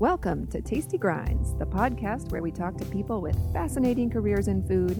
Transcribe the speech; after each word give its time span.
Welcome 0.00 0.46
to 0.52 0.62
Tasty 0.62 0.96
Grinds, 0.96 1.56
the 1.56 1.66
podcast 1.66 2.30
where 2.30 2.40
we 2.40 2.52
talk 2.52 2.76
to 2.76 2.84
people 2.84 3.20
with 3.20 3.36
fascinating 3.52 4.08
careers 4.08 4.46
in 4.46 4.64
food 4.64 4.98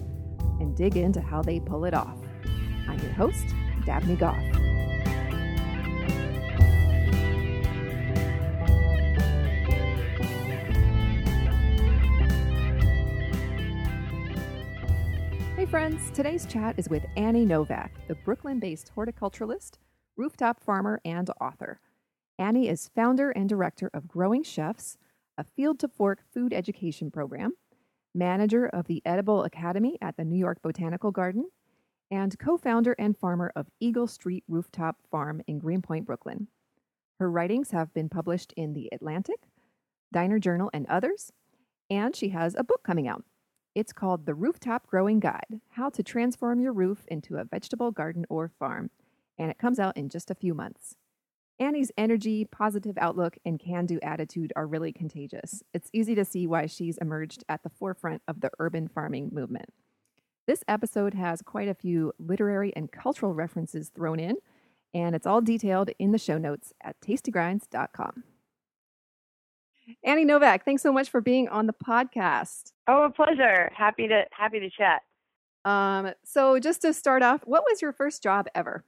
and 0.59 0.77
dig 0.77 0.97
into 0.97 1.21
how 1.21 1.41
they 1.41 1.61
pull 1.61 1.85
it 1.85 1.95
off. 1.95 2.19
I'm 2.89 2.99
your 2.99 3.13
host, 3.13 3.47
Dabney 3.87 4.17
Goff. 4.17 4.35
Hey 15.55 15.67
friends, 15.67 16.11
today's 16.11 16.45
chat 16.45 16.75
is 16.77 16.89
with 16.89 17.07
Annie 17.17 17.47
Novak, 17.47 17.93
the 18.09 18.17
Brooklyn 18.25 18.59
based 18.59 18.91
horticulturalist, 18.97 19.79
rooftop 20.17 20.61
farmer, 20.61 21.01
and 21.05 21.31
author. 21.41 21.79
Annie 22.39 22.69
is 22.69 22.89
founder 22.95 23.31
and 23.31 23.49
director 23.49 23.91
of 23.93 24.07
Growing 24.07 24.45
Chefs, 24.45 24.97
a 25.37 25.43
field 25.43 25.81
to 25.81 25.89
fork 25.89 26.21
food 26.33 26.53
education 26.53 27.11
program, 27.11 27.55
manager 28.15 28.67
of 28.67 28.87
the 28.87 29.03
Edible 29.05 29.43
Academy 29.43 29.99
at 30.01 30.17
the 30.17 30.25
New 30.25 30.39
York 30.39 30.63
Botanical 30.63 31.11
Garden, 31.11 31.51
and 32.13 32.39
co 32.39 32.57
founder 32.57 32.93
and 32.93 33.19
farmer 33.19 33.53
of 33.57 33.67
Eagle 33.81 34.07
Street 34.07 34.45
Rooftop 34.47 34.99
Farm 35.11 35.43
in 35.49 35.59
Greenpoint, 35.59 36.07
Brooklyn. 36.07 36.47
Her 37.19 37.29
writings 37.29 37.73
have 37.73 37.93
been 37.93 38.09
published 38.09 38.53
in 38.57 38.73
The 38.73 38.89
Atlantic, 38.93 39.49
Diner 40.13 40.39
Journal, 40.39 40.71
and 40.73 40.87
others, 40.87 41.33
and 41.91 42.15
she 42.15 42.29
has 42.29 42.55
a 42.55 42.63
book 42.63 42.85
coming 42.85 43.09
out. 43.09 43.25
It's 43.75 43.93
called 43.93 44.27
The 44.27 44.35
Rooftop 44.35 44.87
Growing 44.87 45.19
Guide 45.19 45.61
How 45.71 45.91
to 45.91 46.05
Transform 46.05 46.61
Your 46.61 46.73
Roof 46.73 47.05
into 47.09 47.37
a 47.37 47.45
Vegetable 47.45 47.91
Garden 47.91 48.27
or 48.29 48.49
Farm, 48.61 48.91
and 49.37 49.51
it 49.51 49.59
comes 49.59 49.81
out 49.81 49.97
in 49.97 50.09
just 50.09 50.31
a 50.31 50.37
few 50.37 50.55
months. 50.55 50.97
Annie's 51.61 51.91
energy, 51.99 52.45
positive 52.45 52.97
outlook, 52.99 53.37
and 53.45 53.59
can 53.59 53.85
do 53.85 53.99
attitude 54.03 54.53
are 54.55 54.67
really 54.67 54.93
contagious. 54.93 55.63
It's 55.75 55.91
easy 55.93 56.15
to 56.15 56.25
see 56.25 56.47
why 56.47 56.67
she's 56.67 56.99
emerged 56.99 57.43
at 57.49 57.63
the 57.63 57.71
forefront 57.71 58.23
of 58.29 58.41
the 58.41 58.51
urban 58.61 58.87
farming 58.87 59.31
movement. 59.33 59.73
This 60.47 60.63
episode 60.69 61.15
has 61.15 61.43
quite 61.43 61.69
a 61.69 61.75
few 61.75 62.13
literary 62.19 62.73
and 62.77 62.91
cultural 62.91 63.35
references 63.35 63.91
thrown 63.91 64.21
in, 64.21 64.37
and 64.95 65.15
it's 65.17 65.27
all 65.27 65.41
detailed 65.41 65.91
in 65.99 66.13
the 66.13 66.19
show 66.19 66.39
notes 66.39 66.73
at 66.83 67.01
tastygrinds.com. 67.01 68.23
Annie 70.05 70.25
Novak, 70.25 70.65
thanks 70.65 70.83
so 70.83 70.93
much 70.93 71.11
for 71.11 71.21
being 71.21 71.49
on 71.49 71.67
the 71.67 71.73
podcast. 71.73 72.73
Oh, 72.87 73.05
a 73.05 73.11
pleasure. 73.11 73.71
Happy 73.75 74.07
to 74.07 74.25
happy 74.31 74.61
to 74.61 74.71
chat. 74.71 75.03
Um, 75.65 76.13
so 76.25 76.59
just 76.59 76.83
to 76.83 76.93
start 76.93 77.23
off, 77.23 77.41
what 77.45 77.65
was 77.69 77.83
your 77.83 77.93
first 77.93 78.23
job 78.23 78.47
ever? 78.55 78.85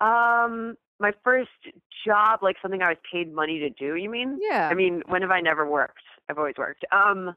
Um, 0.00 0.76
my 1.00 1.12
first 1.24 1.50
job, 2.06 2.40
like 2.42 2.56
something 2.62 2.82
I 2.82 2.90
was 2.90 2.98
paid 3.10 3.32
money 3.32 3.58
to 3.60 3.70
do. 3.70 3.96
You 3.96 4.10
mean? 4.10 4.38
Yeah. 4.40 4.68
I 4.70 4.74
mean, 4.74 5.02
when 5.06 5.22
have 5.22 5.30
I 5.30 5.40
never 5.40 5.68
worked? 5.68 6.02
I've 6.28 6.38
always 6.38 6.56
worked. 6.56 6.84
Um, 6.92 7.34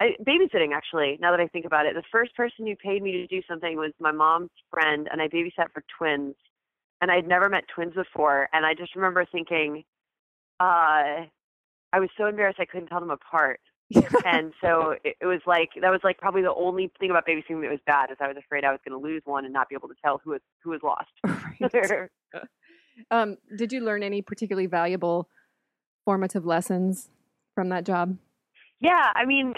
I, 0.00 0.16
babysitting 0.22 0.72
actually. 0.74 1.18
Now 1.20 1.30
that 1.30 1.40
I 1.40 1.46
think 1.46 1.66
about 1.66 1.86
it, 1.86 1.94
the 1.94 2.02
first 2.10 2.34
person 2.34 2.66
who 2.66 2.74
paid 2.76 3.02
me 3.02 3.12
to 3.12 3.26
do 3.26 3.42
something 3.48 3.76
was 3.76 3.92
my 4.00 4.12
mom's 4.12 4.50
friend, 4.70 5.08
and 5.12 5.20
I 5.20 5.28
babysat 5.28 5.72
for 5.72 5.84
twins. 5.96 6.34
And 7.00 7.10
I'd 7.10 7.26
never 7.26 7.48
met 7.48 7.64
twins 7.74 7.94
before, 7.94 8.48
and 8.52 8.64
I 8.64 8.74
just 8.74 8.94
remember 8.94 9.26
thinking, 9.30 9.82
uh, 10.60 11.26
I 11.92 11.98
was 11.98 12.08
so 12.16 12.26
embarrassed 12.26 12.60
I 12.60 12.64
couldn't 12.64 12.86
tell 12.86 13.00
them 13.00 13.10
apart. 13.10 13.60
and 14.24 14.52
so 14.60 14.94
it, 15.04 15.16
it 15.20 15.26
was 15.26 15.40
like 15.46 15.70
that 15.80 15.90
was 15.90 16.00
like 16.02 16.18
probably 16.18 16.42
the 16.42 16.54
only 16.54 16.90
thing 16.98 17.10
about 17.10 17.26
babysitting 17.26 17.60
that 17.60 17.70
was 17.70 17.80
bad 17.86 18.10
is 18.10 18.16
I 18.20 18.28
was 18.28 18.36
afraid 18.38 18.64
I 18.64 18.70
was 18.70 18.80
going 18.86 18.98
to 18.98 19.06
lose 19.06 19.22
one 19.24 19.44
and 19.44 19.52
not 19.52 19.68
be 19.68 19.74
able 19.74 19.88
to 19.88 19.94
tell 20.02 20.20
who 20.24 20.30
was 20.30 20.40
who 20.62 20.70
was 20.70 20.80
lost. 20.82 21.10
Right. 21.62 22.08
um, 23.10 23.36
did 23.56 23.72
you 23.72 23.80
learn 23.80 24.02
any 24.02 24.22
particularly 24.22 24.66
valuable 24.66 25.28
formative 26.04 26.44
lessons 26.44 27.08
from 27.54 27.68
that 27.70 27.84
job? 27.84 28.16
Yeah, 28.80 29.12
I 29.14 29.24
mean, 29.24 29.54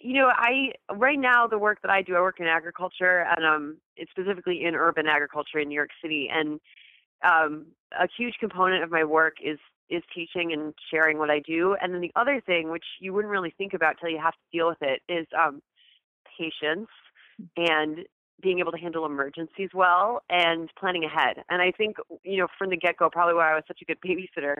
you 0.00 0.14
know, 0.14 0.30
I 0.34 0.72
right 0.92 1.18
now 1.18 1.46
the 1.46 1.58
work 1.58 1.78
that 1.82 1.90
I 1.90 2.02
do, 2.02 2.16
I 2.16 2.20
work 2.20 2.40
in 2.40 2.46
agriculture, 2.46 3.26
and 3.36 3.46
um, 3.46 3.76
it's 3.96 4.10
specifically 4.10 4.64
in 4.64 4.74
urban 4.74 5.06
agriculture 5.06 5.58
in 5.58 5.68
New 5.68 5.74
York 5.74 5.90
City, 6.02 6.28
and 6.32 6.60
um, 7.24 7.66
a 7.98 8.06
huge 8.18 8.34
component 8.40 8.82
of 8.82 8.90
my 8.90 9.04
work 9.04 9.34
is 9.42 9.58
is 9.90 10.02
teaching 10.14 10.52
and 10.52 10.74
sharing 10.90 11.18
what 11.18 11.30
I 11.30 11.40
do. 11.40 11.76
And 11.80 11.94
then 11.94 12.00
the 12.00 12.12
other 12.16 12.42
thing, 12.44 12.70
which 12.70 12.84
you 13.00 13.12
wouldn't 13.12 13.30
really 13.30 13.54
think 13.56 13.74
about 13.74 13.96
till 14.00 14.10
you 14.10 14.20
have 14.22 14.32
to 14.32 14.56
deal 14.58 14.68
with 14.68 14.82
it, 14.82 15.00
is 15.08 15.26
um, 15.38 15.62
patience 16.38 16.88
and 17.56 17.98
being 18.44 18.60
able 18.60 18.70
to 18.70 18.78
handle 18.78 19.06
emergencies 19.06 19.70
well 19.72 20.22
and 20.28 20.70
planning 20.78 21.02
ahead. 21.02 21.42
And 21.48 21.62
I 21.62 21.72
think, 21.72 21.96
you 22.22 22.36
know, 22.36 22.46
from 22.58 22.68
the 22.68 22.76
get 22.76 22.98
go, 22.98 23.08
probably 23.10 23.34
why 23.34 23.50
I 23.50 23.54
was 23.54 23.64
such 23.66 23.80
a 23.80 23.86
good 23.86 23.98
babysitter 24.06 24.56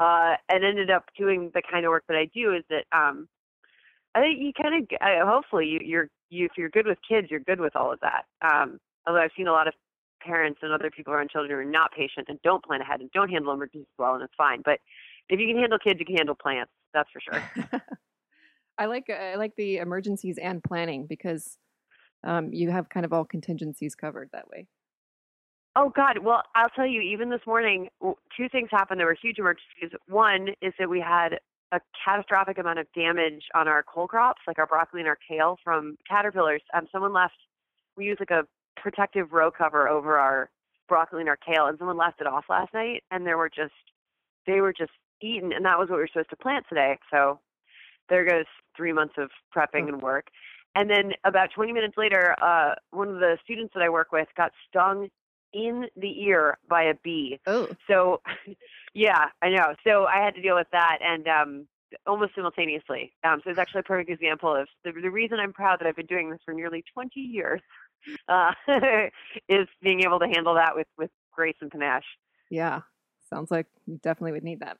uh, 0.00 0.36
and 0.48 0.64
ended 0.64 0.90
up 0.90 1.04
doing 1.16 1.50
the 1.54 1.62
kind 1.70 1.84
of 1.84 1.90
work 1.90 2.04
that 2.08 2.16
I 2.16 2.28
do 2.34 2.54
is 2.54 2.64
that 2.70 2.84
um, 2.96 3.28
I 4.14 4.20
think 4.20 4.40
you 4.40 4.52
kind 4.60 4.82
of, 4.82 4.88
uh, 5.00 5.30
hopefully, 5.30 5.66
you, 5.66 5.80
you're, 5.84 6.08
you, 6.30 6.46
if 6.46 6.52
you're 6.56 6.70
good 6.70 6.86
with 6.86 6.98
kids, 7.06 7.28
you're 7.30 7.40
good 7.40 7.60
with 7.60 7.76
all 7.76 7.92
of 7.92 8.00
that. 8.00 8.24
Um, 8.40 8.80
although 9.06 9.20
I've 9.20 9.30
seen 9.36 9.48
a 9.48 9.52
lot 9.52 9.68
of 9.68 9.74
parents 10.22 10.60
and 10.62 10.72
other 10.72 10.90
people 10.90 11.12
around 11.12 11.30
children 11.30 11.52
who 11.52 11.58
are 11.58 11.70
not 11.70 11.92
patient 11.92 12.28
and 12.28 12.40
don't 12.42 12.64
plan 12.64 12.80
ahead 12.80 13.00
and 13.00 13.10
don't 13.12 13.28
handle 13.28 13.52
emergencies 13.52 13.86
well, 13.98 14.14
and 14.14 14.22
it's 14.22 14.32
fine. 14.36 14.62
But 14.64 14.80
if 15.28 15.38
you 15.38 15.46
can 15.46 15.58
handle 15.58 15.78
kids, 15.78 16.00
you 16.00 16.06
can 16.06 16.16
handle 16.16 16.34
plants. 16.34 16.72
That's 16.94 17.10
for 17.10 17.20
sure. 17.20 17.80
I 18.78 18.86
like 18.86 19.08
I 19.08 19.36
like 19.36 19.56
the 19.56 19.78
emergencies 19.78 20.38
and 20.38 20.62
planning 20.62 21.06
because 21.06 21.56
um, 22.24 22.52
you 22.52 22.70
have 22.70 22.88
kind 22.88 23.04
of 23.04 23.12
all 23.12 23.24
contingencies 23.24 23.94
covered 23.94 24.30
that 24.32 24.48
way. 24.48 24.66
Oh 25.76 25.92
God! 25.94 26.18
Well, 26.22 26.42
I'll 26.54 26.70
tell 26.70 26.86
you. 26.86 27.02
Even 27.02 27.28
this 27.28 27.40
morning, 27.46 27.88
two 28.02 28.48
things 28.50 28.68
happened. 28.70 28.98
There 28.98 29.06
were 29.06 29.16
huge 29.20 29.38
emergencies. 29.38 29.98
One 30.08 30.48
is 30.62 30.72
that 30.78 30.88
we 30.88 31.00
had 31.00 31.38
a 31.72 31.80
catastrophic 32.04 32.58
amount 32.58 32.78
of 32.78 32.86
damage 32.94 33.42
on 33.54 33.68
our 33.68 33.82
cole 33.82 34.06
crops, 34.06 34.40
like 34.46 34.58
our 34.58 34.66
broccoli 34.66 35.00
and 35.00 35.08
our 35.08 35.18
kale, 35.28 35.58
from 35.62 35.98
caterpillars. 36.08 36.62
Um, 36.74 36.86
someone 36.90 37.12
left. 37.12 37.34
We 37.96 38.06
use 38.06 38.16
like 38.18 38.30
a 38.30 38.44
protective 38.80 39.32
row 39.32 39.50
cover 39.50 39.88
over 39.88 40.16
our 40.16 40.48
broccoli 40.88 41.20
and 41.20 41.28
our 41.28 41.36
kale, 41.36 41.66
and 41.66 41.78
someone 41.78 41.98
left 41.98 42.20
it 42.20 42.26
off 42.26 42.44
last 42.48 42.72
night, 42.72 43.02
and 43.10 43.26
there 43.26 43.36
were 43.36 43.50
just 43.50 43.74
they 44.46 44.60
were 44.60 44.72
just 44.72 44.92
eaten, 45.20 45.52
and 45.52 45.64
that 45.64 45.78
was 45.78 45.88
what 45.90 45.96
we 45.96 46.02
were 46.02 46.08
supposed 46.12 46.30
to 46.30 46.36
plant 46.36 46.64
today. 46.68 46.98
So 47.10 47.40
there 48.08 48.24
goes 48.24 48.46
three 48.76 48.92
months 48.92 49.14
of 49.18 49.30
prepping 49.54 49.88
and 49.88 50.00
work. 50.00 50.28
And 50.76 50.90
then 50.90 51.12
about 51.24 51.48
20 51.54 51.72
minutes 51.72 51.94
later, 51.96 52.36
uh, 52.40 52.74
one 52.90 53.08
of 53.08 53.14
the 53.14 53.38
students 53.42 53.72
that 53.74 53.82
I 53.82 53.88
work 53.88 54.12
with 54.12 54.28
got 54.36 54.52
stung 54.68 55.08
in 55.54 55.86
the 55.96 56.22
ear 56.22 56.58
by 56.68 56.82
a 56.82 56.94
bee. 57.02 57.40
Oh. 57.46 57.68
So, 57.88 58.20
yeah, 58.94 59.26
I 59.40 59.48
know. 59.48 59.74
So 59.86 60.04
I 60.04 60.22
had 60.22 60.34
to 60.34 60.42
deal 60.42 60.54
with 60.54 60.66
that 60.72 60.98
and 61.00 61.26
um, 61.26 61.66
almost 62.06 62.34
simultaneously. 62.34 63.14
Um, 63.24 63.40
so 63.42 63.48
it's 63.48 63.58
actually 63.58 63.80
a 63.80 63.84
perfect 63.84 64.10
example 64.10 64.54
of 64.54 64.68
the, 64.84 64.92
the 64.92 65.10
reason 65.10 65.38
I'm 65.40 65.54
proud 65.54 65.80
that 65.80 65.86
I've 65.86 65.96
been 65.96 66.04
doing 66.04 66.30
this 66.30 66.40
for 66.44 66.52
nearly 66.52 66.84
20 66.92 67.18
years 67.20 67.62
uh, 68.28 68.52
is 69.48 69.66
being 69.82 70.02
able 70.02 70.18
to 70.18 70.26
handle 70.26 70.54
that 70.56 70.76
with, 70.76 70.88
with 70.98 71.10
grace 71.32 71.56
and 71.62 71.70
panache. 71.70 72.04
Yeah, 72.50 72.82
sounds 73.30 73.50
like 73.50 73.66
you 73.86 73.98
definitely 74.02 74.32
would 74.32 74.44
need 74.44 74.60
that. 74.60 74.76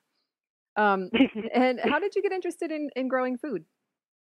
Um, 0.76 1.08
and 1.54 1.80
how 1.80 1.98
did 1.98 2.14
you 2.14 2.22
get 2.22 2.32
interested 2.32 2.70
in, 2.70 2.90
in 2.94 3.08
growing 3.08 3.38
food? 3.38 3.64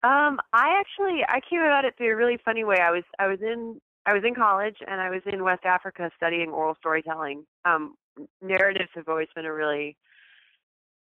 Um, 0.02 0.38
I 0.52 0.78
actually 0.78 1.22
I 1.28 1.40
came 1.48 1.60
about 1.60 1.84
it 1.84 1.94
through 1.96 2.12
a 2.12 2.16
really 2.16 2.38
funny 2.44 2.64
way. 2.64 2.78
I 2.80 2.90
was 2.90 3.02
I 3.18 3.26
was 3.26 3.40
in 3.42 3.80
I 4.06 4.12
was 4.14 4.22
in 4.24 4.34
college 4.34 4.76
and 4.86 5.00
I 5.00 5.10
was 5.10 5.22
in 5.26 5.42
West 5.42 5.64
Africa 5.64 6.10
studying 6.16 6.50
oral 6.50 6.76
storytelling. 6.78 7.44
Um, 7.64 7.96
narratives 8.40 8.90
have 8.94 9.08
always 9.08 9.28
been 9.34 9.44
a 9.44 9.52
really 9.52 9.96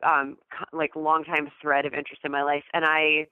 um 0.06 0.38
like 0.72 0.96
long 0.96 1.24
time 1.24 1.50
thread 1.62 1.86
of 1.86 1.94
interest 1.94 2.22
in 2.24 2.32
my 2.32 2.44
life, 2.44 2.64
and 2.74 2.86
I 2.86 3.28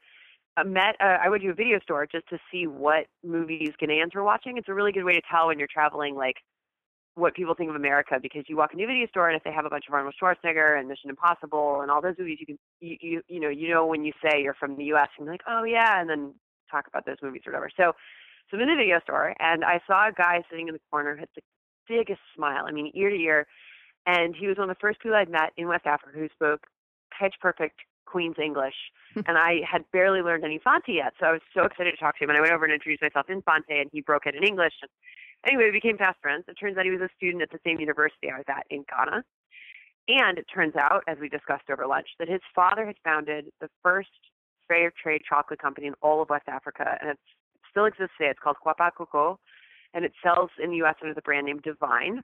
uh, 0.58 0.66
met 0.66 0.96
uh, 1.00 1.18
I 1.24 1.30
went 1.30 1.44
to 1.44 1.50
a 1.50 1.54
video 1.54 1.80
store 1.80 2.08
just 2.12 2.28
to 2.30 2.38
see 2.52 2.68
what 2.68 3.06
movies 3.24 3.72
Ghanaians 3.82 4.14
were 4.16 4.24
watching. 4.24 4.58
It's 4.58 4.70
a 4.70 4.74
really 4.74 4.92
good 4.92 5.06
way 5.06 5.14
to 5.14 5.22
tell 5.32 5.48
when 5.48 5.60
you're 5.60 5.68
traveling 5.72 6.16
like 6.16 6.36
what 7.16 7.36
people 7.36 7.54
think 7.54 7.70
of 7.70 7.76
America 7.76 8.18
because 8.22 8.44
you 8.48 8.58
walk 8.58 8.74
into 8.74 8.86
a 8.86 8.88
video 8.88 9.08
store 9.08 9.30
and 9.30 9.38
if 9.38 9.44
they 9.44 9.52
have 9.52 9.66
a 9.66 9.70
bunch 9.70 9.86
of 9.88 9.94
Arnold 9.94 10.16
Schwarzenegger 10.22 10.80
and 10.80 10.88
Mission 10.88 11.10
Impossible 11.10 11.82
and 11.82 11.92
all 11.92 12.02
those 12.02 12.16
movies, 12.18 12.38
you 12.40 12.46
can 12.46 12.60
you 12.80 12.98
you, 13.02 13.22
you 13.28 13.40
know 13.40 13.50
you 13.50 13.70
know 13.70 13.86
when 13.86 14.04
you 14.04 14.14
say 14.24 14.42
you're 14.42 14.56
from 14.56 14.78
the 14.78 14.86
U.S. 14.86 15.10
and 15.18 15.28
like 15.28 15.42
oh 15.48 15.64
yeah, 15.64 16.00
and 16.00 16.10
then 16.10 16.34
talk 16.72 16.88
about 16.88 17.06
those 17.06 17.18
movies 17.22 17.44
or 17.46 17.52
whatever. 17.52 17.70
So 17.78 17.94
so 18.50 18.58
I'm 18.58 18.64
in 18.64 18.70
the 18.70 18.76
video 18.76 19.00
store 19.02 19.36
and 19.40 19.64
I 19.64 19.80
saw 19.86 20.10
a 20.10 20.12
guy 20.12 20.44
sitting 20.50 20.68
in 20.68 20.74
the 20.74 20.82
corner 20.92 21.16
had 21.16 21.30
the 21.36 21.42
biggest 21.88 22.22
smile, 22.36 22.66
I 22.68 22.72
mean 22.72 22.92
ear 22.96 23.10
to 23.10 23.16
ear, 23.16 23.48
and 24.06 24.36
he 24.36 24.48
was 24.48 24.58
one 24.58 24.70
of 24.70 24.76
the 24.76 24.82
first 24.82 25.00
people 25.00 25.16
I'd 25.16 25.30
met 25.30 25.52
in 25.58 25.68
West 25.68 25.86
Africa 25.86 26.18
who 26.18 26.28
spoke 26.36 26.66
pitch 27.20 27.36
perfect 27.40 27.80
Queen's 28.06 28.38
English, 28.38 28.76
hmm. 29.14 29.22
and 29.28 29.38
I 29.38 29.62
had 29.70 29.84
barely 29.92 30.22
learned 30.22 30.44
any 30.44 30.60
Fante 30.60 30.96
yet, 30.96 31.14
so 31.20 31.26
I 31.26 31.32
was 31.32 31.42
so 31.54 31.64
excited 31.64 31.92
to 31.92 31.98
talk 31.98 32.18
to 32.18 32.24
him. 32.24 32.30
And 32.30 32.38
I 32.38 32.42
went 32.42 32.54
over 32.54 32.66
and 32.66 32.74
introduced 32.74 33.02
myself 33.02 33.30
in 33.30 33.42
Fante, 33.42 33.82
and 33.82 33.90
he 33.92 34.02
broke 34.02 34.26
it 34.26 34.36
in 34.36 34.44
English. 34.44 34.74
And 34.82 34.92
anyway, 35.46 35.66
we 35.66 35.72
became 35.72 35.98
fast 35.98 36.20
friends. 36.22 36.46
It 36.48 36.54
turns 36.56 36.78
out 36.78 36.86
he 36.86 36.92
was 36.92 37.02
a 37.02 37.10
student 37.18 37.42
at 37.44 37.52
the 37.52 37.60
same 37.66 37.80
university 37.80 38.30
I 38.32 38.38
was 38.38 38.46
at 38.48 38.66
in 38.70 38.84
Ghana. 38.90 39.24
And 40.08 40.38
it 40.38 40.46
turns 40.54 40.76
out, 40.76 41.04
as 41.08 41.18
we 41.20 41.30
discussed 41.30 41.70
over 41.72 41.88
lunch, 41.88 42.08
that 42.20 42.28
his 42.28 42.42
father 42.54 42.86
had 42.86 42.96
founded 43.04 43.46
the 43.62 43.70
first 43.82 44.10
fair 44.68 44.92
trade 45.02 45.22
chocolate 45.28 45.60
company 45.60 45.88
in 45.88 45.94
all 46.02 46.22
of 46.22 46.30
West 46.30 46.48
Africa, 46.48 46.98
and 47.00 47.10
it 47.12 47.20
still 47.70 47.86
exists 47.86 48.14
today. 48.18 48.30
It's 48.32 48.40
called 48.40 48.58
Kuapa 48.66 48.92
Kokoo, 48.98 49.38
and 49.94 50.04
it 50.04 50.12
sells 50.22 50.50
in 50.62 50.72
the 50.72 50.78
U.S. 50.78 50.96
under 51.02 51.14
the 51.14 51.22
brand 51.22 51.46
name 51.46 51.60
Divine. 51.64 52.22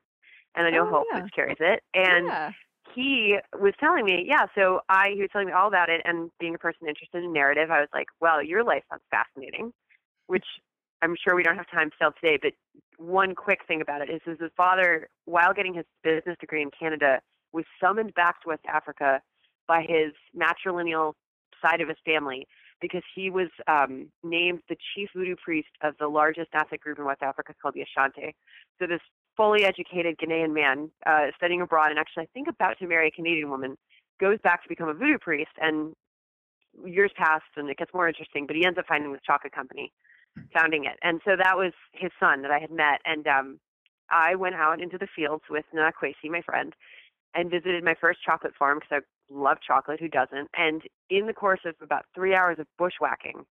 And 0.56 0.68
I 0.68 0.72
know 0.72 0.88
Oh, 0.88 0.90
Hope 0.92 1.08
yeah. 1.14 1.24
which 1.24 1.32
carries 1.34 1.58
it. 1.60 1.82
And 1.94 2.28
yeah. 2.28 2.52
he 2.96 3.38
was 3.60 3.74
telling 3.80 4.04
me, 4.04 4.26
yeah, 4.28 4.48
so 4.56 4.82
I 4.90 5.12
he 5.14 5.22
was 5.22 5.30
telling 5.32 5.48
me 5.48 5.54
all 5.54 5.68
about 5.68 5.90
it 5.90 6.02
and 6.06 6.32
being 6.40 6.56
a 6.56 6.60
person 6.60 6.88
interested 6.88 7.24
in 7.24 7.32
narrative, 7.32 7.70
I 7.72 7.80
was 7.80 7.90
like, 7.94 8.08
Well, 8.20 8.44
your 8.44 8.64
life 8.64 8.84
sounds 8.90 9.04
fascinating 9.12 9.72
which 10.28 10.46
I'm 11.02 11.16
sure 11.24 11.36
we 11.36 11.44
don't 11.44 11.56
have 11.56 11.70
time 11.70 11.92
to 11.92 11.96
tell 11.98 12.12
today, 12.12 12.38
but 12.42 12.54
one 12.98 13.34
quick 13.36 13.60
thing 13.68 13.82
about 13.82 14.02
it 14.02 14.10
is, 14.10 14.22
is 14.28 14.40
his 14.40 14.52
father, 14.58 15.08
while 15.26 15.54
getting 15.54 15.74
his 15.74 15.86
business 16.04 16.36
degree 16.40 16.62
in 16.62 16.72
Canada, 16.78 17.20
was 17.54 17.66
summoned 17.82 18.14
back 18.14 18.42
to 18.42 18.50
West 18.50 18.66
Africa 18.68 19.22
by 19.68 19.82
his 19.82 20.14
matrilineal 20.36 21.14
side 21.62 21.82
of 21.82 21.88
his 21.88 21.98
family 22.06 22.48
because 22.82 23.04
he 23.14 23.30
was 23.30 23.50
um, 23.68 24.08
named 24.24 24.62
the 24.70 24.76
chief 24.94 25.10
voodoo 25.16 25.36
priest 25.44 25.70
of 25.84 25.96
the 26.00 26.08
largest 26.08 26.50
ethnic 26.54 26.82
group 26.82 26.98
in 26.98 27.06
West 27.06 27.22
Africa 27.22 27.54
called 27.62 27.76
the 27.76 27.82
Ashanti. 27.82 28.36
So 28.80 28.88
this 28.88 29.02
fully 29.36 29.64
educated 29.64 30.18
Ghanaian 30.18 30.54
man 30.54 30.90
uh, 31.06 31.28
studying 31.36 31.62
abroad 31.62 31.92
and 31.92 32.00
actually 32.00 32.24
I 32.24 32.28
think 32.34 32.48
about 32.48 32.78
to 32.80 32.88
marry 32.88 33.08
a 33.08 33.12
Canadian 33.12 33.50
woman 33.50 33.78
goes 34.20 34.38
back 34.44 34.64
to 34.64 34.70
become 34.70 34.90
a 34.90 34.94
voodoo 34.94 35.18
priest 35.18 35.52
and 35.62 35.94
years 36.86 37.12
pass 37.16 37.42
and 37.56 37.70
it 37.70 37.78
gets 37.78 37.94
more 37.94 38.08
interesting, 38.08 38.46
but 38.48 38.56
he 38.56 38.66
ends 38.66 38.78
up 38.78 38.86
finding 38.88 39.12
this 39.12 39.22
chocolate 39.26 39.54
company 39.54 39.92
founding 40.54 40.86
it. 40.86 40.98
And 41.02 41.22
so 41.26 41.32
that 41.38 41.58
was 41.58 41.74
his 41.94 42.12
son 42.20 42.42
that 42.42 42.52
I 42.52 42.60
had 42.60 42.72
met. 42.72 43.02
And 43.06 43.28
um, 43.28 43.60
I 44.10 44.36
went 44.36 44.56
out 44.56 44.82
into 44.82 44.98
the 44.98 45.08
fields 45.16 45.44
with 45.50 45.66
Nana 45.74 45.92
Kwesi, 45.92 46.30
my 46.30 46.42
friend, 46.42 46.74
and 47.36 47.52
visited 47.52 47.84
my 47.84 47.96
first 48.00 48.20
chocolate 48.26 48.54
farm 48.58 48.80
because 48.80 49.04
I 49.04 49.34
love 49.34 49.58
chocolate. 49.66 50.00
Who 50.00 50.08
doesn't? 50.08 50.50
And 50.58 50.82
in 51.10 51.28
the 51.28 51.34
course 51.34 51.62
of 51.66 51.76
about 51.82 52.06
three 52.16 52.36
hours 52.36 52.58
of 52.60 52.68
bushwhacking, 52.78 53.46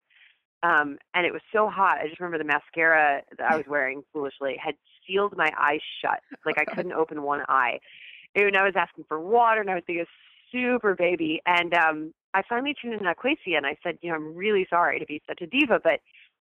um, 0.63 0.99
and 1.15 1.25
it 1.25 1.33
was 1.33 1.43
so 1.53 1.69
hot. 1.69 1.99
I 1.99 2.09
just 2.09 2.21
remember 2.21 2.39
the 2.39 2.45
mascara 2.45 3.23
that 3.37 3.53
I 3.53 3.57
was 3.57 3.67
wearing 3.69 4.03
foolishly 4.13 4.57
had 4.63 4.75
sealed 5.07 5.37
my 5.37 5.51
eyes 5.59 5.81
shut. 6.03 6.21
Like 6.45 6.57
I 6.59 6.65
couldn't 6.75 6.93
open 6.93 7.23
one 7.23 7.43
eye. 7.49 7.79
And 8.35 8.57
I 8.57 8.65
was 8.65 8.75
asking 8.77 9.05
for 9.09 9.19
water, 9.21 9.61
and 9.61 9.71
I 9.71 9.75
was 9.75 9.85
being 9.87 10.01
a 10.01 10.07
super 10.53 10.95
baby. 10.95 11.41
And 11.47 11.75
um, 11.75 12.13
I 12.35 12.43
finally 12.49 12.75
tuned 12.81 12.95
in 12.95 13.01
to 13.01 13.15
Kwesi, 13.15 13.57
and 13.57 13.67
I 13.67 13.77
said, 13.83 13.99
you 14.03 14.11
know, 14.11 14.17
I'm 14.17 14.35
really 14.35 14.67
sorry 14.69 14.99
to 14.99 15.07
be 15.07 15.23
such 15.27 15.41
a 15.41 15.47
diva, 15.47 15.81
but 15.83 16.01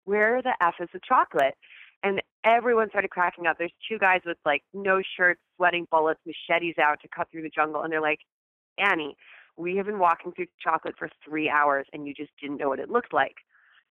where 0.06 0.40
the 0.40 0.54
F 0.62 0.74
is 0.80 0.88
the 0.92 1.00
chocolate? 1.06 1.54
And 2.02 2.22
everyone 2.44 2.88
started 2.88 3.10
cracking 3.10 3.46
up. 3.46 3.58
There's 3.58 3.72
two 3.88 3.98
guys 3.98 4.20
with 4.24 4.38
like 4.46 4.62
no 4.72 5.02
shirts, 5.16 5.40
sweating 5.56 5.86
bullets, 5.90 6.20
machetes 6.24 6.76
out 6.80 7.00
to 7.02 7.08
cut 7.14 7.28
through 7.30 7.42
the 7.42 7.50
jungle. 7.50 7.82
And 7.82 7.92
they're 7.92 8.00
like, 8.00 8.20
Annie, 8.78 9.16
we 9.56 9.76
have 9.76 9.86
been 9.86 9.98
walking 9.98 10.32
through 10.32 10.46
chocolate 10.62 10.94
for 10.98 11.08
three 11.24 11.48
hours 11.48 11.86
and 11.92 12.06
you 12.06 12.14
just 12.14 12.30
didn't 12.40 12.58
know 12.58 12.68
what 12.68 12.78
it 12.78 12.90
looked 12.90 13.12
like. 13.12 13.36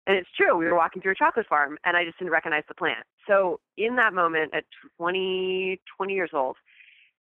And 0.07 0.17
it's 0.17 0.29
true. 0.35 0.57
We 0.57 0.65
were 0.65 0.75
walking 0.75 1.01
through 1.01 1.11
a 1.11 1.15
chocolate 1.15 1.45
farm 1.47 1.77
and 1.85 1.95
I 1.95 2.03
just 2.05 2.17
didn't 2.17 2.31
recognize 2.31 2.63
the 2.67 2.73
plant. 2.73 3.05
So 3.27 3.59
in 3.77 3.95
that 3.97 4.13
moment 4.13 4.53
at 4.55 4.63
20, 4.97 5.79
20 5.97 6.13
years 6.13 6.31
old, 6.33 6.57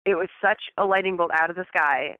it 0.05 0.17
was 0.17 0.29
such 0.43 0.61
a 0.77 0.85
lightning 0.85 1.17
bolt 1.17 1.31
out 1.33 1.49
of 1.49 1.57
the 1.57 1.65
sky. 1.75 2.17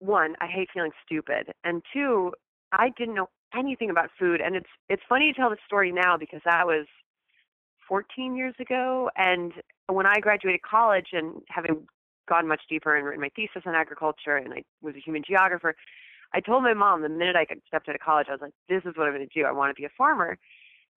One, 0.00 0.34
I 0.40 0.46
hate 0.46 0.68
feeling 0.74 0.90
stupid. 1.06 1.52
And 1.64 1.82
two, 1.92 2.32
I 2.72 2.90
didn't 2.98 3.14
know 3.14 3.28
anything 3.56 3.90
about 3.90 4.10
food. 4.18 4.40
And 4.40 4.56
it's 4.56 4.68
it's 4.88 5.02
funny 5.08 5.32
to 5.32 5.38
tell 5.38 5.50
the 5.50 5.56
story 5.66 5.92
now 5.92 6.16
because 6.16 6.40
that 6.44 6.66
was 6.66 6.86
14 7.88 8.36
years 8.36 8.54
ago. 8.60 9.10
And 9.16 9.52
when 9.88 10.06
I 10.06 10.20
graduated 10.20 10.62
college 10.62 11.08
and 11.12 11.42
having 11.48 11.86
gone 12.28 12.46
much 12.46 12.62
deeper 12.68 12.96
and 12.96 13.04
written 13.04 13.20
my 13.20 13.30
thesis 13.34 13.62
on 13.66 13.74
agriculture, 13.74 14.36
and 14.36 14.52
I 14.54 14.62
was 14.80 14.94
a 14.94 15.00
human 15.00 15.22
geographer, 15.26 15.74
I 16.34 16.40
told 16.40 16.62
my 16.62 16.74
mom 16.74 17.02
the 17.02 17.08
minute 17.08 17.36
I 17.36 17.46
stepped 17.66 17.88
out 17.88 17.94
of 17.94 18.00
college, 18.00 18.26
I 18.28 18.32
was 18.32 18.40
like, 18.40 18.54
"This 18.68 18.82
is 18.84 18.96
what 18.96 19.06
I'm 19.06 19.14
going 19.14 19.28
to 19.28 19.40
do. 19.40 19.46
I 19.46 19.52
want 19.52 19.74
to 19.74 19.80
be 19.80 19.84
a 19.86 19.90
farmer." 19.96 20.38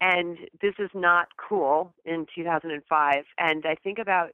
And 0.02 0.38
this 0.62 0.74
is 0.78 0.90
not 0.94 1.28
cool 1.38 1.94
in 2.04 2.25
2005. 2.36 3.25
And 3.38 3.66
I 3.66 3.75
think 3.75 3.98
about 3.98 4.31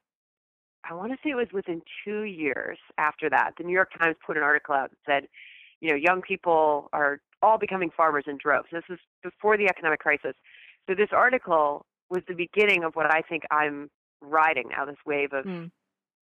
I 0.84 0.94
want 0.94 1.12
to 1.12 1.18
say 1.24 1.30
it 1.30 1.36
was 1.36 1.52
within 1.54 1.82
two 2.04 2.22
years 2.22 2.78
after 2.98 3.30
that, 3.30 3.52
the 3.58 3.64
New 3.64 3.74
York 3.74 3.92
Times 4.00 4.16
put 4.26 4.38
an 4.38 4.44
article 4.44 4.74
out 4.74 4.90
that 4.90 4.98
said, 5.06 5.28
you 5.80 5.90
know, 5.90 5.96
young 5.96 6.22
people 6.22 6.90
are 6.94 7.20
all 7.42 7.58
becoming 7.58 7.90
farmers 7.96 8.26
in 8.28 8.38
droves. 8.38 8.68
This 8.72 8.84
is 8.90 9.00
before 9.24 9.58
the 9.58 9.66
economic 9.66 10.00
crisis. 10.00 10.34
So 10.88 10.96
this 10.96 11.10
article 11.12 11.86
was 12.10 12.22
the 12.28 12.34
beginning 12.34 12.84
of 12.84 12.94
what 12.96 13.14
I 13.14 13.22
think 13.22 13.44
I'm 13.52 13.90
riding 14.22 14.70
now, 14.70 14.86
this 14.86 14.98
wave 15.06 15.34
of 15.34 15.46
mm. 15.46 15.72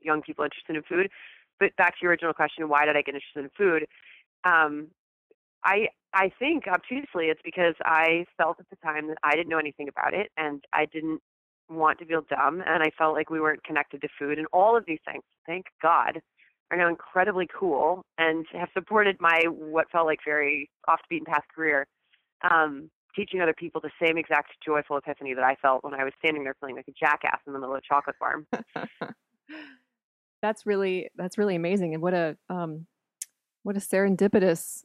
young 0.00 0.22
people 0.22 0.44
interested 0.44 0.76
in 0.76 0.82
food. 0.82 1.10
But 1.58 1.74
back 1.76 1.92
to 1.94 1.98
your 2.02 2.12
original 2.12 2.34
question, 2.34 2.68
why 2.68 2.84
did 2.84 2.96
I 2.96 3.02
get 3.02 3.14
interested 3.14 3.44
in 3.44 3.50
food? 3.56 3.86
Um, 4.44 4.88
I 5.64 5.88
I 6.14 6.30
think 6.38 6.64
obtusely 6.66 7.26
it's 7.26 7.40
because 7.44 7.74
I 7.84 8.24
felt 8.36 8.60
at 8.60 8.70
the 8.70 8.76
time 8.76 9.08
that 9.08 9.18
I 9.22 9.34
didn't 9.34 9.48
know 9.48 9.58
anything 9.58 9.88
about 9.88 10.14
it 10.14 10.30
and 10.36 10.64
I 10.72 10.86
didn't 10.86 11.20
want 11.68 11.98
to 11.98 12.06
feel 12.06 12.22
dumb 12.30 12.62
and 12.64 12.82
I 12.82 12.90
felt 12.96 13.14
like 13.14 13.28
we 13.28 13.40
weren't 13.40 13.64
connected 13.64 14.00
to 14.02 14.08
food 14.18 14.38
and 14.38 14.46
all 14.52 14.76
of 14.76 14.84
these 14.86 15.00
things. 15.04 15.22
Thank 15.46 15.66
God 15.82 16.20
are 16.70 16.76
now 16.76 16.88
incredibly 16.88 17.46
cool 17.58 18.04
and 18.18 18.44
have 18.52 18.68
supported 18.74 19.16
my 19.20 19.44
what 19.48 19.90
felt 19.90 20.06
like 20.06 20.20
very 20.24 20.70
off 20.86 21.00
the 21.08 21.16
beaten 21.16 21.32
path 21.32 21.44
career, 21.54 21.86
um, 22.48 22.90
teaching 23.16 23.40
other 23.40 23.54
people 23.54 23.80
the 23.80 23.90
same 24.04 24.18
exact 24.18 24.50
joyful 24.64 24.96
epiphany 24.96 25.34
that 25.34 25.44
I 25.44 25.56
felt 25.60 25.82
when 25.82 25.94
I 25.94 26.04
was 26.04 26.12
standing 26.18 26.44
there 26.44 26.54
feeling 26.60 26.76
like 26.76 26.88
a 26.88 26.92
jackass 26.92 27.40
in 27.46 27.52
the 27.52 27.58
middle 27.58 27.74
of 27.74 27.78
a 27.78 27.86
chocolate 27.86 28.16
farm. 28.18 28.46
that's 30.42 30.66
really 30.66 31.08
that's 31.16 31.38
really 31.38 31.56
amazing, 31.56 31.94
and 31.94 32.02
what 32.02 32.14
a 32.14 32.36
um, 32.50 32.86
what 33.62 33.76
a 33.76 33.80
serendipitous 33.80 34.84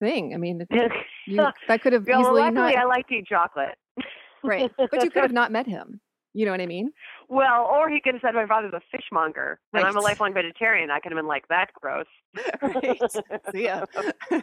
thing. 0.00 0.34
I 0.34 0.36
mean, 0.36 0.66
you, 1.26 1.46
that 1.68 1.82
could 1.82 1.92
have 1.92 2.06
yeah, 2.08 2.20
easily 2.20 2.40
well, 2.40 2.52
luckily 2.52 2.74
not. 2.74 2.76
I 2.76 2.84
like 2.84 3.08
to 3.08 3.14
eat 3.14 3.26
chocolate. 3.26 3.76
right, 4.44 4.70
but 4.76 5.02
you 5.02 5.10
could 5.10 5.22
have 5.22 5.32
not 5.40 5.52
met 5.52 5.66
him. 5.66 6.00
You 6.32 6.46
know 6.46 6.52
what 6.52 6.60
I 6.60 6.66
mean? 6.66 6.92
Well, 7.28 7.66
or 7.66 7.90
he 7.90 8.00
could 8.00 8.14
have 8.14 8.22
said 8.22 8.34
my 8.34 8.46
father's 8.46 8.72
a 8.72 8.80
fishmonger, 8.92 9.58
and 9.72 9.84
I'm 9.84 9.96
a 9.96 10.00
lifelong 10.00 10.32
vegetarian. 10.32 10.90
I 10.90 11.00
could 11.00 11.10
have 11.10 11.18
been 11.18 11.26
like, 11.26 11.44
"That's 11.48 11.72
gross." 11.80 12.06
right. 12.62 13.00
See 13.52 13.64
ya. 13.64 13.84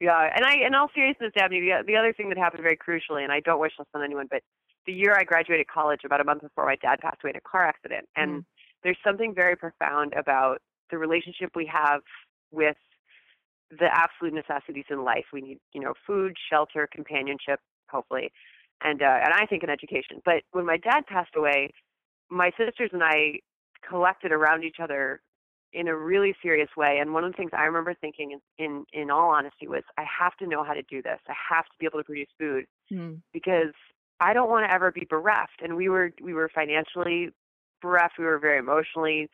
yeah, 0.00 0.30
and 0.34 0.44
I, 0.44 0.54
in 0.66 0.74
all 0.74 0.88
seriousness, 0.92 1.32
Dabney, 1.36 1.60
the, 1.60 1.84
the 1.86 1.96
other 1.96 2.12
thing 2.12 2.28
that 2.28 2.38
happened 2.38 2.62
very 2.62 2.76
crucially, 2.76 3.22
and 3.22 3.32
I 3.32 3.40
don't 3.40 3.60
wish 3.60 3.72
this 3.78 3.86
on 3.94 4.02
anyone, 4.02 4.26
but 4.28 4.42
the 4.86 4.92
year 4.92 5.14
I 5.16 5.22
graduated 5.22 5.68
college, 5.68 6.00
about 6.04 6.20
a 6.20 6.24
month 6.24 6.42
before 6.42 6.66
my 6.66 6.76
dad 6.76 6.98
passed 7.00 7.18
away 7.22 7.30
in 7.30 7.36
a 7.36 7.40
car 7.48 7.64
accident, 7.64 8.08
and 8.16 8.40
mm. 8.40 8.44
there's 8.82 8.98
something 9.04 9.32
very 9.32 9.54
profound 9.54 10.12
about 10.14 10.58
the 10.90 10.98
relationship 10.98 11.50
we 11.54 11.70
have 11.72 12.00
with 12.50 12.76
the 13.70 13.86
absolute 13.92 14.34
necessities 14.34 14.86
in 14.90 15.04
life. 15.04 15.26
We 15.32 15.40
need, 15.40 15.58
you 15.72 15.80
know, 15.80 15.94
food, 16.04 16.34
shelter, 16.50 16.88
companionship, 16.92 17.60
hopefully 17.88 18.32
and 18.82 19.02
uh, 19.02 19.18
and 19.24 19.32
I 19.34 19.46
think 19.46 19.62
in 19.62 19.70
education. 19.70 20.20
But 20.24 20.42
when 20.52 20.66
my 20.66 20.76
dad 20.76 21.06
passed 21.06 21.34
away, 21.36 21.70
my 22.30 22.50
sisters 22.58 22.90
and 22.92 23.02
I 23.02 23.40
collected 23.88 24.32
around 24.32 24.64
each 24.64 24.76
other 24.82 25.20
in 25.72 25.88
a 25.88 25.96
really 25.96 26.34
serious 26.42 26.68
way. 26.76 26.98
And 27.00 27.14
one 27.14 27.24
of 27.24 27.32
the 27.32 27.36
things 27.36 27.50
I 27.52 27.64
remember 27.64 27.94
thinking, 27.94 28.32
in 28.32 28.64
in, 28.64 28.84
in 28.92 29.10
all 29.10 29.30
honesty, 29.30 29.68
was 29.68 29.82
I 29.98 30.04
have 30.20 30.36
to 30.38 30.46
know 30.46 30.64
how 30.64 30.74
to 30.74 30.82
do 30.82 31.02
this. 31.02 31.18
I 31.28 31.34
have 31.54 31.64
to 31.64 31.72
be 31.78 31.86
able 31.86 32.00
to 32.00 32.04
produce 32.04 32.28
food 32.38 32.64
mm. 32.92 33.20
because 33.32 33.74
I 34.20 34.32
don't 34.32 34.50
want 34.50 34.68
to 34.68 34.74
ever 34.74 34.90
be 34.90 35.06
bereft. 35.08 35.60
And 35.62 35.76
we 35.76 35.88
were 35.88 36.12
we 36.22 36.34
were 36.34 36.50
financially 36.54 37.30
bereft. 37.80 38.14
We 38.18 38.24
were 38.24 38.38
very 38.38 38.58
emotionally 38.58 39.28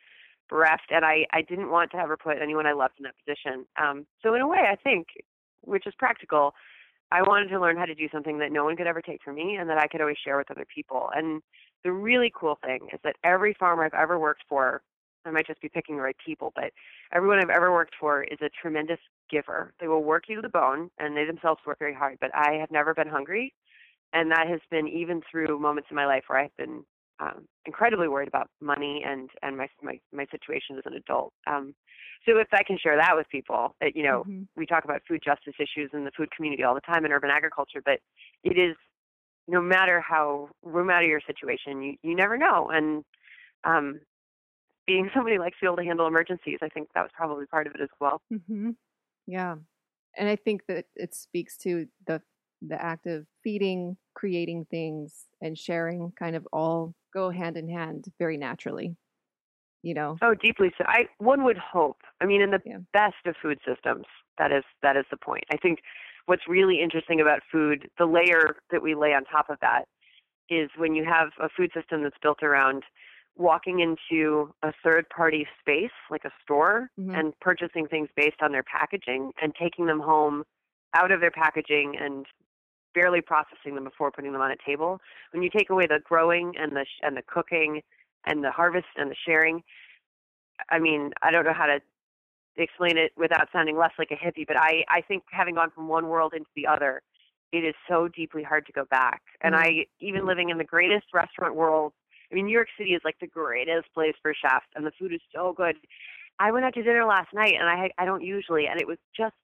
bereft, 0.49 0.91
and 0.91 1.03
I 1.03 1.25
I 1.31 1.41
didn't 1.41 1.69
want 1.69 1.91
to 1.91 1.97
ever 1.97 2.17
put 2.17 2.41
anyone 2.41 2.65
I 2.65 2.73
loved 2.73 2.95
in 2.99 3.03
that 3.03 3.15
position. 3.25 3.65
Um, 3.81 4.05
so 4.21 4.33
in 4.33 4.41
a 4.41 4.47
way, 4.47 4.63
I 4.69 4.75
think, 4.75 5.07
which 5.61 5.87
is 5.87 5.93
practical, 5.97 6.53
I 7.11 7.21
wanted 7.21 7.49
to 7.49 7.59
learn 7.59 7.77
how 7.77 7.85
to 7.85 7.95
do 7.95 8.09
something 8.11 8.37
that 8.39 8.51
no 8.51 8.65
one 8.65 8.75
could 8.75 8.87
ever 8.87 9.01
take 9.01 9.21
from 9.23 9.35
me 9.35 9.55
and 9.55 9.69
that 9.69 9.77
I 9.77 9.87
could 9.87 10.01
always 10.01 10.17
share 10.23 10.37
with 10.37 10.51
other 10.51 10.65
people. 10.73 11.09
And 11.15 11.41
the 11.83 11.91
really 11.91 12.31
cool 12.35 12.57
thing 12.63 12.89
is 12.91 12.99
that 13.03 13.15
every 13.23 13.53
farmer 13.53 13.85
I've 13.85 13.93
ever 13.93 14.19
worked 14.19 14.43
for, 14.49 14.81
I 15.25 15.31
might 15.31 15.47
just 15.47 15.61
be 15.61 15.69
picking 15.69 15.97
the 15.97 16.01
right 16.01 16.15
people, 16.25 16.51
but 16.55 16.71
everyone 17.13 17.39
I've 17.39 17.49
ever 17.49 17.71
worked 17.71 17.95
for 17.99 18.23
is 18.23 18.39
a 18.41 18.49
tremendous 18.61 18.99
giver. 19.29 19.73
They 19.79 19.87
will 19.87 20.03
work 20.03 20.23
you 20.27 20.35
to 20.37 20.41
the 20.41 20.49
bone 20.49 20.89
and 20.99 21.15
they 21.15 21.25
themselves 21.25 21.61
work 21.65 21.79
very 21.79 21.93
hard, 21.93 22.17
but 22.19 22.31
I 22.33 22.53
have 22.53 22.71
never 22.71 22.93
been 22.93 23.09
hungry. 23.09 23.53
And 24.13 24.31
that 24.31 24.47
has 24.47 24.61
been 24.71 24.87
even 24.87 25.21
through 25.29 25.59
moments 25.59 25.89
in 25.89 25.95
my 25.95 26.05
life 26.05 26.23
where 26.27 26.39
I've 26.39 26.55
been 26.57 26.83
um, 27.19 27.47
incredibly 27.65 28.07
worried 28.07 28.27
about 28.27 28.49
money 28.61 29.03
and 29.05 29.29
and 29.41 29.57
my 29.57 29.67
my 29.81 29.99
my 30.13 30.25
situation 30.31 30.77
as 30.77 30.83
an 30.85 30.93
adult. 30.93 31.33
Um, 31.47 31.73
so 32.25 32.37
if 32.37 32.47
I 32.51 32.63
can 32.63 32.77
share 32.77 32.97
that 32.97 33.15
with 33.15 33.27
people, 33.29 33.75
that 33.81 33.95
you 33.95 34.03
know, 34.03 34.23
mm-hmm. 34.27 34.43
we 34.55 34.65
talk 34.65 34.83
about 34.83 35.01
food 35.07 35.21
justice 35.23 35.55
issues 35.59 35.89
in 35.93 36.05
the 36.05 36.11
food 36.15 36.29
community 36.35 36.63
all 36.63 36.75
the 36.75 36.81
time 36.81 37.05
in 37.05 37.11
urban 37.11 37.29
agriculture, 37.29 37.81
but 37.83 37.99
it 38.43 38.57
is 38.57 38.75
no 39.47 39.61
matter 39.61 40.01
how 40.01 40.49
no 40.65 40.83
matter 40.83 41.05
your 41.05 41.21
situation, 41.25 41.81
you 41.81 41.95
you 42.03 42.15
never 42.15 42.37
know. 42.37 42.69
And 42.69 43.03
um, 43.63 43.99
being 44.85 45.09
somebody 45.15 45.37
likes 45.37 45.57
to 45.59 45.65
be 45.65 45.67
able 45.67 45.77
to 45.77 45.83
handle 45.83 46.07
emergencies, 46.07 46.59
I 46.61 46.69
think 46.69 46.89
that 46.93 47.01
was 47.01 47.11
probably 47.13 47.45
part 47.45 47.67
of 47.67 47.73
it 47.75 47.81
as 47.81 47.89
well. 47.99 48.21
Mm-hmm. 48.31 48.71
Yeah, 49.25 49.55
and 50.17 50.29
I 50.29 50.35
think 50.35 50.61
that 50.67 50.85
it 50.95 51.15
speaks 51.15 51.57
to 51.59 51.87
the 52.05 52.21
the 52.61 52.81
act 52.81 53.05
of 53.07 53.25
feeding, 53.43 53.97
creating 54.15 54.65
things, 54.69 55.25
and 55.41 55.57
sharing 55.57 56.11
kind 56.17 56.35
of 56.35 56.47
all 56.51 56.93
go 57.13 57.29
hand 57.29 57.57
in 57.57 57.69
hand 57.69 58.05
very 58.19 58.37
naturally. 58.37 58.95
You 59.83 59.93
know. 59.93 60.17
Oh, 60.21 60.33
deeply 60.33 60.71
so. 60.77 60.83
I 60.87 61.05
one 61.19 61.43
would 61.43 61.57
hope. 61.57 61.97
I 62.19 62.25
mean, 62.25 62.41
in 62.41 62.51
the 62.51 62.61
yeah. 62.65 62.79
best 62.93 63.15
of 63.25 63.35
food 63.41 63.59
systems, 63.65 64.05
that 64.37 64.51
is 64.51 64.63
that 64.81 64.97
is 64.97 65.05
the 65.11 65.17
point. 65.17 65.43
I 65.51 65.57
think 65.57 65.79
what's 66.25 66.47
really 66.47 66.81
interesting 66.81 67.21
about 67.21 67.41
food, 67.51 67.89
the 67.97 68.05
layer 68.05 68.57
that 68.71 68.81
we 68.81 68.95
lay 68.95 69.13
on 69.13 69.23
top 69.23 69.49
of 69.49 69.57
that, 69.61 69.85
is 70.49 70.69
when 70.77 70.95
you 70.95 71.05
have 71.05 71.29
a 71.41 71.47
food 71.49 71.71
system 71.73 72.03
that's 72.03 72.17
built 72.21 72.41
around 72.43 72.83
walking 73.35 73.79
into 73.79 74.51
a 74.63 74.73
third 74.83 75.07
party 75.09 75.45
space 75.59 75.91
like 76.09 76.25
a 76.25 76.31
store 76.41 76.89
Mhm. 76.99 77.17
and 77.17 77.39
purchasing 77.39 77.87
things 77.87 78.09
based 78.15 78.41
on 78.41 78.51
their 78.51 78.63
packaging 78.63 79.31
and 79.41 79.53
taking 79.55 79.85
them 79.85 79.99
home 79.99 80.43
out 80.95 81.11
of 81.11 81.21
their 81.21 81.31
packaging 81.31 81.95
and 81.97 82.25
barely 82.97 83.21
processing 83.21 83.75
them 83.75 83.83
before 83.83 84.09
putting 84.11 84.31
them 84.31 84.41
on 84.41 84.49
a 84.49 84.55
table. 84.65 84.99
When 85.31 85.43
you 85.43 85.51
take 85.55 85.69
away 85.69 85.85
the 85.85 85.99
growing 86.03 86.53
and 86.59 86.71
the 86.75 86.83
sh- 86.83 87.01
and 87.03 87.15
the 87.15 87.21
cooking 87.21 87.83
and 88.25 88.43
the 88.43 88.49
harvest 88.49 88.87
and 88.95 89.11
the 89.11 89.15
sharing, 89.23 89.63
I 90.71 90.79
mean, 90.79 91.11
I 91.21 91.29
don't 91.29 91.45
know 91.45 91.53
how 91.53 91.67
to 91.67 91.79
explain 92.55 92.97
it 92.97 93.11
without 93.15 93.49
sounding 93.53 93.77
less 93.77 93.91
like 93.99 94.09
a 94.09 94.15
hippie, 94.15 94.47
but 94.47 94.57
I 94.57 94.83
I 94.89 95.01
think 95.01 95.23
having 95.31 95.53
gone 95.53 95.69
from 95.75 95.87
one 95.87 96.07
world 96.07 96.33
into 96.33 96.49
the 96.55 96.65
other, 96.65 97.03
it 97.51 97.63
is 97.63 97.75
so 97.87 98.07
deeply 98.07 98.41
hard 98.41 98.65
to 98.65 98.71
go 98.71 98.85
back. 98.85 99.21
And 99.41 99.53
Mhm. 99.53 99.59
I 99.63 99.85
even 99.99 100.25
living 100.25 100.49
in 100.49 100.57
the 100.57 100.63
greatest 100.75 101.07
restaurant 101.13 101.53
world, 101.55 101.93
I 102.31 102.35
mean, 102.35 102.45
New 102.47 102.57
York 102.61 102.69
City 102.79 102.95
is 102.95 103.01
like 103.05 103.19
the 103.19 103.27
greatest 103.27 103.93
place 103.93 104.15
for 104.23 104.33
chefs, 104.33 104.65
and 104.75 104.83
the 104.87 104.91
food 104.99 105.13
is 105.13 105.21
so 105.35 105.53
good. 105.53 105.75
I 106.39 106.51
went 106.51 106.65
out 106.65 106.73
to 106.75 106.83
dinner 106.83 107.05
last 107.05 107.31
night, 107.33 107.53
and 107.59 107.69
I 107.69 107.91
I 107.99 108.05
don't 108.05 108.23
usually, 108.23 108.65
and 108.67 108.81
it 108.81 108.87
was 108.87 108.97
just 109.15 109.35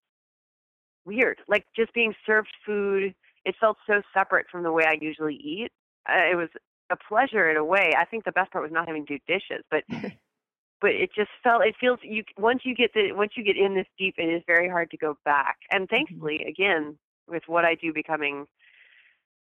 weird. 1.06 1.38
Like 1.48 1.66
just 1.76 1.94
being 1.94 2.16
served 2.26 2.50
food, 2.66 3.14
it 3.46 3.56
felt 3.60 3.78
so 3.88 4.02
separate 4.14 4.48
from 4.52 4.64
the 4.64 4.72
way 4.72 4.86
I 4.86 4.98
usually 5.00 5.36
eat. 5.36 5.70
Uh, 6.08 6.32
it 6.32 6.36
was 6.36 6.50
a 6.92 6.96
pleasure 6.96 7.50
in 7.50 7.58
a 7.58 7.64
way. 7.66 7.94
I 7.98 8.06
think 8.06 8.26
the 8.26 8.32
best 8.32 8.52
part 8.52 8.64
was 8.64 8.72
not 8.72 8.88
having 8.88 9.06
to 9.06 9.18
do 9.18 9.24
dishes, 9.28 9.64
but 9.72 9.84
but 10.82 10.92
it 10.92 11.12
just 11.16 11.32
felt 11.44 11.66
it 11.66 11.76
feels 11.80 12.00
you 12.04 12.24
once 12.38 12.62
you 12.66 12.76
get 12.76 12.94
the 12.94 13.12
once 13.14 13.34
you 13.36 13.44
get 13.44 13.58
in 13.58 13.76
this 13.76 13.88
deep, 13.98 14.16
it 14.18 14.30
is 14.30 14.44
very 14.48 14.70
hard 14.70 14.92
to 14.92 14.98
go 14.98 15.18
back. 15.26 15.58
And 15.72 15.88
thankfully, 15.90 16.44
again, 16.48 16.98
with 17.28 17.44
what 17.48 17.66
I 17.66 17.76
do 17.76 17.94
becoming 17.94 18.48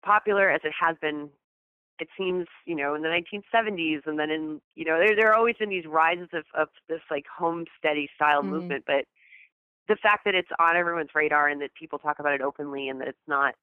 popular 0.05 0.51
as 0.51 0.61
it 0.65 0.73
has 0.79 0.97
been 1.01 1.31
it 1.99 2.09
seems 2.19 2.47
you 2.67 2.75
know 2.75 2.95
in 2.95 3.03
the 3.03 3.09
1970s 3.09 4.01
and 4.07 4.19
then 4.19 4.31
in 4.31 4.61
you 4.75 4.85
know 4.85 4.99
there 4.99 5.15
there 5.15 5.31
are 5.31 5.37
always 5.37 5.57
been 5.57 5.69
these 5.69 5.87
rises 5.87 6.29
of 6.33 6.45
of 6.55 6.69
this 6.89 7.01
like 7.11 7.25
homesteady 7.41 8.09
style 8.15 8.43
Mhm. 8.43 8.51
movement 8.51 8.85
but 8.87 9.05
the 9.89 9.97
fact 9.97 10.25
that 10.25 10.35
it's 10.35 10.49
on 10.59 10.77
everyone's 10.77 11.15
radar 11.15 11.49
and 11.49 11.61
that 11.61 11.75
people 11.75 11.99
talk 11.99 12.19
about 12.19 12.35
it 12.35 12.41
openly 12.41 12.89
and 12.89 13.01
that 13.01 13.09
it's 13.09 13.29
not 13.29 13.55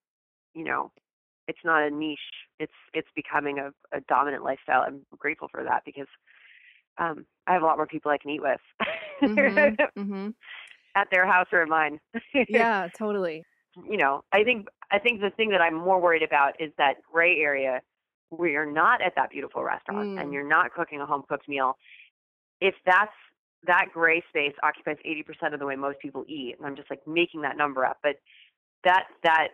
you 0.53 0.63
know 0.63 0.91
it's 1.47 1.59
not 1.63 1.83
a 1.83 1.89
niche 1.89 2.19
it's 2.59 2.73
it's 2.93 3.07
becoming 3.15 3.59
a, 3.59 3.71
a 3.95 4.01
dominant 4.07 4.43
lifestyle 4.43 4.81
i'm 4.85 5.01
grateful 5.17 5.47
for 5.51 5.63
that 5.63 5.83
because 5.85 6.07
um 6.97 7.25
i 7.47 7.53
have 7.53 7.61
a 7.61 7.65
lot 7.65 7.77
more 7.77 7.87
people 7.87 8.11
i 8.11 8.17
can 8.17 8.31
eat 8.31 8.41
with 8.41 8.59
Mhm, 9.21 9.77
mhm. 9.97 10.33
at 10.95 11.07
their 11.11 11.25
house 11.25 11.47
or 11.51 11.61
at 11.61 11.69
mine 11.69 11.99
Yeah, 12.47 12.87
totally. 12.97 13.43
you 13.87 13.97
know, 13.97 14.23
I 14.31 14.43
think 14.43 14.67
I 14.91 14.99
think 14.99 15.21
the 15.21 15.29
thing 15.31 15.49
that 15.49 15.61
I'm 15.61 15.75
more 15.75 15.99
worried 16.01 16.23
about 16.23 16.59
is 16.59 16.71
that 16.77 16.95
gray 17.11 17.37
area 17.39 17.81
where 18.29 18.49
you're 18.49 18.71
not 18.71 19.01
at 19.01 19.13
that 19.15 19.29
beautiful 19.29 19.63
restaurant 19.63 20.09
Mm. 20.09 20.21
and 20.21 20.33
you're 20.33 20.47
not 20.47 20.73
cooking 20.73 21.01
a 21.01 21.05
home 21.05 21.23
cooked 21.27 21.47
meal. 21.47 21.77
If 22.61 22.75
that's 22.85 23.11
that 23.67 23.87
gray 23.93 24.23
space 24.29 24.53
occupies 24.63 24.97
80% 25.05 25.53
of 25.53 25.59
the 25.59 25.65
way 25.65 25.75
most 25.75 25.99
people 25.99 26.23
eat, 26.27 26.55
and 26.57 26.65
I'm 26.65 26.75
just 26.75 26.89
like 26.89 27.05
making 27.07 27.41
that 27.41 27.57
number 27.57 27.85
up, 27.85 27.97
but 28.03 28.15
that 28.83 29.05
that 29.23 29.49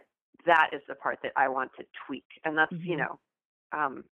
that 0.45 0.69
is 0.73 0.81
the 0.87 0.95
part 0.95 1.19
that 1.23 1.31
I 1.35 1.47
want 1.49 1.71
to 1.79 1.85
tweak, 2.05 2.25
and 2.43 2.57
that's 2.57 2.71
you 2.71 2.95
Mhm. 2.95 2.99
know, 2.99 3.19
um, 3.71 4.03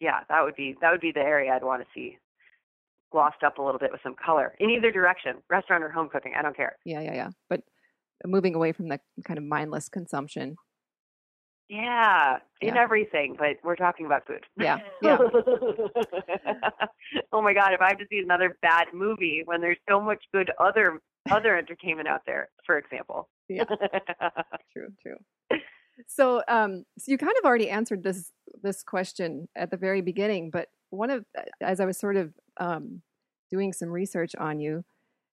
yeah, 0.00 0.20
that 0.28 0.42
would 0.44 0.56
be 0.56 0.76
that 0.80 0.90
would 0.92 1.00
be 1.00 1.12
the 1.12 1.20
area 1.20 1.52
I'd 1.54 1.64
want 1.64 1.82
to 1.82 1.88
see 1.94 2.18
glossed 3.12 3.42
up 3.44 3.58
a 3.58 3.62
little 3.62 3.78
bit 3.78 3.92
with 3.92 4.00
some 4.02 4.14
color 4.16 4.54
in 4.58 4.68
either 4.70 4.90
direction, 4.90 5.42
restaurant 5.48 5.82
or 5.84 5.88
home 5.90 6.08
cooking. 6.08 6.34
I 6.36 6.42
don't 6.42 6.56
care. 6.56 6.76
Yeah, 6.84 7.00
yeah, 7.00 7.14
yeah. 7.14 7.30
But 7.48 7.62
moving 8.24 8.54
away 8.54 8.72
from 8.72 8.88
the 8.88 9.00
kind 9.24 9.38
of 9.38 9.44
mindless 9.44 9.88
consumption. 9.88 10.56
Yeah, 11.68 12.38
in 12.60 12.74
Yeah. 12.74 12.80
everything, 12.82 13.34
but 13.36 13.56
we're 13.64 13.74
talking 13.76 14.06
about 14.06 14.24
food. 14.26 14.44
Yeah, 14.56 14.78
yeah. 15.02 15.18
oh 17.32 17.42
my 17.42 17.52
god, 17.54 17.72
if 17.72 17.80
I 17.80 17.88
have 17.88 17.98
to 17.98 18.06
see 18.08 18.18
another 18.20 18.56
bad 18.62 18.88
movie 18.92 19.42
when 19.44 19.60
there's 19.60 19.78
so 19.88 20.00
much 20.00 20.22
good 20.32 20.50
other 20.60 21.00
other 21.30 21.56
entertainment 21.58 22.06
out 22.08 22.22
there, 22.26 22.50
for 22.64 22.78
example. 22.78 23.28
Yeah. 23.48 23.64
True, 24.72 24.88
true. 25.02 25.16
So, 26.06 26.42
um, 26.46 26.84
so 26.98 27.10
you 27.10 27.18
kind 27.18 27.32
of 27.38 27.44
already 27.44 27.70
answered 27.70 28.02
this 28.02 28.30
this 28.62 28.82
question 28.82 29.48
at 29.56 29.70
the 29.70 29.76
very 29.76 30.02
beginning, 30.02 30.50
but 30.50 30.68
one 30.90 31.10
of 31.10 31.24
as 31.60 31.80
I 31.80 31.86
was 31.86 31.98
sort 31.98 32.16
of 32.16 32.32
um, 32.58 33.02
doing 33.50 33.72
some 33.72 33.88
research 33.88 34.34
on 34.36 34.60
you, 34.60 34.84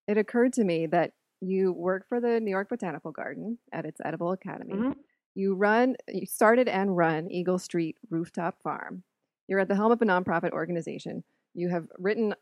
it 0.08 0.18
occurred 0.18 0.54
to 0.54 0.64
me 0.64 0.86
that 0.88 1.14
you 1.42 1.74
work 1.74 2.08
for 2.08 2.22
the 2.22 2.40
New 2.40 2.50
York 2.52 2.70
Botanical 2.70 3.12
Garden 3.12 3.58
at 3.74 3.86
its 3.86 4.00
Edible 4.06 4.32
Academy. 4.32 4.74
Mhm. 4.74 4.96
You 5.36 5.56
run, 5.56 5.96
you 6.08 6.26
started 6.26 6.70
and 6.70 6.96
run 6.96 7.30
Eagle 7.30 7.60
Street 7.60 7.98
Rooftop 8.10 8.62
Farm. 8.62 9.04
You're 9.48 9.60
at 9.60 9.68
the 9.68 9.76
helm 9.76 9.92
of 9.92 10.02
a 10.02 10.06
nonprofit 10.06 10.52
organization. 10.52 11.24
You 11.54 11.70
have 11.70 11.88
written 11.98 12.36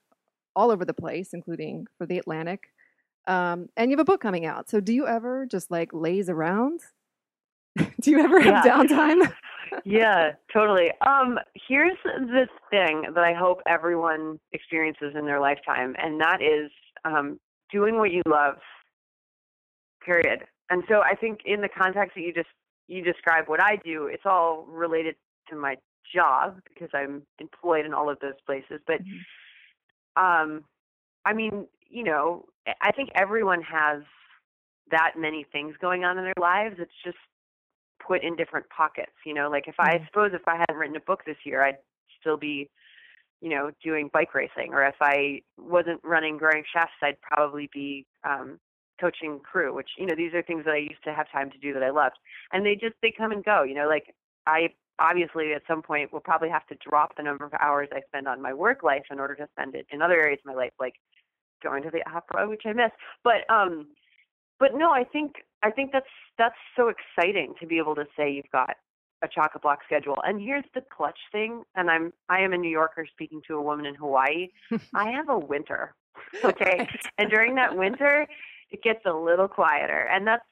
all 0.55 0.69
over 0.71 0.85
the 0.85 0.93
place, 0.93 1.33
including 1.33 1.87
for 1.97 2.05
the 2.05 2.19
Atlantic, 2.19 2.71
um, 3.27 3.69
and 3.75 3.89
you 3.89 3.97
have 3.97 4.01
a 4.01 4.11
book 4.11 4.21
coming 4.21 4.45
out. 4.45 4.69
So, 4.69 4.79
do 4.79 4.93
you 4.93 5.07
ever 5.07 5.45
just 5.45 5.71
like 5.71 5.89
laze 5.93 6.29
around? 6.29 6.81
Do 8.01 8.11
you 8.11 8.19
ever 8.19 8.39
have 8.39 8.63
Yeah. 8.63 8.71
downtime? 8.77 9.33
yeah, 9.85 10.31
totally. 10.53 10.91
Um, 11.01 11.39
here's 11.67 11.97
this 12.03 12.49
thing 12.69 13.05
that 13.13 13.23
I 13.23 13.33
hope 13.33 13.61
everyone 13.67 14.39
experiences 14.51 15.13
in 15.15 15.25
their 15.25 15.39
lifetime, 15.39 15.95
and 15.97 16.19
that 16.19 16.41
is 16.41 16.71
um, 17.05 17.39
doing 17.71 17.97
what 17.97 18.11
you 18.11 18.21
love. 18.27 18.55
Period. 20.05 20.45
And 20.69 20.83
so 20.89 21.01
I 21.01 21.15
think 21.15 21.41
in 21.45 21.61
the 21.61 21.69
context 21.69 22.15
that 22.15 22.21
you 22.21 22.33
just 22.33 22.49
you 22.87 23.03
describe 23.03 23.47
what 23.47 23.61
I 23.63 23.77
do, 23.77 24.07
it's 24.07 24.25
all 24.25 24.65
related 24.67 25.15
to 25.49 25.55
my 25.55 25.75
job 26.13 26.59
because 26.67 26.89
I'm 26.93 27.21
employed 27.39 27.85
in 27.85 27.93
all 27.93 28.09
of 28.09 28.19
those 28.19 28.39
places. 28.45 28.81
But 28.85 28.99
Mhm. 29.01 29.21
um, 30.17 30.65
I 31.25 31.33
mean, 31.33 31.67
you 31.89 32.03
know, 32.03 32.45
I 32.81 32.91
think 32.91 33.09
everyone 33.15 33.61
has 33.61 34.03
that 34.89 35.13
many 35.17 35.43
things 35.51 35.75
going 35.77 36.03
on 36.03 36.17
in 36.17 36.23
their 36.23 36.33
lives. 36.39 36.75
It's 36.79 36.91
just 37.03 37.17
put 38.05 38.23
in 38.23 38.35
different 38.35 38.67
pockets. 38.69 39.13
You 39.25 39.33
know, 39.33 39.49
like 39.49 39.67
if 39.67 39.79
I 39.79 39.97
Mhm. 39.97 40.05
suppose 40.07 40.33
if 40.33 40.47
I 40.47 40.57
hadn't 40.57 40.77
written 40.77 40.95
a 40.95 41.01
book 41.01 41.23
this 41.25 41.45
year, 41.45 41.63
I'd 41.63 41.79
still 42.19 42.37
be, 42.37 42.69
you 43.41 43.49
know, 43.49 43.71
doing 43.83 44.09
bike 44.09 44.33
racing. 44.33 44.73
Or 44.73 44.83
if 44.83 44.95
I 45.01 45.41
wasn't 45.57 46.03
running 46.03 46.37
Growing 46.37 46.63
Chefs, 46.65 46.91
I'd 47.01 47.19
probably 47.21 47.67
be 47.73 48.05
um, 48.23 48.59
coaching 48.99 49.39
crew. 49.39 49.73
Which 49.73 49.89
you 49.97 50.05
know, 50.05 50.15
these 50.15 50.33
are 50.33 50.41
things 50.43 50.65
that 50.65 50.73
I 50.73 50.77
used 50.77 51.03
to 51.03 51.13
have 51.13 51.29
time 51.31 51.49
to 51.51 51.57
do 51.57 51.73
that 51.73 51.83
I 51.83 51.89
loved, 51.89 52.17
and 52.51 52.65
they 52.65 52.75
just 52.75 52.95
they 53.01 53.11
come 53.11 53.31
and 53.31 53.43
go. 53.43 53.63
You 53.63 53.75
know, 53.75 53.87
like 53.87 54.13
I 54.45 54.73
obviously 54.99 55.53
at 55.53 55.63
some 55.67 55.81
point 55.81 56.13
will 56.13 56.19
probably 56.19 56.49
have 56.49 56.65
to 56.67 56.75
drop 56.75 57.15
the 57.15 57.23
number 57.23 57.45
of 57.45 57.53
hours 57.55 57.89
I 57.91 58.01
spend 58.07 58.27
on 58.27 58.41
my 58.41 58.53
work 58.53 58.83
life 58.83 59.05
in 59.09 59.19
order 59.19 59.35
to 59.35 59.47
spend 59.51 59.75
it 59.75 59.87
in 59.91 60.01
other 60.01 60.21
areas 60.21 60.39
of 60.45 60.53
my 60.53 60.53
life, 60.53 60.73
like 60.79 60.95
going 61.63 61.83
to 61.83 61.89
the 61.89 62.03
opera, 62.09 62.47
which 62.47 62.63
I 62.65 62.73
miss. 62.73 62.91
But 63.23 63.49
um, 63.49 63.87
but 64.59 64.75
no, 64.75 64.91
I 64.91 65.03
think 65.03 65.33
I 65.63 65.71
think 65.71 65.91
that's 65.91 66.05
that's 66.37 66.55
so 66.75 66.89
exciting 66.89 67.53
to 67.59 67.67
be 67.67 67.77
able 67.77 67.95
to 67.95 68.05
say 68.17 68.31
you've 68.31 68.51
got 68.51 68.75
a 69.23 69.27
chock 69.27 69.59
block 69.61 69.79
schedule. 69.85 70.17
And 70.25 70.41
here's 70.41 70.63
the 70.73 70.81
clutch 70.95 71.19
thing, 71.31 71.63
and 71.75 71.89
I'm 71.89 72.13
I 72.29 72.39
am 72.41 72.53
a 72.53 72.57
New 72.57 72.69
Yorker 72.69 73.05
speaking 73.11 73.41
to 73.47 73.55
a 73.55 73.61
woman 73.61 73.85
in 73.85 73.95
Hawaii. 73.95 74.49
I 74.95 75.11
have 75.11 75.29
a 75.29 75.37
winter. 75.37 75.93
Okay. 76.45 76.75
Right. 76.77 76.89
And 77.17 77.29
during 77.29 77.55
that 77.55 77.75
winter, 77.75 78.27
it 78.69 78.83
gets 78.83 78.99
a 79.05 79.11
little 79.11 79.47
quieter, 79.47 80.07
and 80.11 80.25
that's 80.25 80.45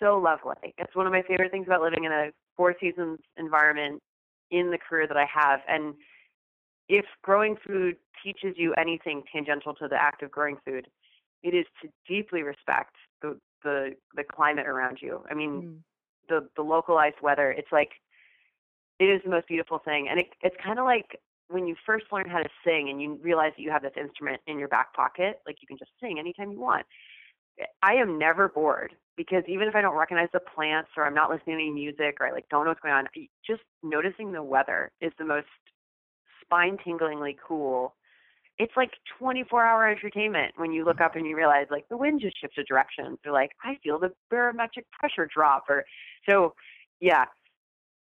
so 0.00 0.18
lovely. 0.18 0.74
It's 0.78 0.94
one 0.94 1.06
of 1.06 1.12
my 1.12 1.22
favorite 1.22 1.50
things 1.50 1.66
about 1.66 1.82
living 1.82 2.04
in 2.04 2.12
a 2.12 2.30
four 2.56 2.74
seasons 2.80 3.18
environment 3.36 4.02
in 4.50 4.70
the 4.70 4.78
career 4.78 5.06
that 5.06 5.16
I 5.16 5.26
have. 5.32 5.60
And 5.68 5.94
if 6.88 7.04
growing 7.22 7.56
food 7.66 7.96
teaches 8.24 8.54
you 8.56 8.74
anything 8.74 9.22
tangential 9.32 9.74
to 9.74 9.88
the 9.88 9.96
act 9.96 10.22
of 10.22 10.30
growing 10.30 10.56
food, 10.64 10.86
it 11.42 11.54
is 11.54 11.66
to 11.82 11.88
deeply 12.06 12.42
respect 12.42 12.94
the 13.22 13.38
the, 13.62 13.94
the 14.14 14.24
climate 14.24 14.66
around 14.66 14.98
you. 15.00 15.24
I 15.30 15.34
mean, 15.34 15.62
Mm. 15.62 15.78
the 16.28 16.48
the 16.56 16.62
localized 16.62 17.16
weather. 17.22 17.50
It's 17.50 17.72
like 17.72 17.90
it 18.98 19.04
is 19.06 19.22
the 19.24 19.30
most 19.30 19.48
beautiful 19.48 19.78
thing, 19.78 20.08
and 20.08 20.20
it, 20.20 20.26
it's 20.42 20.56
kind 20.62 20.78
of 20.78 20.84
like 20.84 21.18
when 21.48 21.66
you 21.66 21.74
first 21.86 22.06
learn 22.12 22.28
how 22.28 22.38
to 22.38 22.48
sing 22.64 22.90
and 22.90 23.00
you 23.00 23.18
realize 23.22 23.52
that 23.56 23.62
you 23.62 23.70
have 23.70 23.82
this 23.82 23.96
instrument 23.96 24.40
in 24.46 24.58
your 24.58 24.68
back 24.68 24.92
pocket, 24.92 25.40
like 25.46 25.56
you 25.62 25.66
can 25.66 25.78
just 25.78 25.90
sing 26.00 26.18
anytime 26.18 26.52
you 26.52 26.60
want. 26.60 26.84
I 27.82 27.94
am 27.94 28.18
never 28.18 28.48
bored 28.48 28.94
because 29.16 29.42
even 29.48 29.66
if 29.66 29.74
I 29.74 29.80
don't 29.80 29.96
recognize 29.96 30.28
the 30.32 30.40
plants 30.40 30.90
or 30.96 31.04
I'm 31.04 31.14
not 31.14 31.30
listening 31.30 31.56
to 31.56 31.62
any 31.62 31.70
music 31.70 32.18
or 32.20 32.26
I 32.26 32.32
like 32.32 32.48
don't 32.50 32.64
know 32.64 32.70
what's 32.70 32.80
going 32.80 32.94
on, 32.94 33.08
just 33.46 33.62
noticing 33.82 34.30
the 34.32 34.42
weather 34.42 34.92
is 35.00 35.12
the 35.18 35.24
most 35.24 35.46
spine 36.42 36.76
tinglingly 36.86 37.36
cool. 37.46 37.94
It's 38.58 38.72
like 38.76 38.90
24 39.18 39.64
hour 39.64 39.88
entertainment 39.88 40.52
when 40.56 40.72
you 40.72 40.84
look 40.84 41.00
up 41.00 41.14
and 41.16 41.26
you 41.26 41.36
realize 41.36 41.66
like 41.70 41.88
the 41.88 41.96
wind 41.96 42.20
just 42.20 42.40
shifted 42.40 42.66
directions 42.66 43.18
or 43.24 43.32
like 43.32 43.52
I 43.64 43.76
feel 43.82 43.98
the 43.98 44.12
barometric 44.30 44.86
pressure 44.92 45.28
drop 45.32 45.64
or 45.68 45.84
so 46.28 46.54
yeah. 47.00 47.26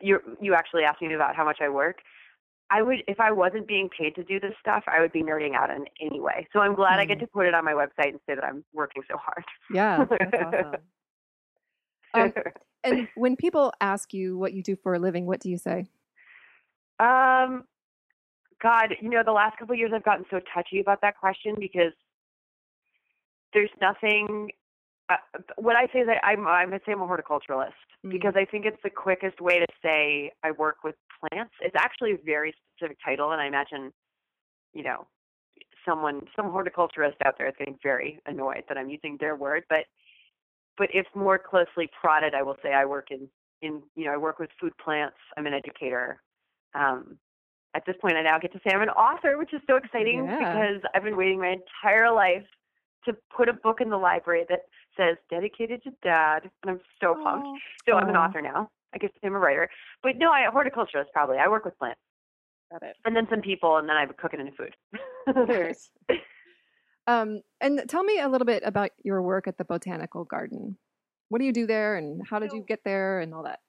You 0.01 0.19
you 0.41 0.53
actually 0.53 0.83
asked 0.83 1.01
me 1.01 1.13
about 1.13 1.35
how 1.35 1.45
much 1.45 1.59
I 1.61 1.69
work. 1.69 1.97
I 2.69 2.81
would 2.81 3.03
if 3.07 3.19
I 3.19 3.31
wasn't 3.31 3.67
being 3.67 3.89
paid 3.97 4.15
to 4.15 4.23
do 4.23 4.39
this 4.39 4.53
stuff, 4.59 4.83
I 4.87 4.99
would 4.99 5.11
be 5.11 5.23
nerding 5.23 5.55
out 5.55 5.69
in 5.69 5.85
any 6.01 6.19
way. 6.19 6.47
So 6.51 6.59
I'm 6.59 6.75
glad 6.75 6.99
I 6.99 7.05
get 7.05 7.17
Mm. 7.17 7.21
to 7.21 7.27
put 7.27 7.45
it 7.45 7.53
on 7.53 7.63
my 7.63 7.73
website 7.73 8.09
and 8.09 8.19
say 8.27 8.35
that 8.35 8.43
I'm 8.43 8.63
working 8.73 9.03
so 9.09 9.17
hard. 9.17 9.43
Yeah, 9.69 10.05
awesome. 10.41 10.75
Um, 12.13 12.33
And 12.83 13.07
when 13.15 13.35
people 13.35 13.73
ask 13.81 14.13
you 14.13 14.37
what 14.37 14.53
you 14.53 14.63
do 14.63 14.75
for 14.75 14.93
a 14.93 14.99
living, 14.99 15.25
what 15.25 15.39
do 15.39 15.49
you 15.49 15.57
say? 15.57 15.85
Um, 16.99 17.65
God, 18.61 18.95
you 19.01 19.09
know, 19.09 19.23
the 19.23 19.31
last 19.31 19.57
couple 19.57 19.73
of 19.73 19.79
years 19.79 19.91
I've 19.93 20.03
gotten 20.03 20.25
so 20.29 20.39
touchy 20.53 20.79
about 20.79 21.01
that 21.01 21.17
question 21.17 21.55
because 21.59 21.93
there's 23.53 23.69
nothing. 23.81 24.51
Uh, 25.09 25.17
what 25.57 25.75
I 25.75 25.87
say 25.93 25.99
is 25.99 26.07
that 26.07 26.23
I'm 26.23 26.47
I'm 26.47 26.69
gonna 26.69 26.79
say 26.85 26.91
I'm 26.91 27.01
a 27.01 27.07
horticulturalist 27.07 27.77
mm-hmm. 28.03 28.09
because 28.09 28.33
I 28.35 28.45
think 28.45 28.65
it's 28.65 28.81
the 28.83 28.89
quickest 28.89 29.41
way 29.41 29.59
to 29.59 29.67
say 29.83 30.31
I 30.43 30.51
work 30.51 30.77
with 30.83 30.95
plants. 31.19 31.53
It's 31.61 31.75
actually 31.77 32.13
a 32.13 32.17
very 32.25 32.53
specific 32.75 32.97
title, 33.03 33.31
and 33.31 33.41
I 33.41 33.47
imagine, 33.47 33.91
you 34.73 34.83
know, 34.83 35.07
someone 35.85 36.21
some 36.35 36.51
horticulturist 36.51 37.17
out 37.23 37.35
there 37.37 37.47
is 37.47 37.53
getting 37.57 37.77
very 37.83 38.19
annoyed 38.25 38.63
that 38.67 38.77
I'm 38.77 38.89
using 38.89 39.17
their 39.19 39.35
word, 39.35 39.63
but 39.69 39.85
but 40.77 40.89
if 40.93 41.05
more 41.15 41.39
closely 41.39 41.89
prodded, 41.99 42.33
I 42.33 42.41
will 42.41 42.57
say 42.61 42.73
I 42.73 42.85
work 42.85 43.11
in 43.11 43.27
in 43.61 43.81
you 43.95 44.05
know 44.05 44.13
I 44.13 44.17
work 44.17 44.39
with 44.39 44.49
food 44.59 44.73
plants. 44.83 45.17
I'm 45.37 45.47
an 45.47 45.53
educator. 45.53 46.21
Um, 46.73 47.17
at 47.75 47.85
this 47.85 47.95
point, 48.01 48.15
I 48.15 48.21
now 48.21 48.39
get 48.39 48.53
to 48.53 48.59
say 48.59 48.73
I'm 48.73 48.81
an 48.81 48.89
author, 48.89 49.37
which 49.37 49.53
is 49.53 49.61
so 49.67 49.75
exciting 49.75 50.25
yeah. 50.25 50.37
because 50.37 50.81
I've 50.93 51.03
been 51.03 51.17
waiting 51.17 51.39
my 51.39 51.55
entire 51.59 52.11
life 52.11 52.45
to 53.05 53.15
put 53.35 53.49
a 53.49 53.53
book 53.53 53.81
in 53.81 53.89
the 53.89 53.97
library 53.97 54.45
that 54.49 54.61
says 54.97 55.17
dedicated 55.29 55.83
to 55.83 55.91
dad, 56.01 56.49
and 56.63 56.71
I'm 56.71 56.79
so 57.01 57.15
pumped. 57.21 57.47
Oh. 57.47 57.57
So 57.87 57.95
I'm 57.97 58.09
an 58.09 58.15
author 58.15 58.41
now. 58.41 58.69
I 58.93 58.97
guess 58.97 59.11
I'm 59.23 59.35
a 59.35 59.39
writer, 59.39 59.69
but 60.01 60.13
no, 60.15 60.31
I 60.31 60.45
horticulturist 60.49 61.11
probably. 61.11 61.37
I 61.37 61.49
work 61.49 61.65
with 61.65 61.77
plants. 61.77 61.99
Got 62.71 62.83
it. 62.83 62.95
And 63.03 63.13
then 63.13 63.27
some 63.29 63.41
people, 63.41 63.75
and 63.77 63.89
then 63.89 63.97
I 63.97 64.05
cook 64.05 64.33
it 64.33 64.39
into 64.39 64.53
food. 64.53 64.73
um, 67.07 67.41
and 67.59 67.83
tell 67.89 68.03
me 68.03 68.19
a 68.19 68.29
little 68.29 68.45
bit 68.45 68.63
about 68.65 68.91
your 69.03 69.21
work 69.21 69.47
at 69.47 69.57
the 69.57 69.65
botanical 69.65 70.23
garden. 70.23 70.77
What 71.27 71.39
do 71.39 71.45
you 71.45 71.51
do 71.51 71.67
there, 71.67 71.97
and 71.97 72.25
how 72.25 72.39
did 72.39 72.53
you 72.53 72.63
get 72.65 72.85
there, 72.85 73.19
and 73.19 73.33
all 73.33 73.43
that? 73.43 73.59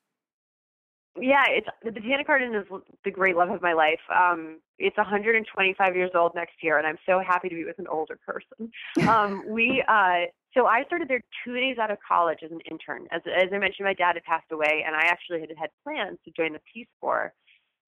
Yeah, 1.21 1.45
it's 1.49 1.67
the 1.85 1.93
Botanic 1.93 2.27
Garden 2.27 2.55
is 2.55 2.65
the 3.05 3.11
great 3.11 3.37
love 3.37 3.51
of 3.51 3.63
my 3.63 3.73
life. 3.73 4.01
Um, 4.15 4.61
it's 4.79 4.97
125 4.97 5.97
years 5.97 6.11
old 6.15 6.33
next 6.35 6.55
year, 6.63 6.79
and 6.79 6.87
I'm 6.87 6.99
so 7.07 7.21
happy 7.27 7.49
to 7.49 7.55
be 7.55 7.65
with 7.65 7.79
an 7.79 7.87
older 7.87 8.19
person. 8.25 8.71
Um, 9.09 9.45
we 9.49 9.83
uh, 9.89 10.27
so 10.55 10.67
I 10.67 10.85
started 10.85 11.09
there 11.09 11.23
two 11.45 11.55
days 11.55 11.79
out 11.79 11.91
of 11.91 11.99
college 12.07 12.39
as 12.45 12.51
an 12.51 12.61
intern. 12.71 13.07
As 13.11 13.23
as 13.27 13.49
I 13.53 13.59
mentioned, 13.59 13.87
my 13.87 13.95
dad 13.95 14.15
had 14.15 14.25
passed 14.25 14.51
away, 14.53 14.85
and 14.87 14.95
I 14.95 15.07
actually 15.07 15.41
had 15.41 15.51
had 15.59 15.71
plans 15.83 16.19
to 16.25 16.31
join 16.37 16.53
the 16.53 16.61
Peace 16.73 16.89
Corps. 17.01 17.33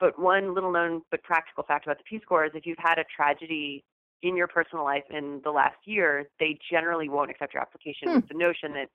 But 0.00 0.18
one 0.18 0.54
little 0.54 0.73
known 0.73 1.02
but 1.11 1.23
practical 1.23 1.64
fact 1.64 1.87
about 1.87 1.99
the 1.99 2.04
Peace 2.04 2.23
Corps 2.28 2.47
is 2.47 2.52
if 2.54 2.66
you've 2.66 2.78
had 2.78 2.99
a 2.99 3.04
tragedy 3.14 3.85
in 4.23 4.37
your 4.37 4.49
personal 4.49 4.85
life 4.85 5.04
in 5.11 5.40
the 5.44 5.50
last 5.50 5.76
year, 5.85 6.28
they 6.40 6.58
generally 6.70 7.08
won't 7.08 7.30
accept 7.30 7.54
your 7.54 7.62
application. 7.62 8.08
Hmm. 8.08 8.18
the 8.28 8.38
notion 8.38 8.73
that 8.75 8.88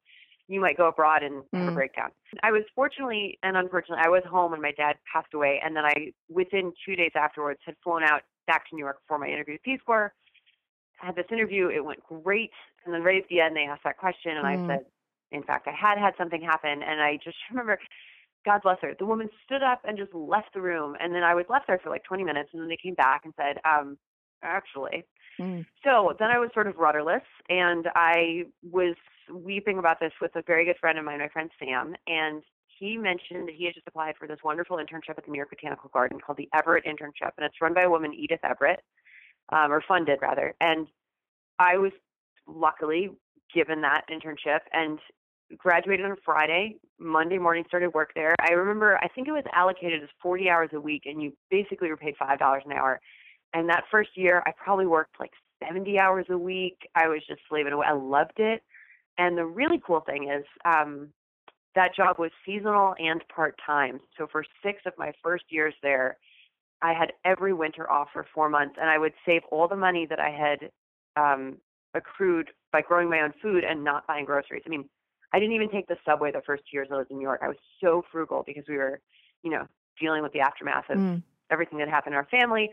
you 0.48 0.60
might 0.60 0.78
go 0.78 0.88
abroad 0.88 1.24
and 1.24 1.44
have 1.54 1.70
mm. 1.70 1.72
a 1.72 1.72
breakdown. 1.72 2.10
I 2.42 2.52
was 2.52 2.64
fortunately 2.76 3.40
and 3.44 3.58
unfortunately, 3.58 4.04
I 4.06 4.10
was 4.10 4.24
home 4.30 4.52
when 4.52 4.62
my 4.62 4.72
dad 4.72 4.96
passed 5.12 5.34
away, 5.34 5.62
and 5.64 5.76
then 5.76 5.86
I, 5.86 6.12
within 6.30 6.74
two 6.86 6.96
days 6.96 7.12
afterwards, 7.16 7.60
had 7.66 7.76
flown 7.84 8.04
out 8.04 8.22
back 8.48 8.70
to 8.70 8.76
New 8.76 8.84
York 8.84 8.98
for 9.08 9.18
my 9.18 9.28
interview 9.28 9.56
with 9.56 9.64
Peace 9.64 9.80
Corps. 9.86 10.14
I 11.02 11.08
had 11.08 11.16
this 11.16 11.26
interview, 11.32 11.70
it 11.70 11.84
went 11.84 12.00
great, 12.04 12.52
and 12.86 12.94
then 12.94 13.04
right 13.04 13.22
at 13.22 13.28
the 13.30 13.42
end, 13.42 13.56
they 13.56 13.62
asked 13.62 13.84
that 13.84 13.98
question, 13.98 14.38
and 14.38 14.46
mm. 14.46 14.72
I 14.72 14.76
said, 14.76 14.86
in 15.32 15.44
fact, 15.44 15.68
I 15.68 15.72
had 15.72 15.98
had 15.98 16.14
something 16.18 16.42
happen, 16.42 16.82
and 16.84 17.02
I 17.02 17.18
just 17.24 17.38
remember, 17.52 17.80
God 18.46 18.62
bless 18.64 18.78
her, 18.82 18.94
the 18.98 19.06
woman 19.06 19.30
stood 19.46 19.64
up 19.64 19.82
and 19.86 19.98
just 19.98 20.14
left 20.14 20.54
the 20.54 20.62
room, 20.62 20.96
and 21.00 21.14
then 21.14 21.24
I 21.24 21.36
was 21.36 21.46
left 21.50 21.68
there 21.68 21.80
for 21.84 21.90
like 21.90 22.04
20 22.04 22.24
minutes, 22.24 22.50
and 22.54 22.62
then 22.62 22.70
they 22.70 22.78
came 22.82 22.96
back 22.96 23.22
and 23.26 23.34
said, 23.38 23.58
um, 23.66 23.98
actually. 24.44 25.06
Mm. 25.40 25.66
So 25.84 26.14
then 26.20 26.30
I 26.30 26.40
was 26.40 26.50
sort 26.54 26.68
of 26.68 26.78
rudderless, 26.78 27.24
and 27.50 27.88
I 27.96 28.44
was 28.62 28.96
weeping 29.32 29.78
about 29.78 30.00
this 30.00 30.14
with 30.22 30.36
a 30.36 30.44
very 30.46 30.66
good 30.66 30.78
friend 30.80 30.98
of 30.98 31.06
mine, 31.06 31.20
my 31.20 31.30
friend 31.30 31.50
Sam, 31.60 31.96
and 32.08 32.44
he 32.80 32.98
mentioned 32.98 33.48
that 33.48 33.56
he 33.56 33.66
had 33.66 33.76
just 33.76 33.88
applied 33.88 34.16
for 34.18 34.28
this 34.28 34.40
wonderful 34.44 34.78
internship 34.78 35.18
at 35.18 35.26
the 35.26 35.32
New 35.32 35.38
York 35.38 35.50
Botanical 35.50 35.90
Garden 35.94 36.20
called 36.20 36.38
the 36.38 36.50
Everett 36.54 36.86
Internship, 36.86 37.32
and 37.38 37.46
it's 37.46 37.62
run 37.62 37.74
by 37.74 37.84
a 37.84 37.90
woman, 37.90 38.14
Edith 38.14 38.40
Everett, 38.44 38.82
um, 39.50 39.72
or 39.72 39.84
funded 39.88 40.20
rather. 40.22 40.54
And 40.60 40.88
I 41.60 41.78
was 41.78 41.92
luckily 42.48 43.10
given 43.54 43.82
that 43.82 44.06
internship 44.10 44.60
and 44.72 45.00
graduated 45.58 46.06
on 46.06 46.16
Friday. 46.26 46.78
Monday 47.00 47.38
morning 47.38 47.64
started 47.68 47.94
work 47.94 48.12
there. 48.16 48.36
I 48.42 48.54
remember 48.54 48.98
I 48.98 49.08
think 49.10 49.28
it 49.28 49.32
was 49.32 49.44
allocated 49.54 50.02
as 50.02 50.10
40 50.22 50.50
hours 50.50 50.70
a 50.74 50.80
week, 50.80 51.04
and 51.06 51.22
you 51.22 51.34
basically 51.52 51.90
were 51.90 51.98
paid 51.98 52.16
five 52.18 52.40
dollars 52.40 52.64
an 52.66 52.72
hour. 52.74 53.00
And 53.54 53.70
that 53.70 53.84
first 53.92 54.12
year, 54.16 54.42
I 54.48 54.52
probably 54.52 54.88
worked 54.88 55.20
like 55.20 55.32
70 55.64 56.00
hours 56.00 56.26
a 56.30 56.38
week. 56.38 56.88
I 56.96 57.08
was 57.08 57.22
just 57.28 57.42
slaving 57.48 57.74
away. 57.74 57.86
I 57.88 57.94
loved 57.94 58.40
it. 58.40 58.64
And 59.18 59.38
the 59.38 59.46
really 59.46 59.82
cool 59.86 60.02
thing 60.02 60.30
is 60.30 60.46
um, 60.66 61.10
that 61.76 61.96
job 61.96 62.18
was 62.20 62.32
seasonal 62.46 62.96
and 63.00 63.24
part 63.34 63.60
time. 63.66 64.00
So 64.18 64.28
for 64.32 64.44
six 64.64 64.82
of 64.86 64.94
my 64.98 65.12
first 65.22 65.46
years 65.50 65.74
there, 65.82 66.18
I 66.82 66.94
had 66.94 67.14
every 67.24 67.54
winter 67.54 67.90
off 67.90 68.10
for 68.12 68.26
four 68.34 68.50
months, 68.50 68.76
and 68.80 68.90
I 68.90 68.98
would 68.98 69.14
save 69.26 69.42
all 69.52 69.68
the 69.68 69.76
money 69.76 70.06
that 70.10 70.20
I 70.20 70.30
had 70.30 70.70
um, 71.16 71.58
accrued 71.94 72.50
by 72.72 72.82
growing 72.82 73.10
my 73.10 73.22
own 73.22 73.34
food 73.42 73.64
and 73.64 73.84
not 73.84 74.06
buying 74.08 74.26
groceries. 74.26 74.64
I 74.66 74.70
mean, 74.70 74.90
I 75.32 75.40
didn't 75.40 75.56
even 75.56 75.70
take 75.70 75.88
the 75.88 75.98
subway 76.06 76.32
the 76.32 76.42
first 76.46 76.64
two 76.70 76.78
years 76.78 76.90
I 76.92 76.98
was 76.98 77.08
in 77.10 77.18
New 77.18 77.24
York. 77.24 77.42
I 77.44 77.48
was 77.48 77.58
so 77.82 78.04
frugal 78.12 78.44
because 78.46 78.66
we 78.68 78.78
were, 78.78 79.00
you 79.44 79.50
know, 79.50 79.66
dealing 80.00 80.24
with 80.24 80.34
the 80.34 80.42
aftermath 80.42 80.90
of 80.90 80.98
mm. 80.98 81.24
everything 81.50 81.80
that 81.80 81.88
happened 81.88 82.14
in 82.14 82.18
our 82.18 82.28
family. 82.30 82.70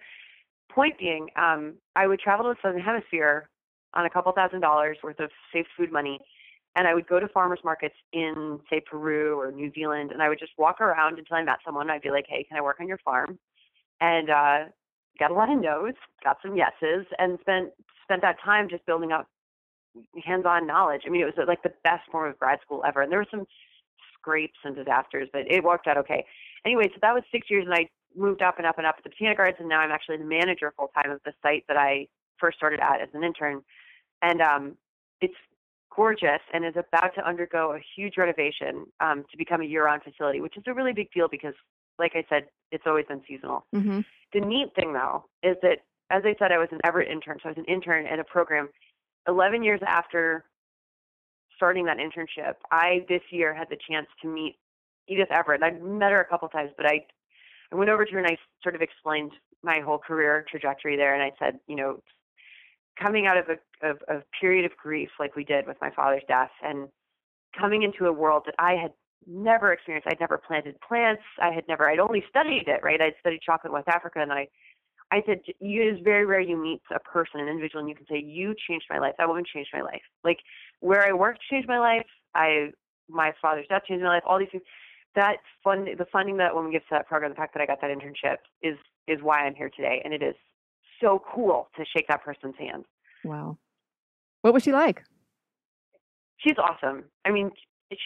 Point 0.71 0.99
being, 0.99 1.29
um, 1.37 1.75
I 1.97 2.07
would 2.07 2.21
travel 2.21 2.45
to 2.47 2.51
the 2.51 2.57
Southern 2.63 2.83
Hemisphere 2.83 3.49
on 3.95 4.07
a 4.07 4.11
couple 4.11 4.33
thousand 4.33 4.61
dollars 4.61 4.99
worth 5.03 5.21
of 5.21 5.31
saved 5.53 5.69
food 5.77 5.93
money. 5.93 6.19
And 6.77 6.87
I 6.87 6.95
would 6.95 7.09
go 7.09 7.19
to 7.19 7.27
farmers 7.29 7.59
markets 7.65 7.97
in, 8.13 8.61
say, 8.71 8.81
Peru 8.81 9.39
or 9.39 9.51
New 9.51 9.73
Zealand, 9.75 10.13
and 10.13 10.23
I 10.23 10.29
would 10.29 10.39
just 10.39 10.53
walk 10.57 10.81
around 10.81 11.19
until 11.19 11.37
I 11.37 11.43
met 11.43 11.59
someone. 11.65 11.91
I'd 11.91 12.03
be 12.03 12.11
like, 12.11 12.27
"Hey, 12.29 12.45
can 12.45 12.57
I 12.57 12.61
work 12.61 12.77
on 12.81 12.87
your 12.87 12.99
farm?" 12.99 13.39
And 14.01 14.31
uh, 14.31 14.59
got 15.19 15.33
a 15.33 15.35
lot 15.35 15.51
of 15.51 15.61
no's, 15.61 15.95
got 16.23 16.39
some 16.43 16.57
yeses, 16.57 17.07
and 17.19 17.39
spent 17.41 17.71
spent 18.05 18.23
that 18.23 18.41
time 18.45 18.69
just 18.69 18.87
building 18.87 19.11
up 19.11 19.27
hands-on 20.25 20.67
knowledge. 20.67 21.03
I 21.07 21.11
mean, 21.11 21.23
it 21.23 21.25
was 21.37 21.47
like 21.49 21.63
the 21.63 21.73
best 21.83 22.09
form 22.11 22.31
of 22.31 22.39
grad 22.39 22.61
school 22.65 22.83
ever. 22.87 23.03
And 23.03 23.11
there 23.11 23.19
were 23.19 23.27
some 23.31 23.47
scrapes 24.15 24.59
and 24.65 24.77
disasters, 24.77 25.29
but 25.33 25.51
it 25.51 25.65
worked 25.65 25.87
out 25.87 25.97
okay. 25.99 26.25
Anyway, 26.65 26.85
so 26.87 26.99
that 27.03 27.15
was 27.15 27.23
six 27.33 27.51
years, 27.51 27.65
and 27.65 27.75
I 27.75 27.89
moved 28.17 28.43
up 28.43 28.59
and 28.59 28.67
up 28.67 28.79
and 28.79 28.87
up 28.87 28.97
at 28.99 29.05
the 29.05 29.11
Botanic 29.11 29.39
Gardens, 29.39 29.59
and 29.61 29.69
now 29.69 29.81
I'm 29.81 29.91
actually 29.91 30.19
the 30.19 30.25
manager 30.25 30.73
full 30.77 30.89
time 30.89 31.11
of 31.11 31.21
the 31.25 31.33
site 31.43 31.65
that 31.69 31.77
I 31.77 32.07
first 32.41 32.57
started 32.57 32.81
at 32.81 33.01
as 33.01 33.09
an 33.15 33.23
intern 33.23 33.63
and 34.23 34.41
um, 34.41 34.77
it's 35.21 35.35
gorgeous 35.95 36.41
and 36.53 36.65
is 36.65 36.75
about 36.77 37.15
to 37.15 37.27
undergo 37.27 37.75
a 37.75 37.81
huge 37.97 38.17
renovation 38.17 38.87
um, 39.01 39.25
to 39.31 39.37
become 39.37 39.61
a 39.61 39.65
year-round 39.65 40.03
facility, 40.03 40.41
which 40.41 40.57
is 40.57 40.63
a 40.67 40.75
really 40.75 40.93
big 40.93 41.11
deal 41.13 41.29
because, 41.29 41.55
like 41.99 42.13
I 42.15 42.25
said, 42.29 42.45
it's 42.71 42.85
always 42.87 43.07
been 43.07 43.23
seasonal. 43.27 43.67
Mm-hmm. 43.75 44.01
The 44.33 44.41
neat 44.41 44.69
thing, 44.75 44.93
though, 44.93 45.25
is 45.43 45.57
that 45.63 45.79
as 46.11 46.23
I 46.25 46.35
said, 46.39 46.53
I 46.53 46.59
was 46.59 46.69
an 46.73 46.81
Everett 46.85 47.11
intern, 47.11 47.39
so 47.43 47.49
I 47.49 47.53
was 47.53 47.59
an 47.59 47.73
intern 47.73 48.07
in 48.07 48.21
a 48.21 48.25
program. 48.25 48.69
Eleven 49.29 49.63
years 49.63 49.81
after 49.87 50.45
starting 51.57 51.85
that 51.85 51.99
internship, 51.99 52.55
I 52.73 53.05
this 53.09 53.23
year 53.31 53.55
had 53.55 53.69
the 53.69 53.77
chance 53.89 54.07
to 54.23 54.29
meet 54.29 54.57
Edith 55.09 55.31
Everett. 55.31 55.63
I'd 55.63 55.83
met 55.83 56.11
her 56.11 56.21
a 56.21 56.25
couple 56.25 56.49
times, 56.49 56.71
but 56.77 56.87
I 56.87 57.05
I 57.73 57.77
went 57.77 57.91
over 57.91 58.05
to 58.05 58.13
her 58.13 58.19
and 58.19 58.27
I 58.27 58.37
sort 58.63 58.75
of 58.75 58.83
explained 58.83 59.33
my 59.63 59.81
whole 59.81 59.99
career 59.99 60.45
trajectory 60.51 60.97
there, 60.97 61.15
and 61.15 61.23
I 61.23 61.33
said, 61.39 61.61
you 61.69 61.77
know, 61.77 62.01
coming 63.01 63.27
out 63.27 63.37
of 63.37 63.47
a, 63.49 63.89
of 63.89 63.99
a 64.09 64.23
period 64.41 64.65
of 64.65 64.77
grief 64.77 65.09
like 65.19 65.37
we 65.37 65.45
did 65.45 65.67
with 65.67 65.77
my 65.81 65.91
father's 65.91 66.23
death 66.29 66.51
and 66.63 66.89
coming 67.59 67.83
into 67.83 68.07
a 68.07 68.13
world 68.13 68.43
that 68.47 68.55
I 68.59 68.75
had 68.75 68.93
never 69.27 69.73
experienced. 69.73 70.09
I'd 70.11 70.21
never 70.21 70.39
planted 70.39 70.77
plants. 70.87 71.23
I 71.41 71.51
had 71.51 71.65
never, 71.69 71.89
I'd 71.89 71.99
only 71.99 72.25
studied 72.29 72.69
it, 72.69 72.81
right? 72.83 73.01
I'd 73.01 73.15
studied 73.21 73.41
chocolate 73.43 73.71
in 73.71 73.75
West 73.75 73.89
Africa 73.89 74.21
and 74.21 74.33
I, 74.33 74.49
I 75.13 75.23
said, 75.27 75.41
it 75.47 75.57
is 75.61 75.99
very 76.05 76.25
rare 76.25 76.41
you 76.41 76.57
meet 76.57 76.81
a 76.95 77.01
person, 77.01 77.41
an 77.41 77.49
individual, 77.49 77.81
and 77.81 77.89
you 77.89 77.97
can 77.97 78.07
say, 78.09 78.21
you 78.21 78.55
changed 78.69 78.87
my 78.89 78.99
life. 78.99 79.15
That 79.19 79.27
woman 79.27 79.45
changed 79.53 79.71
my 79.73 79.83
life. 79.83 80.03
Like 80.23 80.39
where 80.79 81.05
I 81.05 81.13
worked 81.13 81.41
changed 81.51 81.69
my 81.69 81.81
life. 81.81 82.07
I, 82.35 82.71
my 83.09 83.33
father's 83.43 83.67
death 83.69 83.83
changed 83.89 84.05
my 84.05 84.11
life. 84.11 84.23
All 84.27 84.39
these 84.39 84.49
things. 84.53 84.63
That 85.17 85.39
fund, 85.65 85.89
the 85.99 86.07
funding 86.13 86.37
that 86.37 86.55
woman 86.55 86.71
gives 86.71 86.85
to 86.85 86.91
that 86.93 87.09
program, 87.09 87.33
the 87.33 87.37
fact 87.37 87.55
that 87.55 87.61
I 87.61 87.67
got 87.67 87.81
that 87.81 87.91
internship 87.91 88.37
is, 88.63 88.77
is 89.09 89.19
why 89.21 89.41
I'm 89.41 89.57
here 89.57 89.71
today. 89.75 90.01
And 90.05 90.15
it 90.15 90.23
is 90.23 90.37
so 91.01 91.23
cool 91.33 91.69
to 91.77 91.85
shake 91.85 92.09
that 92.09 92.23
person's 92.23 92.57
hand. 92.59 92.85
Wow. 93.25 93.59
What 94.43 94.55
was 94.55 94.63
she 94.63 94.73
like? 94.73 95.03
She's 96.39 96.57
awesome. 96.59 97.05
I 97.25 97.31
mean, 97.31 97.51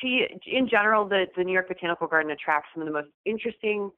she, 0.00 0.26
in 0.46 0.68
general, 0.68 1.08
the, 1.08 1.26
the 1.36 1.44
New 1.44 1.52
York 1.52 1.68
Botanical 1.68 2.06
Garden 2.06 2.30
attracts 2.30 2.70
some 2.74 2.82
of 2.82 2.88
the 2.88 2.92
most 2.92 3.08
interesting, 3.24 3.90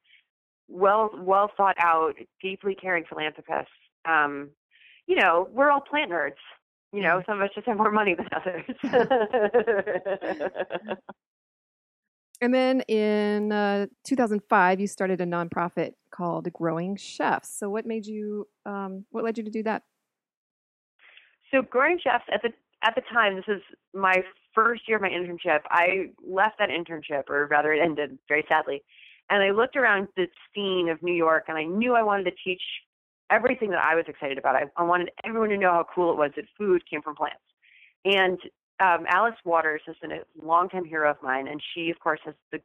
well, 0.68 1.11
well 1.14 1.50
thought 1.56 1.76
out, 1.78 2.14
deeply 2.42 2.74
caring 2.74 3.04
philanthropists. 3.09 3.70
Um, 4.04 4.50
you 5.06 5.16
know, 5.16 5.48
we're 5.52 5.70
all 5.70 5.80
plant 5.80 6.11
nerds. 6.11 6.32
You 6.92 7.02
know, 7.02 7.22
some 7.26 7.40
of 7.40 7.44
us 7.44 7.50
just 7.54 7.66
have 7.66 7.76
more 7.76 7.90
money 7.90 8.14
than 8.14 8.28
others. 8.35 8.64
and 12.40 12.55
then 12.55 12.81
in 12.83 13.53
uh, 13.53 13.87
2005, 14.05 14.81
you 14.81 14.87
started 14.87 15.20
a 15.20 15.27
nonprofit 15.27 15.92
called 16.11 16.53
Growing 16.53 16.96
Chefs. 16.96 17.59
So, 17.59 17.70
what 17.70 17.87
made 17.87 18.07
you? 18.07 18.49
Um, 18.64 19.05
what 19.11 19.25
led 19.25 19.38
you 19.38 19.44
to 19.44 19.51
do 19.51 19.62
that? 19.64 19.83
So 21.53 21.62
growing 21.62 21.99
chefs 22.03 22.25
at 22.33 22.42
the 22.42 22.51
at 22.83 22.94
the 22.94 23.03
time, 23.12 23.37
this 23.37 23.44
is 23.49 23.62
my 23.94 24.22
first 24.55 24.83
year 24.87 24.96
of 24.96 25.03
my 25.03 25.09
internship. 25.09 25.61
I 25.70 26.11
left 26.27 26.59
that 26.59 26.68
internship, 26.68 27.29
or 27.29 27.46
rather, 27.46 27.72
it 27.72 27.81
ended 27.83 28.18
very 28.29 28.44
sadly. 28.49 28.83
And 29.31 29.42
I 29.42 29.51
looked 29.51 29.77
around 29.77 30.09
the 30.16 30.27
scene 30.55 30.88
of 30.88 31.03
New 31.03 31.14
York, 31.14 31.44
and 31.49 31.57
I 31.57 31.64
knew 31.64 31.94
I 31.94 32.03
wanted 32.03 32.25
to 32.25 32.33
teach 32.44 32.61
everything 33.31 33.70
that 33.70 33.81
I 33.81 33.94
was 33.94 34.05
excited 34.07 34.38
about. 34.38 34.55
I, 34.55 34.64
I 34.77 34.85
wanted 34.85 35.11
everyone 35.25 35.49
to 35.49 35.57
know 35.57 35.72
how 35.72 35.87
cool 35.92 36.12
it 36.12 36.18
was 36.18 36.31
that 36.37 36.44
food 36.57 36.83
came 36.88 37.03
from 37.03 37.16
plants. 37.16 37.40
And 38.05 38.38
um, 38.80 39.06
Alice 39.08 39.36
Waters 39.44 39.82
has 39.86 39.96
been 40.00 40.12
a 40.12 40.20
longtime 40.42 40.84
hero 40.84 41.10
of 41.10 41.16
mine, 41.22 41.48
and 41.48 41.60
she, 41.74 41.90
of 41.90 41.98
course, 41.98 42.20
has 42.24 42.34
the 42.52 42.60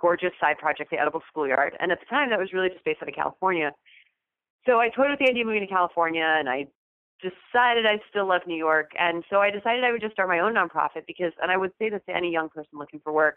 gorgeous 0.00 0.32
side 0.40 0.58
project, 0.58 0.90
the 0.90 0.98
Edible 0.98 1.22
Schoolyard. 1.30 1.76
And 1.80 1.90
at 1.90 2.00
the 2.00 2.06
time, 2.06 2.30
that 2.30 2.38
was 2.38 2.52
really 2.52 2.68
just 2.68 2.84
based 2.84 3.02
out 3.02 3.08
of 3.08 3.14
California. 3.14 3.72
So 4.66 4.78
I 4.78 4.88
toyed 4.88 5.10
with 5.10 5.18
the 5.18 5.28
idea 5.28 5.42
of 5.42 5.46
moving 5.46 5.62
to 5.62 5.66
California, 5.66 6.24
and 6.24 6.48
I 6.48 6.66
decided 7.20 7.86
I 7.86 8.00
still 8.10 8.28
love 8.28 8.42
New 8.46 8.56
York. 8.56 8.90
And 8.98 9.24
so 9.30 9.38
I 9.38 9.50
decided 9.50 9.84
I 9.84 9.92
would 9.92 10.00
just 10.00 10.12
start 10.12 10.28
my 10.28 10.40
own 10.40 10.54
nonprofit 10.54 11.06
because, 11.06 11.32
and 11.40 11.50
I 11.50 11.56
would 11.56 11.72
say 11.78 11.88
this 11.88 12.02
to 12.08 12.16
any 12.16 12.30
young 12.30 12.48
person 12.48 12.78
looking 12.78 13.00
for 13.00 13.12
work, 13.12 13.36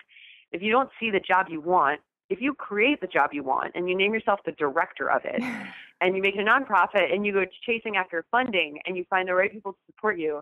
if 0.51 0.61
you 0.61 0.71
don't 0.71 0.89
see 0.99 1.11
the 1.11 1.19
job 1.19 1.47
you 1.49 1.61
want, 1.61 2.01
if 2.29 2.41
you 2.41 2.53
create 2.53 2.99
the 2.99 3.07
job 3.07 3.29
you 3.31 3.43
want 3.43 3.71
and 3.75 3.87
you 3.87 3.95
name 3.95 4.13
yourself 4.13 4.39
the 4.45 4.51
director 4.53 5.09
of 5.09 5.21
it 5.23 5.41
and 6.01 6.15
you 6.15 6.21
make 6.21 6.35
it 6.35 6.41
a 6.41 6.43
nonprofit 6.43 7.13
and 7.13 7.25
you 7.25 7.31
go 7.31 7.45
chasing 7.65 7.95
after 7.95 8.25
funding 8.31 8.79
and 8.85 8.97
you 8.97 9.05
find 9.09 9.29
the 9.29 9.33
right 9.33 9.51
people 9.51 9.71
to 9.71 9.79
support 9.85 10.19
you, 10.19 10.41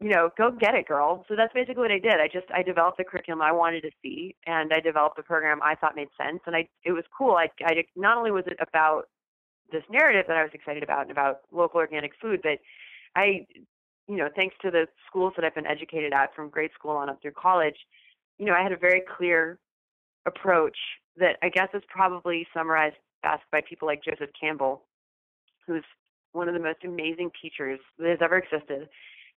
you 0.00 0.10
know, 0.10 0.30
go 0.36 0.50
get 0.50 0.74
it, 0.74 0.86
girl. 0.86 1.24
So 1.28 1.34
that's 1.36 1.54
basically 1.54 1.82
what 1.82 1.90
I 1.90 1.98
did. 1.98 2.20
I 2.20 2.28
just 2.28 2.46
I 2.54 2.62
developed 2.62 2.98
the 2.98 3.04
curriculum 3.04 3.40
I 3.40 3.52
wanted 3.52 3.82
to 3.82 3.90
see 4.02 4.34
and 4.46 4.72
I 4.72 4.80
developed 4.80 5.18
a 5.18 5.22
program 5.22 5.60
I 5.62 5.74
thought 5.74 5.96
made 5.96 6.08
sense 6.20 6.40
and 6.46 6.54
I 6.54 6.68
it 6.84 6.92
was 6.92 7.04
cool. 7.16 7.34
I 7.34 7.48
I 7.64 7.84
not 7.96 8.18
only 8.18 8.30
was 8.30 8.44
it 8.46 8.58
about 8.60 9.04
this 9.72 9.82
narrative 9.90 10.26
that 10.28 10.36
I 10.36 10.42
was 10.42 10.52
excited 10.52 10.82
about 10.82 11.02
and 11.02 11.10
about 11.10 11.40
local 11.50 11.80
organic 11.80 12.12
food, 12.20 12.40
but 12.42 12.58
I 13.14 13.46
you 14.08 14.16
know, 14.16 14.28
thanks 14.36 14.54
to 14.62 14.70
the 14.70 14.86
schools 15.08 15.32
that 15.36 15.44
I've 15.44 15.54
been 15.54 15.66
educated 15.66 16.12
at 16.12 16.34
from 16.34 16.48
grade 16.48 16.70
school 16.78 16.92
on 16.92 17.08
up 17.08 17.20
through 17.20 17.32
college, 17.32 17.76
you 18.38 18.46
know, 18.46 18.54
I 18.54 18.62
had 18.62 18.72
a 18.72 18.76
very 18.76 19.02
clear 19.16 19.58
approach 20.26 20.76
that 21.16 21.36
I 21.42 21.48
guess 21.48 21.68
is 21.74 21.82
probably 21.88 22.46
summarized 22.54 22.96
best 23.22 23.42
by 23.50 23.62
people 23.68 23.88
like 23.88 24.04
Joseph 24.04 24.30
Campbell, 24.38 24.82
who's 25.66 25.84
one 26.32 26.48
of 26.48 26.54
the 26.54 26.60
most 26.60 26.84
amazing 26.84 27.30
teachers 27.40 27.80
that 27.98 28.08
has 28.10 28.18
ever 28.20 28.38
existed. 28.38 28.88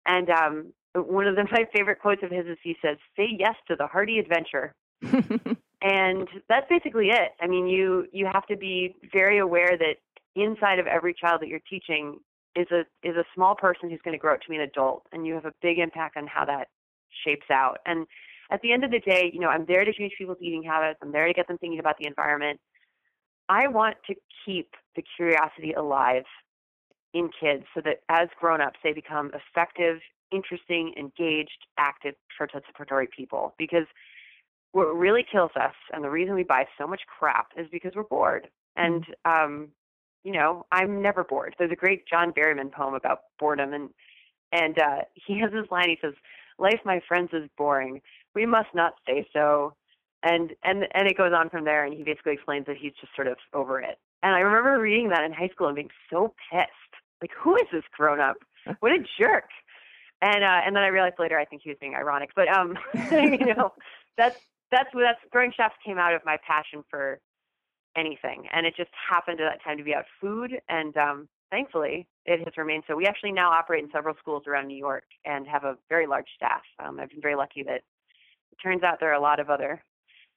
And 0.09 0.29
um, 0.31 0.73
one 0.95 1.27
of 1.27 1.35
the, 1.35 1.43
my 1.51 1.65
favorite 1.73 1.99
quotes 2.01 2.23
of 2.23 2.31
his 2.31 2.45
is 2.47 2.57
he 2.63 2.75
says, 2.83 2.97
"Say 3.15 3.29
yes 3.37 3.55
to 3.67 3.75
the 3.77 3.87
hearty 3.87 4.19
adventure." 4.19 4.73
and 5.81 6.27
that's 6.49 6.67
basically 6.69 7.09
it. 7.09 7.31
I 7.39 7.47
mean, 7.47 7.67
you 7.67 8.07
you 8.11 8.27
have 8.31 8.45
to 8.47 8.57
be 8.57 8.95
very 9.13 9.37
aware 9.37 9.77
that 9.77 9.95
inside 10.35 10.79
of 10.79 10.87
every 10.87 11.13
child 11.13 11.41
that 11.41 11.47
you're 11.47 11.61
teaching 11.69 12.17
is 12.55 12.67
a 12.71 12.81
is 13.07 13.15
a 13.15 13.23
small 13.33 13.55
person 13.55 13.89
who's 13.89 14.01
going 14.03 14.13
to 14.13 14.19
grow 14.19 14.33
up 14.33 14.41
to 14.41 14.49
be 14.49 14.55
an 14.55 14.61
adult, 14.63 15.03
and 15.13 15.25
you 15.25 15.35
have 15.35 15.45
a 15.45 15.53
big 15.61 15.79
impact 15.79 16.17
on 16.17 16.27
how 16.27 16.43
that 16.45 16.67
shapes 17.25 17.45
out. 17.51 17.77
And 17.85 18.05
at 18.51 18.61
the 18.61 18.73
end 18.73 18.83
of 18.83 18.91
the 18.91 18.99
day, 18.99 19.29
you 19.31 19.39
know, 19.39 19.49
I'm 19.49 19.65
there 19.67 19.85
to 19.85 19.93
change 19.93 20.13
people's 20.17 20.37
eating 20.41 20.63
habits. 20.63 20.99
I'm 21.03 21.11
there 21.11 21.27
to 21.27 21.33
get 21.33 21.47
them 21.47 21.57
thinking 21.59 21.79
about 21.79 21.97
the 21.99 22.07
environment. 22.07 22.59
I 23.47 23.67
want 23.67 23.97
to 24.07 24.15
keep 24.45 24.71
the 24.95 25.03
curiosity 25.15 25.73
alive 25.73 26.23
in 27.13 27.29
kids 27.39 27.63
so 27.73 27.81
that 27.83 28.01
as 28.09 28.27
grown-ups 28.39 28.79
they 28.83 28.93
become 28.93 29.31
effective, 29.33 29.99
interesting, 30.31 30.93
engaged, 30.97 31.65
active 31.77 32.15
participatory 32.39 33.07
people 33.15 33.55
because 33.57 33.85
what 34.71 34.85
really 34.95 35.25
kills 35.29 35.51
us 35.55 35.73
and 35.91 36.03
the 36.03 36.09
reason 36.09 36.35
we 36.35 36.43
buy 36.43 36.65
so 36.77 36.85
much 36.85 37.01
crap 37.07 37.47
is 37.57 37.67
because 37.71 37.93
we're 37.95 38.03
bored. 38.03 38.47
And 38.75 39.05
mm-hmm. 39.25 39.53
um 39.53 39.69
you 40.25 40.33
know, 40.33 40.65
I'm 40.73 41.01
never 41.01 41.23
bored. 41.23 41.55
There's 41.57 41.71
a 41.71 41.77
great 41.77 42.05
John 42.05 42.33
Berryman 42.33 42.71
poem 42.71 42.93
about 42.93 43.21
boredom 43.39 43.73
and 43.73 43.89
and 44.51 44.77
uh 44.79 45.01
he 45.13 45.39
has 45.39 45.51
this 45.51 45.71
line 45.71 45.89
he 45.89 45.97
says, 46.01 46.13
Life 46.59 46.81
my 46.85 46.99
friends 47.07 47.29
is 47.33 47.49
boring 47.57 48.01
we 48.35 48.45
must 48.45 48.69
not 48.73 48.93
say 49.07 49.27
so. 49.33 49.73
And 50.23 50.51
and 50.63 50.85
and 50.93 51.07
it 51.07 51.17
goes 51.17 51.31
on 51.33 51.49
from 51.49 51.63
there, 51.63 51.85
and 51.85 51.93
he 51.93 52.03
basically 52.03 52.33
explains 52.33 52.65
that 52.65 52.77
he's 52.77 52.93
just 52.99 53.15
sort 53.15 53.27
of 53.27 53.37
over 53.53 53.79
it. 53.79 53.97
And 54.23 54.35
I 54.35 54.39
remember 54.39 54.79
reading 54.79 55.09
that 55.09 55.23
in 55.23 55.31
high 55.31 55.49
school 55.49 55.67
and 55.67 55.75
being 55.75 55.91
so 56.09 56.33
pissed. 56.51 56.71
Like, 57.21 57.31
who 57.37 57.55
is 57.55 57.67
this 57.71 57.83
grown 57.95 58.19
up? 58.19 58.37
What 58.81 58.91
a 58.91 58.99
jerk! 59.17 59.49
And 60.21 60.43
uh, 60.43 60.61
and 60.65 60.75
then 60.75 60.83
I 60.83 60.87
realized 60.87 61.15
later 61.17 61.39
I 61.39 61.45
think 61.45 61.61
he 61.63 61.69
was 61.69 61.77
being 61.79 61.95
ironic. 61.95 62.31
But 62.35 62.49
um, 62.49 62.77
you 63.11 63.53
know, 63.55 63.73
that's 64.17 64.39
that's 64.69 64.93
what 64.93 65.01
that's 65.01 65.19
growing 65.31 65.53
chefs 65.55 65.75
came 65.83 65.97
out 65.97 66.13
of 66.13 66.21
my 66.25 66.37
passion 66.45 66.83
for 66.89 67.19
anything, 67.95 68.47
and 68.51 68.65
it 68.65 68.75
just 68.75 68.91
happened 69.09 69.39
at 69.39 69.49
that 69.49 69.63
time 69.63 69.77
to 69.77 69.83
be 69.83 69.93
about 69.93 70.05
food. 70.19 70.59
And 70.67 70.95
um, 70.97 71.29
thankfully, 71.51 72.07
it 72.25 72.39
has 72.43 72.57
remained 72.57 72.83
so. 72.87 72.95
We 72.95 73.07
actually 73.07 73.31
now 73.31 73.49
operate 73.51 73.83
in 73.83 73.89
several 73.91 74.15
schools 74.19 74.43
around 74.45 74.67
New 74.67 74.77
York 74.77 75.05
and 75.25 75.47
have 75.47 75.63
a 75.63 75.77
very 75.87 76.05
large 76.05 76.27
staff. 76.35 76.61
Um, 76.83 76.99
I've 76.99 77.09
been 77.09 77.21
very 77.21 77.35
lucky 77.35 77.63
that 77.63 77.81
turns 78.61 78.83
out 78.83 78.99
there 78.99 79.11
are 79.11 79.13
a 79.13 79.21
lot 79.21 79.39
of 79.39 79.49
other 79.49 79.81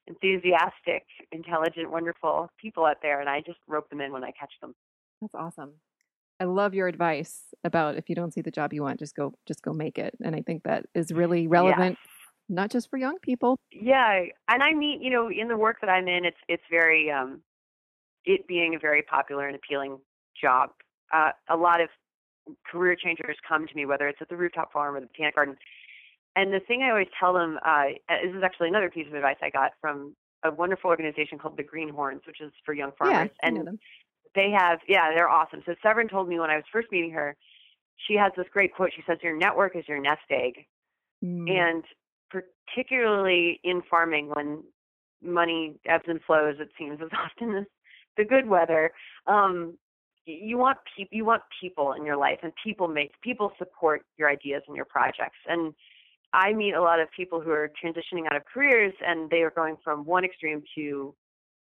enthusiastic, 0.06 1.04
intelligent, 1.30 1.90
wonderful 1.90 2.50
people 2.60 2.84
out 2.84 2.98
there, 3.02 3.20
and 3.20 3.28
I 3.28 3.40
just 3.40 3.58
rope 3.68 3.88
them 3.90 4.00
in 4.00 4.12
when 4.12 4.24
I 4.24 4.32
catch 4.38 4.52
them. 4.60 4.74
That's 5.20 5.34
awesome. 5.34 5.74
I 6.40 6.44
love 6.44 6.74
your 6.74 6.88
advice 6.88 7.54
about 7.62 7.96
if 7.96 8.08
you 8.08 8.16
don't 8.16 8.34
see 8.34 8.40
the 8.40 8.50
job 8.50 8.72
you 8.72 8.82
want, 8.82 8.98
just 8.98 9.14
go 9.14 9.32
just 9.46 9.62
go 9.62 9.72
make 9.72 9.98
it. 9.98 10.14
And 10.24 10.34
I 10.34 10.42
think 10.42 10.64
that 10.64 10.86
is 10.94 11.12
really 11.12 11.46
relevant 11.46 11.98
yes. 12.00 12.08
not 12.48 12.70
just 12.70 12.90
for 12.90 12.96
young 12.96 13.16
people. 13.22 13.56
Yeah. 13.70 14.24
And 14.48 14.62
I 14.62 14.72
mean, 14.72 15.00
you 15.00 15.10
know, 15.10 15.30
in 15.30 15.46
the 15.46 15.56
work 15.56 15.76
that 15.82 15.88
I'm 15.88 16.08
in, 16.08 16.24
it's 16.24 16.36
it's 16.48 16.64
very 16.68 17.10
um 17.12 17.42
it 18.24 18.48
being 18.48 18.74
a 18.74 18.78
very 18.78 19.02
popular 19.02 19.46
and 19.46 19.54
appealing 19.54 19.98
job. 20.40 20.70
Uh, 21.12 21.30
a 21.48 21.56
lot 21.56 21.80
of 21.80 21.88
career 22.66 22.96
changers 22.96 23.36
come 23.46 23.66
to 23.66 23.76
me, 23.76 23.86
whether 23.86 24.08
it's 24.08 24.18
at 24.20 24.28
the 24.28 24.36
rooftop 24.36 24.72
farm 24.72 24.96
or 24.96 25.00
the 25.00 25.06
botanic 25.06 25.36
garden, 25.36 25.56
and 26.36 26.52
the 26.52 26.60
thing 26.60 26.82
I 26.82 26.90
always 26.90 27.08
tell 27.18 27.32
them, 27.32 27.58
uh, 27.64 27.84
this 28.08 28.34
is 28.34 28.42
actually 28.42 28.68
another 28.68 28.90
piece 28.90 29.06
of 29.06 29.14
advice 29.14 29.36
I 29.42 29.50
got 29.50 29.72
from 29.80 30.14
a 30.44 30.50
wonderful 30.50 30.90
organization 30.90 31.38
called 31.38 31.56
the 31.56 31.62
Greenhorns, 31.62 32.22
which 32.26 32.40
is 32.40 32.52
for 32.64 32.74
young 32.74 32.92
farmers. 32.98 33.30
Yeah, 33.42 33.48
and 33.48 33.78
they 34.34 34.50
have, 34.50 34.78
yeah, 34.88 35.10
they're 35.14 35.28
awesome. 35.28 35.62
So 35.66 35.74
Severine 35.82 36.08
told 36.08 36.28
me 36.28 36.40
when 36.40 36.50
I 36.50 36.56
was 36.56 36.64
first 36.72 36.90
meeting 36.90 37.10
her, 37.12 37.36
she 38.08 38.14
has 38.14 38.32
this 38.36 38.46
great 38.52 38.74
quote. 38.74 38.90
She 38.94 39.02
says, 39.06 39.18
"Your 39.22 39.36
network 39.36 39.76
is 39.76 39.86
your 39.86 40.00
nest 40.00 40.22
egg," 40.30 40.66
mm. 41.24 41.48
and 41.48 41.84
particularly 42.30 43.60
in 43.62 43.82
farming, 43.88 44.30
when 44.34 44.64
money 45.22 45.74
ebbs 45.86 46.04
and 46.08 46.20
flows, 46.26 46.56
it 46.58 46.70
seems 46.78 47.00
as 47.00 47.10
often 47.16 47.56
as 47.56 47.64
the 48.16 48.24
good 48.24 48.48
weather. 48.48 48.90
Um, 49.26 49.78
you 50.24 50.56
want 50.56 50.78
people, 50.96 51.16
you 51.16 51.24
want 51.24 51.42
people 51.60 51.92
in 51.92 52.04
your 52.04 52.16
life, 52.16 52.38
and 52.42 52.52
people 52.64 52.88
make 52.88 53.12
people 53.22 53.52
support 53.58 54.02
your 54.16 54.28
ideas 54.28 54.62
and 54.66 54.76
your 54.76 54.86
projects, 54.86 55.38
and 55.46 55.74
I 56.32 56.52
meet 56.52 56.74
a 56.74 56.80
lot 56.80 57.00
of 57.00 57.08
people 57.14 57.40
who 57.40 57.50
are 57.50 57.70
transitioning 57.82 58.26
out 58.26 58.36
of 58.36 58.42
careers 58.52 58.94
and 59.06 59.28
they 59.30 59.42
are 59.42 59.50
going 59.50 59.76
from 59.84 60.04
one 60.04 60.24
extreme 60.24 60.62
to 60.76 61.14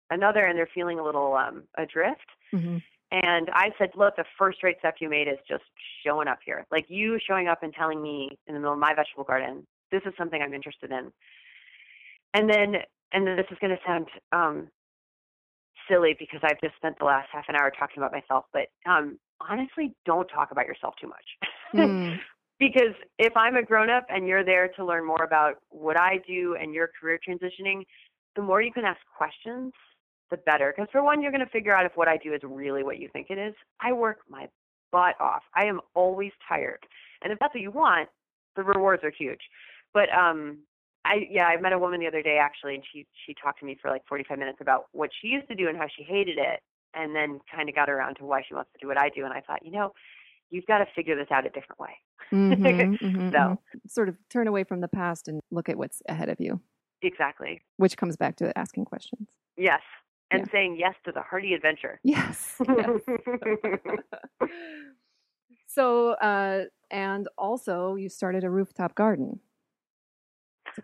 another 0.09 0.45
and 0.45 0.57
they're 0.57 0.69
feeling 0.73 0.99
a 0.99 1.03
little 1.03 1.33
um, 1.33 1.63
adrift. 1.77 2.25
Mm-hmm. 2.53 2.77
And 3.11 3.49
I 3.53 3.69
said, 3.77 3.91
look, 3.95 4.15
the 4.15 4.25
first 4.37 4.63
rate 4.63 4.77
step 4.79 4.95
you 4.99 5.09
made 5.09 5.27
is 5.27 5.37
just 5.47 5.63
showing 6.05 6.27
up 6.27 6.39
here. 6.43 6.65
Like 6.71 6.85
you 6.87 7.19
showing 7.27 7.47
up 7.47 7.61
and 7.61 7.73
telling 7.73 8.01
me 8.01 8.37
in 8.47 8.53
the 8.53 8.59
middle 8.59 8.73
of 8.73 8.79
my 8.79 8.93
vegetable 8.95 9.23
garden, 9.23 9.67
this 9.91 10.01
is 10.05 10.13
something 10.17 10.41
I'm 10.41 10.53
interested 10.53 10.91
in. 10.91 11.11
And 12.33 12.49
then, 12.49 12.81
and 13.11 13.27
then 13.27 13.35
this 13.35 13.45
is 13.51 13.57
going 13.61 13.75
to 13.75 13.79
sound 13.85 14.07
um, 14.31 14.67
silly 15.87 16.15
because 16.17 16.39
I've 16.43 16.59
just 16.61 16.75
spent 16.77 16.97
the 16.97 17.05
last 17.05 17.29
half 17.31 17.45
an 17.49 17.55
hour 17.55 17.71
talking 17.71 17.97
about 17.97 18.11
myself, 18.11 18.45
but 18.51 18.67
um, 18.89 19.19
honestly, 19.39 19.93
don't 20.05 20.27
talk 20.27 20.51
about 20.51 20.65
yourself 20.65 20.95
too 20.99 21.07
much. 21.07 21.25
Mm. 21.75 22.17
because 22.67 22.95
if 23.19 23.35
I'm 23.35 23.55
a 23.55 23.63
grown 23.63 23.89
up 23.89 24.05
and 24.09 24.27
you're 24.27 24.45
there 24.45 24.69
to 24.69 24.85
learn 24.85 25.05
more 25.05 25.23
about 25.23 25.55
what 25.69 25.99
I 25.99 26.19
do 26.25 26.55
and 26.59 26.73
your 26.73 26.89
career 26.99 27.19
transitioning, 27.27 27.83
the 28.35 28.41
more 28.41 28.61
you 28.61 28.71
can 28.71 28.85
ask 28.85 28.99
questions, 29.17 29.73
the 30.31 30.37
better. 30.37 30.73
Because 30.75 30.89
for 30.91 31.03
one, 31.03 31.21
you're 31.21 31.31
going 31.31 31.45
to 31.45 31.51
figure 31.51 31.75
out 31.75 31.85
if 31.85 31.91
what 31.95 32.07
I 32.07 32.17
do 32.17 32.33
is 32.33 32.41
really 32.43 32.83
what 32.83 32.99
you 32.99 33.09
think 33.11 33.27
it 33.29 33.37
is. 33.37 33.53
I 33.81 33.91
work 33.91 34.19
my 34.29 34.47
butt 34.91 35.19
off. 35.19 35.43
I 35.55 35.65
am 35.65 35.81
always 35.93 36.31
tired. 36.47 36.79
And 37.21 37.33
if 37.33 37.39
that's 37.39 37.53
what 37.53 37.61
you 37.61 37.71
want, 37.71 38.07
the 38.55 38.63
rewards 38.63 39.03
are 39.03 39.11
huge. 39.11 39.41
But 39.93 40.13
um 40.15 40.59
I 41.05 41.27
yeah, 41.29 41.45
I 41.45 41.59
met 41.59 41.73
a 41.73 41.79
woman 41.79 41.99
the 41.99 42.07
other 42.07 42.21
day 42.21 42.37
actually 42.37 42.75
and 42.75 42.83
she 42.93 43.05
she 43.25 43.33
talked 43.33 43.59
to 43.59 43.65
me 43.65 43.77
for 43.81 43.91
like 43.91 44.03
45 44.07 44.39
minutes 44.39 44.59
about 44.61 44.85
what 44.91 45.09
she 45.21 45.27
used 45.27 45.47
to 45.49 45.55
do 45.55 45.67
and 45.67 45.77
how 45.77 45.87
she 45.95 46.03
hated 46.03 46.37
it 46.37 46.61
and 46.93 47.15
then 47.15 47.39
kind 47.53 47.67
of 47.67 47.75
got 47.75 47.89
around 47.89 48.15
to 48.15 48.25
why 48.25 48.43
she 48.47 48.53
wants 48.53 48.69
to 48.73 48.79
do 48.79 48.87
what 48.87 48.97
I 48.97 49.09
do 49.09 49.25
and 49.25 49.33
I 49.33 49.41
thought, 49.41 49.65
you 49.65 49.71
know, 49.71 49.91
you've 50.51 50.67
got 50.67 50.77
to 50.77 50.85
figure 50.95 51.15
this 51.15 51.31
out 51.31 51.45
a 51.45 51.49
different 51.49 51.79
way. 51.79 51.97
Mm-hmm, 52.31 52.65
mm-hmm, 52.65 53.29
so 53.31 53.37
mm-hmm. 53.37 53.77
sort 53.87 54.09
of 54.09 54.17
turn 54.29 54.47
away 54.47 54.63
from 54.63 54.81
the 54.81 54.87
past 54.87 55.27
and 55.27 55.41
look 55.51 55.69
at 55.69 55.77
what's 55.77 56.01
ahead 56.07 56.29
of 56.29 56.39
you. 56.39 56.59
Exactly. 57.01 57.61
Which 57.77 57.97
comes 57.97 58.15
back 58.15 58.37
to 58.37 58.57
asking 58.57 58.85
questions. 58.85 59.27
Yes. 59.57 59.81
And 60.31 60.45
yeah. 60.47 60.51
saying 60.51 60.77
yes 60.79 60.95
to 61.05 61.11
the 61.11 61.21
hearty 61.21 61.53
adventure. 61.53 61.99
Yes. 62.03 62.55
yes. 62.67 62.99
so, 65.67 66.11
uh, 66.13 66.63
and 66.89 67.27
also 67.37 67.95
you 67.95 68.09
started 68.09 68.43
a 68.43 68.49
rooftop 68.49 68.95
garden. 68.95 69.39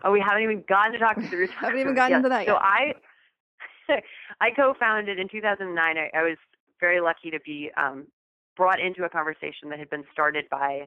Oh, 0.04 0.12
we 0.12 0.20
haven't 0.20 0.44
even 0.44 0.62
gotten 0.68 0.92
to 0.92 0.98
talk 0.98 1.16
to 1.16 1.28
the 1.28 1.36
rooftop. 1.36 1.64
haven't 1.64 1.80
even 1.80 1.94
gotten 1.94 2.10
yes. 2.10 2.18
into 2.18 2.28
that 2.28 2.46
yet. 2.46 2.52
So 2.52 2.56
I, 2.56 2.92
I 4.40 4.50
co-founded 4.54 5.18
in 5.18 5.28
2009. 5.28 5.96
I, 5.98 6.10
I 6.16 6.22
was 6.22 6.36
very 6.78 7.00
lucky 7.00 7.30
to 7.30 7.40
be 7.44 7.70
um, 7.76 8.06
brought 8.56 8.78
into 8.78 9.04
a 9.04 9.08
conversation 9.08 9.68
that 9.70 9.78
had 9.78 9.90
been 9.90 10.04
started 10.12 10.44
by 10.50 10.86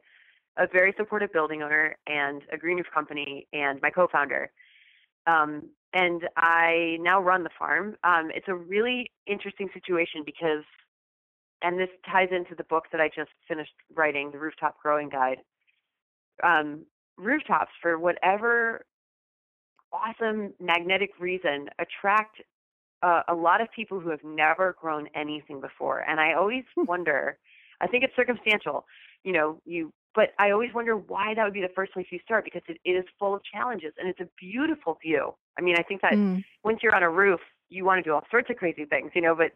a 0.57 0.67
very 0.71 0.93
supportive 0.97 1.31
building 1.33 1.63
owner 1.63 1.95
and 2.07 2.43
a 2.51 2.57
green 2.57 2.77
roof 2.77 2.87
company 2.93 3.47
and 3.53 3.81
my 3.81 3.89
co-founder. 3.89 4.51
Um, 5.25 5.69
and 5.93 6.23
I 6.37 6.97
now 7.01 7.21
run 7.21 7.43
the 7.43 7.49
farm. 7.57 7.95
Um, 8.03 8.31
it's 8.33 8.47
a 8.47 8.55
really 8.55 9.11
interesting 9.27 9.69
situation 9.73 10.23
because 10.25 10.63
and 11.63 11.79
this 11.79 11.89
ties 12.11 12.27
into 12.31 12.55
the 12.55 12.65
book 12.65 12.85
that 12.91 12.99
I 12.99 13.07
just 13.07 13.31
finished 13.47 13.71
writing, 13.95 14.31
the 14.31 14.37
Rooftop 14.37 14.75
Growing 14.83 15.09
Guide. 15.09 15.37
Um, 16.43 16.85
rooftops, 17.17 17.71
for 17.81 17.97
whatever 17.97 18.85
awesome 19.93 20.53
magnetic 20.59 21.11
reason, 21.19 21.69
attract 21.79 22.41
uh, 23.01 23.21
a 23.29 23.33
lot 23.33 23.61
of 23.61 23.67
people 23.73 23.99
who 23.99 24.09
have 24.09 24.23
never 24.23 24.75
grown 24.79 25.07
anything 25.15 25.61
before. 25.61 25.99
And 25.99 26.19
I 26.19 26.33
always 26.33 26.63
wonder, 26.75 27.37
I 27.79 27.87
think 27.87 28.03
it's 28.03 28.15
circumstantial, 28.15 28.85
you 29.23 29.31
know, 29.31 29.61
you, 29.65 29.93
but 30.15 30.29
I 30.37 30.51
always 30.51 30.73
wonder 30.73 30.95
why 30.95 31.33
that 31.33 31.43
would 31.43 31.53
be 31.53 31.61
the 31.61 31.71
first 31.75 31.93
place 31.93 32.05
you 32.11 32.19
start 32.23 32.43
because 32.43 32.61
it, 32.67 32.79
it 32.85 32.91
is 32.91 33.05
full 33.17 33.33
of 33.33 33.41
challenges 33.43 33.93
and 33.97 34.07
it's 34.07 34.19
a 34.19 34.27
beautiful 34.39 34.97
view. 35.01 35.33
I 35.57 35.61
mean, 35.61 35.75
I 35.77 35.83
think 35.83 36.01
that 36.01 36.13
mm. 36.13 36.43
once 36.63 36.79
you're 36.81 36.95
on 36.95 37.03
a 37.03 37.09
roof, 37.09 37.39
you 37.69 37.85
want 37.85 38.03
to 38.03 38.07
do 38.07 38.13
all 38.13 38.23
sorts 38.29 38.49
of 38.49 38.57
crazy 38.57 38.85
things, 38.85 39.11
you 39.15 39.21
know, 39.21 39.35
but, 39.35 39.51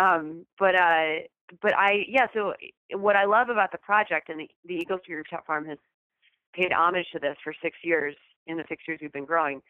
um, 0.00 0.44
but, 0.58 0.74
uh, 0.74 1.20
but 1.60 1.74
I, 1.76 2.04
yeah, 2.08 2.26
so 2.34 2.54
what 2.92 3.16
I 3.16 3.24
love 3.24 3.48
about 3.48 3.72
the 3.72 3.78
project 3.78 4.28
and 4.28 4.40
the, 4.40 4.48
the 4.66 4.74
Eagle 4.74 4.98
Street 5.02 5.16
Rooftop 5.16 5.46
Farm 5.46 5.66
has 5.66 5.78
paid 6.52 6.72
homage 6.72 7.06
to 7.12 7.18
this 7.18 7.36
for 7.42 7.54
six 7.62 7.78
years 7.82 8.14
in 8.46 8.56
the 8.56 8.64
six 8.68 8.82
years 8.86 8.98
we've 9.00 9.12
been 9.12 9.24
growing 9.24 9.62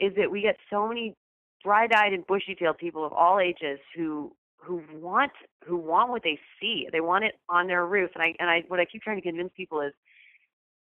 is 0.00 0.12
that 0.16 0.30
we 0.30 0.42
get 0.42 0.56
so 0.70 0.88
many 0.88 1.14
bright-eyed 1.62 2.12
and 2.12 2.26
bushy-tailed 2.26 2.78
people 2.78 3.04
of 3.04 3.12
all 3.12 3.38
ages 3.38 3.78
who 3.96 4.32
who 4.56 4.82
want 4.92 5.32
who 5.66 5.76
want 5.76 6.10
what 6.10 6.22
they 6.22 6.38
see. 6.60 6.88
They 6.90 7.00
want 7.00 7.24
it 7.24 7.34
on 7.48 7.66
their 7.66 7.86
roof. 7.86 8.10
And 8.14 8.22
I 8.22 8.34
and 8.38 8.48
I 8.48 8.64
what 8.68 8.80
I 8.80 8.84
keep 8.84 9.02
trying 9.02 9.16
to 9.16 9.22
convince 9.22 9.50
people 9.56 9.80
is, 9.80 9.92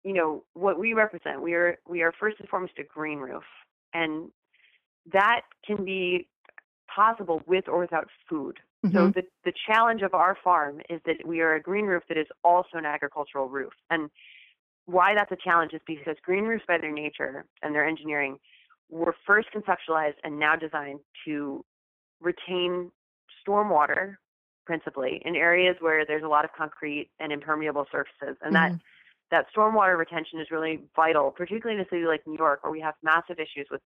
you 0.04 0.14
know, 0.14 0.44
what 0.54 0.80
we 0.80 0.94
represent. 0.94 1.42
We 1.42 1.54
are 1.54 1.78
we 1.88 2.02
are 2.02 2.14
first 2.20 2.40
and 2.40 2.50
foremost 2.50 2.74
a 2.80 2.84
green 2.84 3.20
roof, 3.20 3.44
and 3.94 4.30
that 5.12 5.42
can 5.66 5.84
be 5.86 6.28
possible 6.94 7.42
with 7.46 7.68
or 7.68 7.80
without 7.80 8.08
food. 8.30 8.58
Mm-hmm. 8.86 8.96
So 8.96 9.12
the 9.14 9.24
the 9.46 9.54
challenge 9.68 10.02
of 10.02 10.14
our 10.14 10.38
farm 10.44 10.82
is 10.90 11.02
that 11.06 11.26
we 11.26 11.42
are 11.42 11.56
a 11.56 11.62
green 11.62 11.86
roof 11.86 12.04
that 12.10 12.18
is 12.18 12.28
also 12.44 12.78
an 12.78 12.86
agricultural 12.86 13.50
roof. 13.50 13.74
And 13.90 14.10
why 14.86 15.14
that's 15.16 15.32
a 15.32 15.38
challenge 15.44 15.74
is 15.74 15.82
because 15.86 16.16
green 16.24 16.46
roofs 16.46 16.64
by 16.68 16.78
their 16.80 16.92
nature 16.92 17.46
and 17.62 17.76
their 17.76 17.86
engineering 17.86 18.40
were 18.90 19.16
first 19.26 19.48
conceptualized 19.56 20.16
and 20.24 20.40
now 20.40 20.56
designed 20.56 21.00
to 21.26 21.64
retain 22.22 22.92
stormwater 23.46 24.16
principally 24.66 25.22
in 25.26 25.36
areas 25.36 25.76
where 25.80 26.06
there's 26.06 26.24
a 26.24 26.28
lot 26.28 26.46
of 26.46 26.52
concrete 26.58 27.10
and 27.20 27.32
impermeable 27.32 27.86
surfaces 27.92 28.38
and 28.42 28.56
mm-hmm. 28.56 28.74
that 28.74 28.80
that 29.32 29.46
stormwater 29.56 29.98
retention 29.98 30.40
is 30.40 30.48
really 30.52 30.80
vital 30.96 31.32
particularly 31.32 31.80
in 31.80 31.86
a 31.86 31.90
city 31.90 32.06
like 32.06 32.26
new 32.28 32.38
york 32.38 32.64
where 32.64 32.72
we 32.72 32.80
have 32.80 32.94
massive 33.04 33.40
issues 33.40 33.68
with 33.72 33.82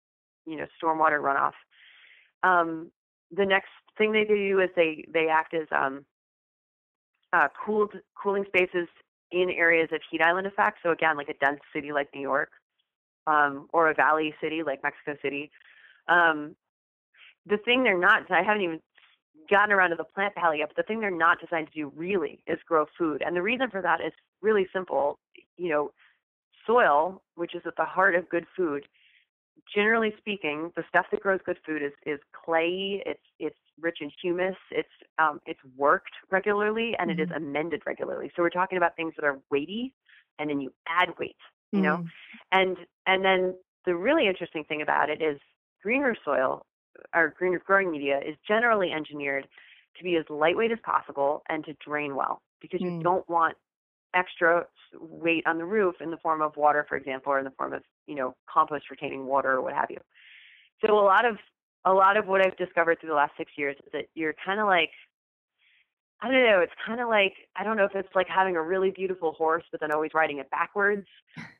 you 0.46 0.56
know 0.56 0.66
stormwater 0.82 1.20
runoff 1.20 1.52
um, 2.42 2.90
the 3.30 3.46
next 3.46 3.70
thing 3.96 4.12
they 4.12 4.24
do 4.24 4.60
is 4.60 4.68
they 4.74 5.04
they 5.12 5.28
act 5.28 5.54
as 5.54 5.66
um, 5.70 6.04
uh, 7.32 7.48
cooled 7.64 7.92
cooling 8.20 8.44
spaces 8.46 8.88
in 9.30 9.48
areas 9.50 9.88
of 9.92 10.00
heat 10.10 10.20
island 10.20 10.46
effect 10.46 10.78
so 10.82 10.90
again 10.90 11.16
like 11.16 11.28
a 11.28 11.34
dense 11.34 11.60
city 11.72 11.92
like 11.92 12.08
new 12.14 12.20
york 12.20 12.50
um, 13.26 13.68
or 13.72 13.90
a 13.90 13.94
valley 13.94 14.34
city 14.40 14.62
like 14.62 14.82
Mexico 14.82 15.16
City. 15.22 15.50
Um, 16.08 16.56
the 17.46 17.56
thing 17.58 17.82
they're 17.82 17.98
not, 17.98 18.30
I 18.30 18.42
haven't 18.42 18.62
even 18.62 18.80
gotten 19.50 19.72
around 19.72 19.90
to 19.90 19.96
the 19.96 20.04
plant 20.04 20.34
pally 20.34 20.58
yet, 20.58 20.68
but 20.68 20.76
the 20.76 20.86
thing 20.86 21.00
they're 21.00 21.10
not 21.10 21.40
designed 21.40 21.68
to 21.68 21.72
do 21.72 21.92
really 21.96 22.42
is 22.46 22.58
grow 22.66 22.86
food. 22.98 23.22
And 23.24 23.36
the 23.36 23.42
reason 23.42 23.70
for 23.70 23.82
that 23.82 24.00
is 24.00 24.12
really 24.40 24.66
simple. 24.72 25.18
You 25.56 25.68
know, 25.68 25.92
soil, 26.66 27.22
which 27.34 27.54
is 27.54 27.62
at 27.66 27.76
the 27.76 27.84
heart 27.84 28.14
of 28.14 28.28
good 28.28 28.46
food, 28.56 28.86
generally 29.74 30.12
speaking, 30.18 30.72
the 30.76 30.84
stuff 30.88 31.06
that 31.10 31.20
grows 31.20 31.40
good 31.44 31.58
food 31.66 31.82
is 31.82 31.92
is 32.06 32.20
clay. 32.44 33.02
It's 33.06 33.20
it's 33.38 33.58
rich 33.80 33.98
in 34.00 34.10
humus. 34.22 34.56
It's 34.70 34.88
um, 35.18 35.40
it's 35.46 35.60
worked 35.76 36.12
regularly 36.30 36.94
and 36.98 37.10
mm-hmm. 37.10 37.20
it 37.20 37.22
is 37.22 37.28
mm-hmm. 37.28 37.44
amended 37.44 37.82
regularly. 37.86 38.30
So 38.34 38.42
we're 38.42 38.50
talking 38.50 38.78
about 38.78 38.96
things 38.96 39.14
that 39.16 39.24
are 39.24 39.38
weighty, 39.50 39.92
and 40.38 40.48
then 40.48 40.60
you 40.60 40.72
add 40.88 41.10
weight 41.18 41.36
you 41.72 41.80
know 41.80 41.96
mm. 41.96 42.06
and 42.52 42.76
and 43.06 43.24
then 43.24 43.54
the 43.86 43.94
really 43.94 44.28
interesting 44.28 44.64
thing 44.64 44.82
about 44.82 45.10
it 45.10 45.20
is 45.20 45.40
green 45.82 46.02
roof 46.02 46.18
soil 46.24 46.64
or 47.14 47.34
green 47.38 47.52
roof 47.52 47.62
growing 47.64 47.90
media 47.90 48.18
is 48.18 48.36
generally 48.46 48.92
engineered 48.92 49.46
to 49.96 50.04
be 50.04 50.16
as 50.16 50.24
lightweight 50.28 50.72
as 50.72 50.78
possible 50.82 51.42
and 51.48 51.64
to 51.64 51.74
drain 51.84 52.16
well 52.16 52.40
because 52.60 52.80
mm. 52.80 52.98
you 52.98 53.02
don't 53.02 53.28
want 53.28 53.56
extra 54.14 54.66
weight 55.00 55.42
on 55.46 55.58
the 55.58 55.64
roof 55.64 55.96
in 56.00 56.10
the 56.10 56.16
form 56.18 56.42
of 56.42 56.56
water 56.56 56.84
for 56.88 56.96
example 56.96 57.32
or 57.32 57.38
in 57.38 57.44
the 57.44 57.50
form 57.52 57.72
of 57.72 57.82
you 58.06 58.14
know 58.14 58.34
compost 58.52 58.90
retaining 58.90 59.26
water 59.26 59.52
or 59.52 59.62
what 59.62 59.72
have 59.72 59.90
you 59.90 59.98
so 60.84 60.92
a 60.92 61.04
lot 61.04 61.24
of 61.24 61.36
a 61.84 61.92
lot 61.92 62.16
of 62.16 62.26
what 62.26 62.44
i've 62.44 62.56
discovered 62.56 63.00
through 63.00 63.08
the 63.08 63.14
last 63.14 63.32
six 63.38 63.52
years 63.56 63.76
is 63.86 63.92
that 63.92 64.04
you're 64.14 64.34
kind 64.44 64.60
of 64.60 64.66
like 64.66 64.90
I 66.22 66.30
don't 66.30 66.44
know. 66.44 66.60
It's 66.60 66.72
kind 66.86 67.00
of 67.00 67.08
like 67.08 67.34
I 67.56 67.64
don't 67.64 67.76
know 67.76 67.84
if 67.84 67.96
it's 67.96 68.14
like 68.14 68.28
having 68.28 68.54
a 68.54 68.62
really 68.62 68.90
beautiful 68.90 69.32
horse, 69.32 69.64
but 69.72 69.80
then 69.80 69.90
always 69.90 70.12
riding 70.14 70.38
it 70.38 70.48
backwards, 70.50 71.06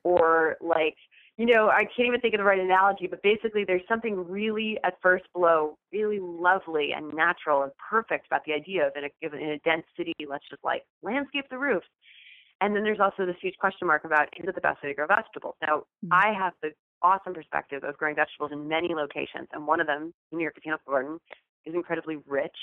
or 0.03 0.55
like 0.61 0.95
you 1.37 1.45
know 1.45 1.69
I 1.69 1.83
can't 1.83 2.07
even 2.07 2.21
think 2.21 2.33
of 2.33 2.39
the 2.39 2.43
right 2.43 2.59
analogy. 2.59 3.07
But 3.07 3.21
basically, 3.23 3.63
there's 3.65 3.81
something 3.87 4.15
really 4.15 4.77
at 4.83 4.95
first 5.01 5.25
blow 5.33 5.77
really 5.91 6.19
lovely 6.19 6.91
and 6.95 7.13
natural 7.13 7.63
and 7.63 7.71
perfect 7.89 8.27
about 8.27 8.45
the 8.45 8.53
idea 8.53 8.87
of 8.87 8.93
in 8.95 9.05
a, 9.05 9.35
in 9.35 9.51
a 9.51 9.59
dense 9.59 9.85
city. 9.97 10.13
Let's 10.27 10.45
just 10.49 10.63
like 10.63 10.83
landscape 11.01 11.45
the 11.49 11.57
roofs. 11.57 11.87
And 12.61 12.75
then 12.75 12.83
there's 12.83 12.99
also 12.99 13.25
this 13.25 13.35
huge 13.41 13.57
question 13.59 13.87
mark 13.87 14.05
about 14.05 14.29
is 14.37 14.47
it 14.47 14.55
the 14.55 14.61
best 14.61 14.81
way 14.83 14.89
to 14.89 14.95
grow 14.95 15.07
vegetables? 15.07 15.55
Now 15.61 15.83
mm-hmm. 16.05 16.13
I 16.13 16.33
have 16.37 16.53
the 16.61 16.69
awesome 17.01 17.33
perspective 17.33 17.83
of 17.83 17.97
growing 17.97 18.15
vegetables 18.15 18.51
in 18.53 18.67
many 18.67 18.93
locations, 18.93 19.47
and 19.51 19.67
one 19.67 19.81
of 19.81 19.87
them, 19.87 20.13
New 20.31 20.41
York 20.41 20.55
Botanical 20.55 20.91
Garden, 20.91 21.19
is 21.65 21.73
incredibly 21.73 22.17
rich 22.27 22.55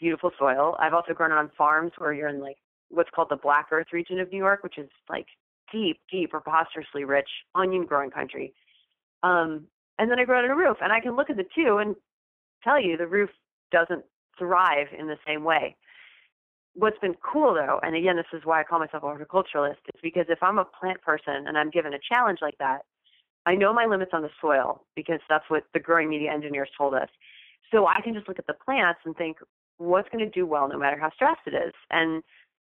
beautiful 0.00 0.30
soil. 0.38 0.74
I've 0.80 0.94
also 0.94 1.12
grown 1.12 1.30
it 1.30 1.34
on 1.34 1.50
farms 1.56 1.92
where 1.98 2.12
you're 2.12 2.28
in 2.28 2.40
like 2.40 2.56
what's 2.88 3.10
called 3.14 3.28
the 3.30 3.36
Black 3.36 3.66
Earth 3.70 3.88
region 3.92 4.18
of 4.18 4.32
New 4.32 4.38
York, 4.38 4.64
which 4.64 4.78
is 4.78 4.88
like 5.08 5.26
deep, 5.72 5.98
deep, 6.10 6.30
preposterously 6.30 7.04
rich 7.04 7.28
onion 7.54 7.84
growing 7.86 8.10
country. 8.10 8.52
Um, 9.22 9.66
and 9.98 10.10
then 10.10 10.18
I 10.18 10.24
grow 10.24 10.38
it 10.38 10.44
on 10.44 10.50
a 10.50 10.56
roof, 10.56 10.78
and 10.80 10.92
I 10.92 11.00
can 11.00 11.16
look 11.16 11.30
at 11.30 11.36
the 11.36 11.46
two 11.54 11.78
and 11.78 11.94
tell 12.64 12.80
you 12.80 12.96
the 12.96 13.06
roof 13.06 13.30
doesn't 13.70 14.04
thrive 14.38 14.88
in 14.98 15.06
the 15.06 15.18
same 15.26 15.44
way. 15.44 15.76
What's 16.74 16.98
been 16.98 17.16
cool 17.22 17.54
though, 17.54 17.80
and 17.82 17.96
again, 17.96 18.16
this 18.16 18.26
is 18.32 18.44
why 18.44 18.60
I 18.60 18.64
call 18.64 18.78
myself 18.78 19.02
a 19.02 19.06
horticulturalist, 19.06 19.82
is 19.92 20.00
because 20.02 20.26
if 20.28 20.42
I'm 20.42 20.58
a 20.58 20.64
plant 20.64 21.02
person 21.02 21.46
and 21.46 21.58
I'm 21.58 21.70
given 21.70 21.94
a 21.94 21.98
challenge 22.12 22.38
like 22.40 22.56
that, 22.58 22.82
I 23.46 23.54
know 23.54 23.72
my 23.72 23.86
limits 23.86 24.12
on 24.14 24.22
the 24.22 24.30
soil 24.40 24.84
because 24.94 25.20
that's 25.28 25.44
what 25.48 25.64
the 25.74 25.80
growing 25.80 26.08
media 26.08 26.32
engineers 26.32 26.68
told 26.76 26.94
us. 26.94 27.08
So 27.72 27.86
I 27.86 28.00
can 28.02 28.14
just 28.14 28.28
look 28.28 28.38
at 28.38 28.46
the 28.46 28.54
plants 28.54 29.00
and 29.04 29.16
think, 29.16 29.38
what's 29.78 30.08
going 30.10 30.24
to 30.24 30.30
do 30.30 30.46
well 30.46 30.68
no 30.68 30.78
matter 30.78 30.98
how 30.98 31.10
stressed 31.10 31.40
it 31.46 31.54
is. 31.54 31.72
And 31.90 32.22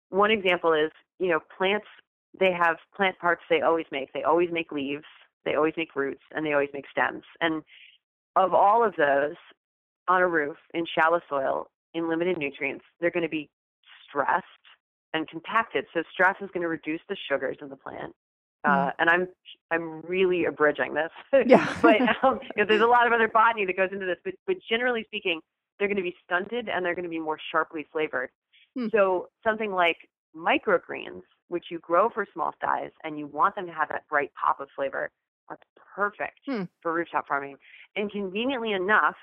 one 0.09 0.31
example 0.31 0.73
is, 0.73 0.91
you 1.19 1.27
know, 1.27 1.39
plants, 1.57 1.87
they 2.37 2.51
have 2.51 2.77
plant 2.95 3.17
parts 3.19 3.41
they 3.49 3.61
always 3.61 3.85
make. 3.91 4.11
They 4.13 4.23
always 4.23 4.49
make 4.51 4.71
leaves, 4.71 5.05
they 5.45 5.55
always 5.55 5.73
make 5.77 5.95
roots, 5.95 6.21
and 6.35 6.45
they 6.45 6.53
always 6.53 6.69
make 6.73 6.85
stems. 6.91 7.23
And 7.41 7.63
of 8.35 8.53
all 8.53 8.83
of 8.83 8.95
those 8.97 9.35
on 10.07 10.21
a 10.21 10.27
roof 10.27 10.57
in 10.73 10.85
shallow 10.85 11.21
soil 11.29 11.67
in 11.93 12.09
limited 12.09 12.37
nutrients, 12.37 12.85
they're 12.99 13.11
going 13.11 13.23
to 13.23 13.29
be 13.29 13.49
stressed 14.07 14.45
and 15.13 15.27
compacted. 15.27 15.85
So 15.93 16.03
stress 16.11 16.35
is 16.41 16.49
going 16.53 16.61
to 16.61 16.67
reduce 16.67 17.01
the 17.09 17.17
sugars 17.27 17.57
in 17.61 17.69
the 17.69 17.75
plant. 17.75 18.13
Uh, 18.65 18.69
mm. 18.69 18.91
and 18.99 19.09
I'm 19.09 19.27
I'm 19.71 20.01
really 20.01 20.43
abridging 20.43 20.93
this, 20.93 21.11
yeah. 21.47 21.73
but 21.81 22.01
um, 22.23 22.39
you 22.43 22.63
know, 22.63 22.65
there's 22.67 22.81
a 22.81 22.87
lot 22.87 23.07
of 23.07 23.13
other 23.13 23.29
botany 23.29 23.65
that 23.65 23.77
goes 23.77 23.89
into 23.93 24.05
this. 24.05 24.17
But 24.25 24.33
but 24.45 24.57
generally 24.69 25.05
speaking, 25.05 25.39
they're 25.77 25.87
going 25.87 25.95
to 25.97 26.03
be 26.03 26.15
stunted 26.25 26.67
and 26.67 26.85
they're 26.85 26.95
going 26.95 27.03
to 27.03 27.09
be 27.09 27.19
more 27.19 27.39
sharply 27.51 27.87
flavored. 27.91 28.29
Hmm. 28.77 28.87
So 28.91 29.29
something 29.45 29.71
like 29.71 29.97
microgreens, 30.35 31.21
which 31.47 31.65
you 31.71 31.79
grow 31.79 32.09
for 32.09 32.25
small 32.33 32.53
size 32.61 32.91
and 33.03 33.17
you 33.17 33.27
want 33.27 33.55
them 33.55 33.65
to 33.65 33.73
have 33.73 33.89
that 33.89 34.07
bright 34.07 34.31
pop 34.33 34.59
of 34.59 34.67
flavor, 34.75 35.09
are 35.49 35.57
perfect 35.95 36.39
hmm. 36.45 36.63
for 36.81 36.93
rooftop 36.93 37.27
farming. 37.27 37.57
And 37.95 38.11
conveniently 38.11 38.71
enough, 38.71 39.15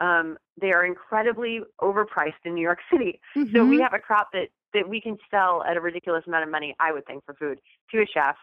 um, 0.00 0.36
they 0.60 0.72
are 0.72 0.84
incredibly 0.84 1.60
overpriced 1.80 2.32
in 2.44 2.54
New 2.54 2.62
York 2.62 2.78
City. 2.92 3.20
Mm-hmm. 3.36 3.54
So 3.54 3.64
we 3.64 3.76
mm-hmm. 3.76 3.82
have 3.82 3.94
a 3.94 3.98
crop 3.98 4.28
that 4.32 4.48
that 4.72 4.88
we 4.88 5.00
can 5.00 5.16
sell 5.30 5.62
at 5.62 5.76
a 5.76 5.80
ridiculous 5.80 6.24
amount 6.26 6.42
of 6.42 6.50
money, 6.50 6.74
I 6.80 6.90
would 6.92 7.06
think, 7.06 7.24
for 7.24 7.34
food 7.34 7.60
to 7.92 8.02
a 8.02 8.06
chef. 8.06 8.34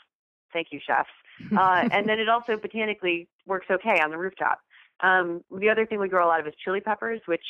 Thank 0.54 0.67
you, 0.71 0.80
chefs. 0.86 1.10
Uh, 1.58 1.89
and 1.91 2.08
then 2.08 2.19
it 2.19 2.30
also 2.30 2.56
botanically 2.56 3.28
works 3.47 3.65
okay 3.71 4.00
on 4.00 4.12
the 4.12 4.17
rooftop. 4.17 4.60
Um, 5.00 5.41
the 5.50 5.69
other 5.69 5.88
thing 5.88 6.00
we 6.00 6.08
grow 6.08 6.24
a 6.24 6.30
lot 6.30 6.39
of 6.39 6.45
is 6.45 6.54
chili 6.63 6.82
peppers, 6.82 7.19
which 7.26 7.43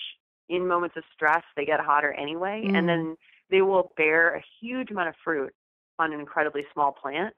in 0.47 0.65
moments 0.65 0.95
of 0.95 1.03
stress 1.13 1.43
they 1.57 1.65
get 1.65 1.81
hotter 1.81 2.13
anyway, 2.13 2.63
mm. 2.65 2.77
and 2.77 2.87
then 2.87 3.17
they 3.51 3.61
will 3.61 3.91
bear 3.97 4.35
a 4.35 4.43
huge 4.59 4.89
amount 4.89 5.09
of 5.09 5.15
fruit 5.23 5.53
on 5.99 6.13
an 6.13 6.19
incredibly 6.19 6.63
small 6.73 6.91
plant. 6.91 7.35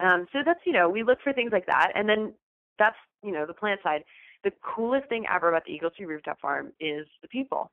Um, 0.00 0.26
so 0.32 0.40
that's 0.44 0.60
you 0.64 0.72
know 0.72 0.88
we 0.88 1.02
look 1.02 1.18
for 1.22 1.32
things 1.32 1.52
like 1.52 1.66
that, 1.66 1.92
and 1.94 2.08
then 2.08 2.32
that's 2.78 2.96
you 3.22 3.32
know 3.32 3.46
the 3.46 3.54
plant 3.54 3.80
side. 3.82 4.02
The 4.42 4.52
coolest 4.62 5.08
thing 5.08 5.26
ever 5.32 5.50
about 5.50 5.64
the 5.66 5.72
Eagle 5.72 5.90
Street 5.90 6.06
Rooftop 6.06 6.40
Farm 6.40 6.72
is 6.80 7.06
the 7.20 7.28
people, 7.28 7.70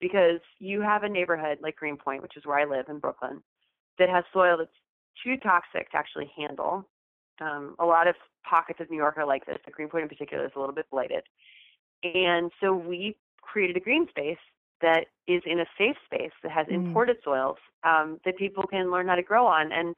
because 0.00 0.40
you 0.58 0.82
have 0.82 1.02
a 1.02 1.08
neighborhood 1.08 1.58
like 1.62 1.76
Greenpoint, 1.76 2.22
which 2.22 2.36
is 2.36 2.44
where 2.44 2.58
I 2.58 2.64
live 2.64 2.86
in 2.90 2.98
Brooklyn, 2.98 3.42
that 3.98 4.10
has 4.10 4.24
soil 4.32 4.58
that's 4.58 4.70
too 5.24 5.36
toxic 5.38 5.90
to 5.90 5.96
actually 5.96 6.30
handle. 6.36 6.86
Um, 7.40 7.74
a 7.78 7.86
lot 7.86 8.06
of 8.06 8.16
pockets 8.48 8.80
of 8.80 8.90
New 8.90 8.98
York 8.98 9.16
are 9.16 9.26
like 9.26 9.46
this. 9.46 9.56
The 9.64 9.70
Greenpoint 9.70 10.02
in 10.02 10.08
particular 10.10 10.44
is 10.44 10.52
a 10.56 10.60
little 10.60 10.74
bit 10.74 10.86
blighted. 10.90 11.22
And 12.02 12.50
so 12.60 12.74
we 12.74 13.16
created 13.40 13.76
a 13.76 13.80
green 13.80 14.06
space 14.10 14.38
that 14.80 15.06
is 15.26 15.42
in 15.46 15.60
a 15.60 15.66
safe 15.78 15.96
space 16.04 16.32
that 16.42 16.52
has 16.52 16.66
Mm. 16.66 16.74
imported 16.74 17.16
soils 17.22 17.58
um, 17.84 18.20
that 18.24 18.36
people 18.36 18.64
can 18.64 18.90
learn 18.90 19.08
how 19.08 19.14
to 19.14 19.22
grow 19.22 19.46
on. 19.46 19.72
And 19.72 19.94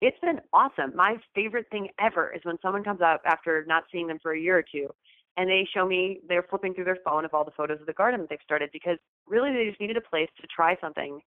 it's 0.00 0.18
been 0.20 0.40
awesome. 0.52 0.94
My 0.96 1.18
favorite 1.34 1.68
thing 1.70 1.88
ever 2.00 2.32
is 2.34 2.44
when 2.44 2.58
someone 2.60 2.82
comes 2.82 3.00
up 3.00 3.22
after 3.24 3.64
not 3.66 3.84
seeing 3.92 4.06
them 4.06 4.18
for 4.20 4.32
a 4.32 4.38
year 4.38 4.58
or 4.58 4.62
two 4.62 4.88
and 5.36 5.48
they 5.48 5.66
show 5.72 5.86
me 5.86 6.20
they're 6.28 6.42
flipping 6.42 6.74
through 6.74 6.84
their 6.84 6.98
phone 7.04 7.24
of 7.24 7.32
all 7.32 7.44
the 7.44 7.50
photos 7.52 7.80
of 7.80 7.86
the 7.86 7.92
garden 7.92 8.20
that 8.20 8.28
they've 8.28 8.38
started 8.44 8.70
because 8.72 8.98
really 9.26 9.52
they 9.52 9.68
just 9.68 9.80
needed 9.80 9.96
a 9.96 10.00
place 10.00 10.28
to 10.40 10.46
try 10.54 10.76
something 10.80 11.20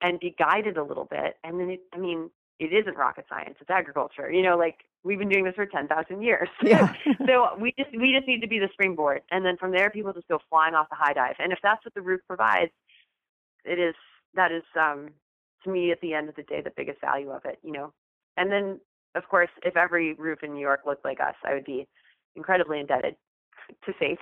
and 0.00 0.20
be 0.20 0.34
guided 0.38 0.76
a 0.76 0.82
little 0.82 1.06
bit. 1.06 1.36
And 1.42 1.58
then 1.58 1.70
it, 1.70 1.80
I 1.92 1.98
mean, 1.98 2.30
it 2.58 2.72
isn't 2.72 2.96
rocket 2.96 3.26
science; 3.28 3.56
it's 3.60 3.70
agriculture. 3.70 4.30
You 4.30 4.42
know, 4.42 4.56
like 4.56 4.84
we've 5.04 5.18
been 5.18 5.28
doing 5.28 5.44
this 5.44 5.54
for 5.54 5.66
ten 5.66 5.88
thousand 5.88 6.22
years. 6.22 6.48
Yeah. 6.62 6.92
so 7.26 7.56
we 7.58 7.72
just 7.78 7.90
we 7.96 8.12
just 8.14 8.26
need 8.26 8.40
to 8.40 8.48
be 8.48 8.58
the 8.58 8.68
springboard, 8.72 9.22
and 9.30 9.44
then 9.44 9.56
from 9.56 9.72
there, 9.72 9.90
people 9.90 10.12
just 10.12 10.28
go 10.28 10.38
flying 10.50 10.74
off 10.74 10.88
the 10.90 10.96
high 10.96 11.12
dive. 11.12 11.36
And 11.38 11.52
if 11.52 11.58
that's 11.62 11.84
what 11.84 11.94
the 11.94 12.02
roof 12.02 12.20
provides, 12.26 12.72
it 13.64 13.78
is 13.78 13.94
that 14.34 14.52
is 14.52 14.64
um, 14.78 15.10
to 15.64 15.70
me 15.70 15.92
at 15.92 16.00
the 16.00 16.14
end 16.14 16.28
of 16.28 16.36
the 16.36 16.42
day 16.42 16.60
the 16.60 16.72
biggest 16.76 17.00
value 17.00 17.30
of 17.30 17.44
it. 17.44 17.58
You 17.62 17.72
know, 17.72 17.92
and 18.36 18.50
then 18.50 18.80
of 19.14 19.28
course, 19.28 19.50
if 19.64 19.76
every 19.76 20.14
roof 20.14 20.42
in 20.42 20.54
New 20.54 20.60
York 20.60 20.80
looked 20.86 21.04
like 21.04 21.20
us, 21.20 21.34
I 21.44 21.54
would 21.54 21.64
be 21.64 21.86
incredibly 22.36 22.80
indebted 22.80 23.16
to 23.84 23.92
faith 23.98 24.18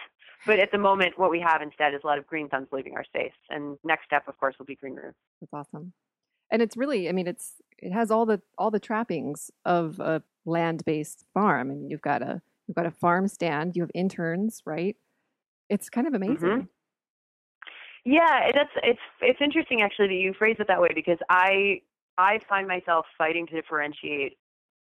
But 0.47 0.59
at 0.59 0.71
the 0.73 0.79
moment, 0.79 1.19
what 1.19 1.31
we 1.31 1.41
have 1.41 1.63
instead 1.63 1.95
is 1.95 2.01
a 2.05 2.07
lot 2.07 2.19
of 2.19 2.27
green 2.27 2.49
thumbs 2.49 2.69
leaving 2.73 2.95
our 2.97 3.05
space. 3.05 3.33
And 3.51 3.79
next 3.85 4.05
step, 4.07 4.27
of 4.29 4.37
course, 4.39 4.55
will 4.59 4.67
be 4.67 4.77
green 4.77 4.95
roofs. 4.95 5.17
That's 5.41 5.53
awesome. 5.53 5.93
And 6.51 6.63
it's 6.63 6.77
really, 6.77 7.09
I 7.09 7.13
mean, 7.13 7.27
it's 7.27 7.55
it 7.79 7.93
has 7.93 8.11
all 8.11 8.27
the 8.27 8.41
all 8.59 8.71
the 8.71 8.81
trappings 8.81 9.51
of 9.65 10.01
a 10.01 10.23
land-based 10.45 11.25
farm. 11.35 11.71
I 11.71 11.75
mean, 11.75 11.91
you've 11.91 12.03
got 12.03 12.23
a 12.23 12.41
you've 12.67 12.77
got 12.77 12.87
a 12.87 12.91
farm 12.91 13.29
stand, 13.29 13.77
you 13.77 13.83
have 13.83 13.91
interns, 13.95 14.63
right? 14.65 14.97
It's 15.69 15.91
kind 15.91 16.07
of 16.07 16.15
amazing. 16.15 16.49
Mhm. 16.49 16.69
Yeah, 18.05 18.53
that's 18.55 18.71
it's 18.85 19.01
it's 19.21 19.41
interesting 19.41 19.83
actually 19.83 20.09
that 20.09 20.15
you 20.15 20.33
phrase 20.39 20.57
it 20.61 20.69
that 20.69 20.81
way 20.81 20.91
because 20.95 21.19
I 21.29 21.81
I 22.19 22.39
find 22.49 22.69
myself 22.69 23.05
fighting 23.19 23.47
to 23.49 23.55
differentiate 23.61 24.39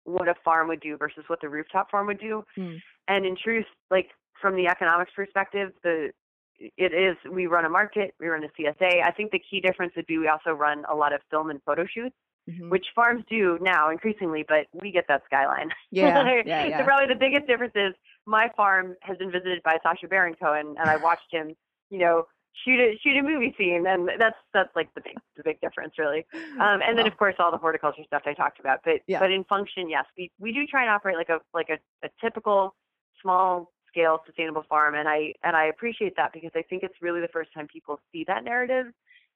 what 0.04 0.28
a 0.28 0.34
farm 0.44 0.68
would 0.68 0.80
do 0.80 0.96
versus 0.96 1.24
what 1.28 1.40
the 1.40 1.48
rooftop 1.48 1.90
farm 1.90 2.08
would 2.08 2.18
do. 2.18 2.44
Hmm. 2.56 2.74
And 3.06 3.24
in 3.24 3.36
truth, 3.36 3.66
like 3.90 4.10
from 4.40 4.56
the 4.56 4.66
economics 4.66 5.12
perspective, 5.14 5.72
the 5.84 6.10
it 6.58 6.92
is 6.94 7.16
we 7.30 7.46
run 7.46 7.64
a 7.64 7.68
market, 7.68 8.14
we 8.20 8.28
run 8.28 8.44
a 8.44 8.48
CSA. 8.60 9.02
I 9.02 9.10
think 9.10 9.30
the 9.32 9.38
key 9.38 9.60
difference 9.60 9.92
would 9.96 10.06
be 10.06 10.18
we 10.18 10.28
also 10.28 10.50
run 10.52 10.84
a 10.90 10.94
lot 10.94 11.12
of 11.12 11.20
film 11.30 11.50
and 11.50 11.60
photo 11.64 11.86
shoots, 11.86 12.14
Mhm. 12.48 12.70
which 12.70 12.86
farms 12.94 13.24
do 13.28 13.58
now 13.60 13.90
increasingly, 13.90 14.44
but 14.46 14.66
we 14.72 14.90
get 14.90 15.06
that 15.08 15.22
skyline. 15.26 15.70
Yeah, 15.90 16.42
yeah, 16.44 16.78
So 16.78 16.84
probably 16.84 17.06
the 17.12 17.18
biggest 17.18 17.46
difference 17.46 17.74
is 17.74 17.94
my 18.26 18.48
farm 18.56 18.96
has 19.02 19.16
been 19.18 19.30
visited 19.30 19.62
by 19.62 19.78
Sacha 19.82 20.08
Baron 20.08 20.34
Cohen, 20.34 20.74
and 20.78 20.90
I 20.90 20.96
watched 20.96 21.30
him, 21.30 21.54
you 21.90 21.98
know, 21.98 22.26
shoot 22.64 22.78
a 22.80 22.98
shoot 23.02 23.16
a 23.16 23.22
movie 23.22 23.54
scene, 23.58 23.86
and 23.86 24.08
that's 24.18 24.36
that's 24.52 24.74
like 24.76 24.92
the 24.94 25.00
big 25.00 25.18
the 25.36 25.42
big 25.42 25.60
difference, 25.60 25.94
really. 25.98 26.26
Um, 26.60 26.80
and 26.82 26.96
then 26.98 27.04
Wow. 27.06 27.10
of 27.12 27.16
course 27.16 27.34
all 27.38 27.50
the 27.50 27.58
horticulture 27.58 28.04
stuff 28.04 28.22
I 28.26 28.34
talked 28.34 28.60
about, 28.60 28.80
but 28.84 29.00
Yeah. 29.06 29.20
but 29.20 29.30
in 29.30 29.44
function, 29.44 29.88
yes, 29.88 30.04
we 30.16 30.30
we 30.38 30.52
do 30.52 30.66
try 30.66 30.82
and 30.82 30.90
operate 30.90 31.16
like 31.16 31.28
a 31.30 31.40
like 31.54 31.70
a, 31.70 31.78
a 32.06 32.10
typical 32.20 32.74
small 33.20 33.72
scale 33.92 34.18
sustainable 34.26 34.64
farm, 34.68 34.94
and 34.94 35.08
I 35.08 35.34
and 35.42 35.54
I 35.56 35.66
appreciate 35.66 36.16
that 36.16 36.32
because 36.32 36.50
I 36.54 36.62
think 36.62 36.82
it's 36.82 36.94
really 37.00 37.20
the 37.20 37.28
first 37.28 37.52
time 37.52 37.68
people 37.68 38.00
see 38.12 38.24
that 38.26 38.44
narrative. 38.44 38.86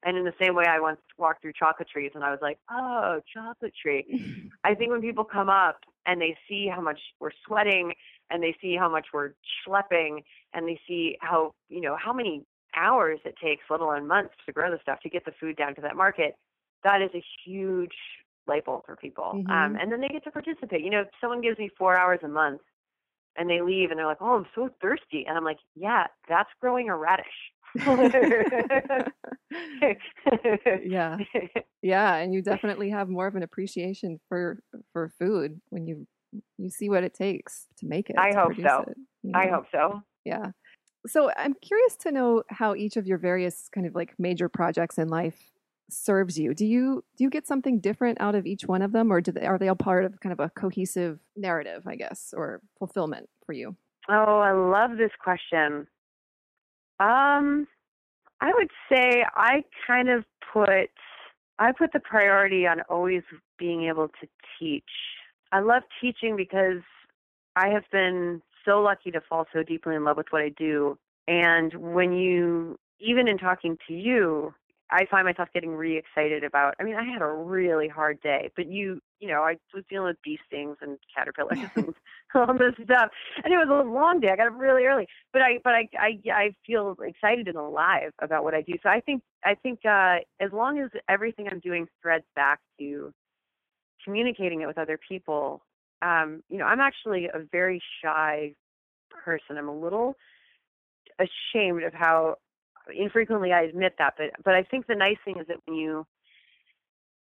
And 0.03 0.16
in 0.16 0.25
the 0.25 0.35
same 0.40 0.55
way, 0.55 0.66
I 0.69 0.79
once 0.79 1.01
walked 1.19 1.42
through 1.42 1.55
chocolate 1.59 1.88
trees, 1.88 2.12
and 2.14 2.25
I 2.25 2.31
was 2.31 2.40
like, 2.42 2.59
"Oh, 2.71 3.21
chocolate 3.33 3.75
tree." 3.81 4.51
I 4.64 4.75
think 4.75 4.90
when 4.90 5.01
people 5.01 5.25
come 5.25 5.49
up 5.49 5.81
and 6.07 6.21
they 6.21 6.37
see 6.49 6.69
how 6.73 6.81
much 6.81 6.99
we're 7.21 7.31
sweating 7.47 7.92
and 8.31 8.42
they 8.42 8.57
see 8.61 8.77
how 8.77 8.88
much 8.88 9.07
we're 9.12 9.33
schlepping 9.66 10.23
and 10.55 10.66
they 10.66 10.81
see 10.88 11.16
how, 11.21 11.53
you 11.69 11.81
know, 11.81 11.97
how 11.97 12.12
many 12.12 12.45
hours 12.75 13.21
it 13.25 13.35
takes, 13.42 13.62
let 13.71 13.81
alone 13.81 14.07
months 14.07 14.35
to 14.45 14.53
grow 14.53 14.71
the 14.71 14.79
stuff 14.83 15.01
to 15.03 15.09
get 15.09 15.25
the 15.25 15.33
food 15.40 15.57
down 15.57 15.75
to 15.77 15.81
that 15.83 15.97
market, 15.97 16.37
that 16.85 17.01
is 17.01 17.11
a 17.14 17.23
huge 17.45 17.95
light 18.47 18.64
bulb 18.64 18.83
for 18.87 18.97
people. 18.97 19.42
Um, 19.49 19.77
Mhm. 19.77 19.81
and 19.81 19.90
then 19.90 20.01
they 20.01 20.09
get 20.09 20.25
to 20.25 20.31
participate. 20.31 20.83
You 20.83 20.90
know, 20.90 21.03
if 21.03 21.09
someone 21.21 21.40
gives 21.40 21.59
me 21.59 21.71
four 21.79 21.97
hours 21.97 22.21
a 22.23 22.29
month 22.29 22.61
and 23.38 23.49
they 23.49 23.61
leave 23.61 23.90
and 23.90 23.99
they're 23.99 24.07
like, 24.07 24.20
oh, 24.20 24.37
I'm 24.37 24.46
so 24.55 24.68
thirsty. 24.81 25.25
And 25.27 25.37
I'm 25.37 25.44
like, 25.44 25.59
yeah, 25.75 26.07
that's 26.29 26.51
growing 26.61 26.88
a 26.88 26.96
radish. 26.96 27.27
yeah. 30.85 31.16
Yeah, 31.83 32.16
and 32.16 32.35
you 32.35 32.42
definitely 32.42 32.90
have 32.90 33.09
more 33.09 33.29
of 33.29 33.37
an 33.37 33.44
appreciation 33.44 34.18
for 34.29 34.59
for 34.92 35.12
food 35.20 35.61
when 35.68 35.87
you 35.87 36.09
you 36.59 36.68
see 36.68 36.88
what 36.88 37.05
it 37.05 37.14
takes 37.14 37.66
to 37.79 37.87
make 37.87 38.11
it. 38.11 38.16
I 38.18 38.35
hope 38.35 38.55
so. 38.61 38.85
it, 38.88 38.96
you 39.22 39.31
I 39.33 39.46
hope 39.46 39.66
so. 39.70 40.03
Yeah. 40.25 40.51
So 41.07 41.31
I'm 41.37 41.55
curious 41.55 41.94
to 41.99 42.11
know 42.11 42.42
how 42.49 42.75
each 42.75 42.96
of 42.96 43.07
your 43.07 43.18
various 43.18 43.68
kind 43.72 43.87
of 43.87 43.94
like 43.94 44.14
major 44.18 44.49
projects 44.49 44.99
in 44.99 45.07
life 45.07 45.38
serves 45.90 46.38
you. 46.38 46.55
Do 46.55 46.66
you 46.66 47.05
do 47.16 47.25
you 47.25 47.31
get 47.31 47.46
something 47.46 47.81
different 47.81 48.20
out 48.20 48.35
of 48.35 48.46
each 48.46 48.64
one 48.66 48.83
of 48.83 48.92
them, 48.92 49.12
or 49.12 49.20
do 49.20 49.33
they, 49.33 49.46
are 49.46 49.59
they 49.59 49.68
all 49.68 49.77
part 49.77 50.05
of 50.05 50.18
kind 50.20 50.33
of 50.33 50.40
a 50.40 50.51
cohesive 50.51 51.20
narrative, 51.37 51.87
I 51.87 51.96
guess, 51.96 52.35
or 52.37 52.61
fulfillment 52.79 53.29
for 53.44 53.53
you? 53.53 53.77
Oh, 54.09 54.38
I 54.38 54.53
love 54.53 54.99
this 54.99 55.11
question. 55.22 55.87
Um, 56.99 57.66
I 58.40 58.53
would 58.55 58.70
say 58.90 59.25
I 59.35 59.64
kind 59.87 60.09
of 60.09 60.25
put 60.53 60.90
I 61.59 61.72
put 61.72 61.92
the 61.92 62.01
priority 62.01 62.66
on 62.66 62.81
always 62.88 63.22
being 63.59 63.85
able 63.85 64.09
to 64.09 64.29
teach. 64.59 64.85
I 65.53 65.61
love 65.61 65.83
teaching 66.01 66.37
because 66.37 66.83
I 67.55 67.68
have 67.68 67.85
been 67.90 68.42
so 68.64 68.81
lucky 68.81 69.11
to 69.12 69.20
fall 69.20 69.46
so 69.53 69.62
deeply 69.62 69.94
in 69.94 70.05
love 70.05 70.16
with 70.16 70.27
what 70.31 70.42
I 70.42 70.51
do. 70.51 70.99
And 71.29 71.72
when 71.75 72.12
you 72.12 72.79
even 73.01 73.29
in 73.29 73.38
talking 73.38 73.77
to 73.88 73.94
you, 73.94 74.55
I 74.90 75.05
find 75.11 75.27
myself 75.27 75.49
getting 75.53 75.75
really 75.75 75.96
excited 75.96 76.44
about. 76.44 76.75
I 76.79 76.85
mean, 76.85 76.94
I 76.94 77.05
had 77.05 77.20
a 77.20 77.27
really 77.27 77.88
hard 77.88 78.20
day, 78.20 78.51
but 78.55 78.66
you, 78.68 79.01
you 79.18 79.29
know, 79.29 79.42
I 79.42 79.57
was 79.75 79.83
dealing 79.90 80.09
with 80.09 80.22
bee 80.22 80.38
stings 80.46 80.77
and 80.81 80.96
caterpillars 81.14 81.59
and 81.77 81.94
all 82.35 82.55
this 82.57 82.75
stuff, 82.85 83.11
and 83.42 83.53
it 83.53 83.57
was 83.57 83.68
a 83.68 83.88
long 83.88 84.20
day. 84.20 84.29
I 84.31 84.37
got 84.37 84.46
up 84.46 84.55
really 84.57 84.85
early, 84.85 85.09
but 85.33 85.42
I, 85.42 85.59
but 85.64 85.72
I, 85.75 85.88
I, 85.99 86.20
I 86.33 86.55
feel 86.64 86.96
excited 87.03 87.49
and 87.49 87.57
alive 87.57 88.12
about 88.20 88.44
what 88.44 88.55
I 88.55 88.62
do. 88.62 88.75
So 88.83 88.88
I 88.88 89.01
think, 89.01 89.22
I 89.44 89.55
think, 89.55 89.81
uh, 89.85 90.18
as 90.40 90.53
long 90.53 90.79
as 90.79 90.90
everything 91.09 91.49
I'm 91.51 91.61
doing 91.61 91.87
threads 92.01 92.25
back 92.37 92.61
to 92.79 93.12
communicating 94.05 94.61
it 94.61 94.66
with 94.66 94.79
other 94.79 94.99
people, 95.09 95.62
um, 96.03 96.42
you 96.49 96.59
know, 96.59 96.64
I'm 96.66 96.81
actually 96.81 97.27
a 97.27 97.40
very 97.51 97.83
shy 98.03 98.55
person. 99.25 99.59
I'm 99.59 99.68
a 99.68 99.77
little 99.77 100.14
ashamed 101.18 101.83
of 101.83 101.92
how 101.92 102.37
infrequently 102.94 103.53
I 103.53 103.62
admit 103.62 103.94
that, 103.99 104.14
but 104.16 104.31
but 104.44 104.55
I 104.55 104.62
think 104.62 104.87
the 104.87 104.94
nice 104.94 105.16
thing 105.25 105.38
is 105.38 105.46
that 105.49 105.59
when 105.66 105.77
you 105.77 106.07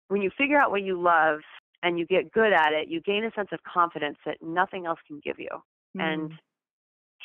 when 0.07 0.21
you 0.21 0.29
figure 0.37 0.57
out 0.59 0.71
what 0.71 0.83
you 0.83 1.01
love 1.01 1.39
and 1.81 1.97
you 1.99 2.05
get 2.05 2.31
good 2.31 2.53
at 2.53 2.73
it, 2.73 2.87
you 2.87 3.01
gain 3.01 3.25
a 3.25 3.31
sense 3.31 3.49
of 3.51 3.59
confidence 3.63 4.17
that 4.25 4.37
nothing 4.41 4.85
else 4.85 4.99
can 5.07 5.19
give 5.23 5.39
you. 5.39 5.49
And 5.99 6.31
Mm. 6.31 6.37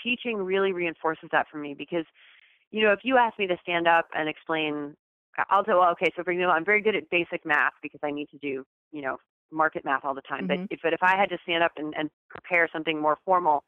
teaching 0.03 0.39
really 0.39 0.73
reinforces 0.73 1.29
that 1.33 1.49
for 1.51 1.59
me 1.59 1.75
because 1.75 2.05
you 2.71 2.83
know, 2.85 2.93
if 2.93 3.01
you 3.03 3.17
ask 3.17 3.39
me 3.39 3.47
to 3.47 3.57
stand 3.63 3.89
up 3.89 4.09
and 4.15 4.29
explain 4.29 4.95
I'll 5.51 5.65
say, 5.65 5.73
well, 5.73 5.91
okay, 5.93 6.11
so 6.17 6.25
for 6.25 6.33
example, 6.33 6.53
I'm 6.53 6.65
very 6.65 6.83
good 6.83 6.97
at 6.97 7.09
basic 7.11 7.45
math 7.47 7.73
because 7.83 8.01
I 8.03 8.11
need 8.11 8.29
to 8.31 8.39
do, 8.39 8.65
you 8.93 9.03
know, 9.03 9.19
market 9.53 9.85
math 9.85 10.05
all 10.05 10.15
the 10.15 10.23
time. 10.23 10.47
Mhm. 10.47 10.49
But 10.49 10.59
if 10.71 10.81
but 10.83 10.93
if 10.93 11.03
I 11.03 11.17
had 11.17 11.31
to 11.31 11.39
stand 11.45 11.63
up 11.63 11.73
and, 11.77 11.95
and 11.97 12.11
prepare 12.29 12.69
something 12.73 13.01
more 13.01 13.19
formal, 13.25 13.65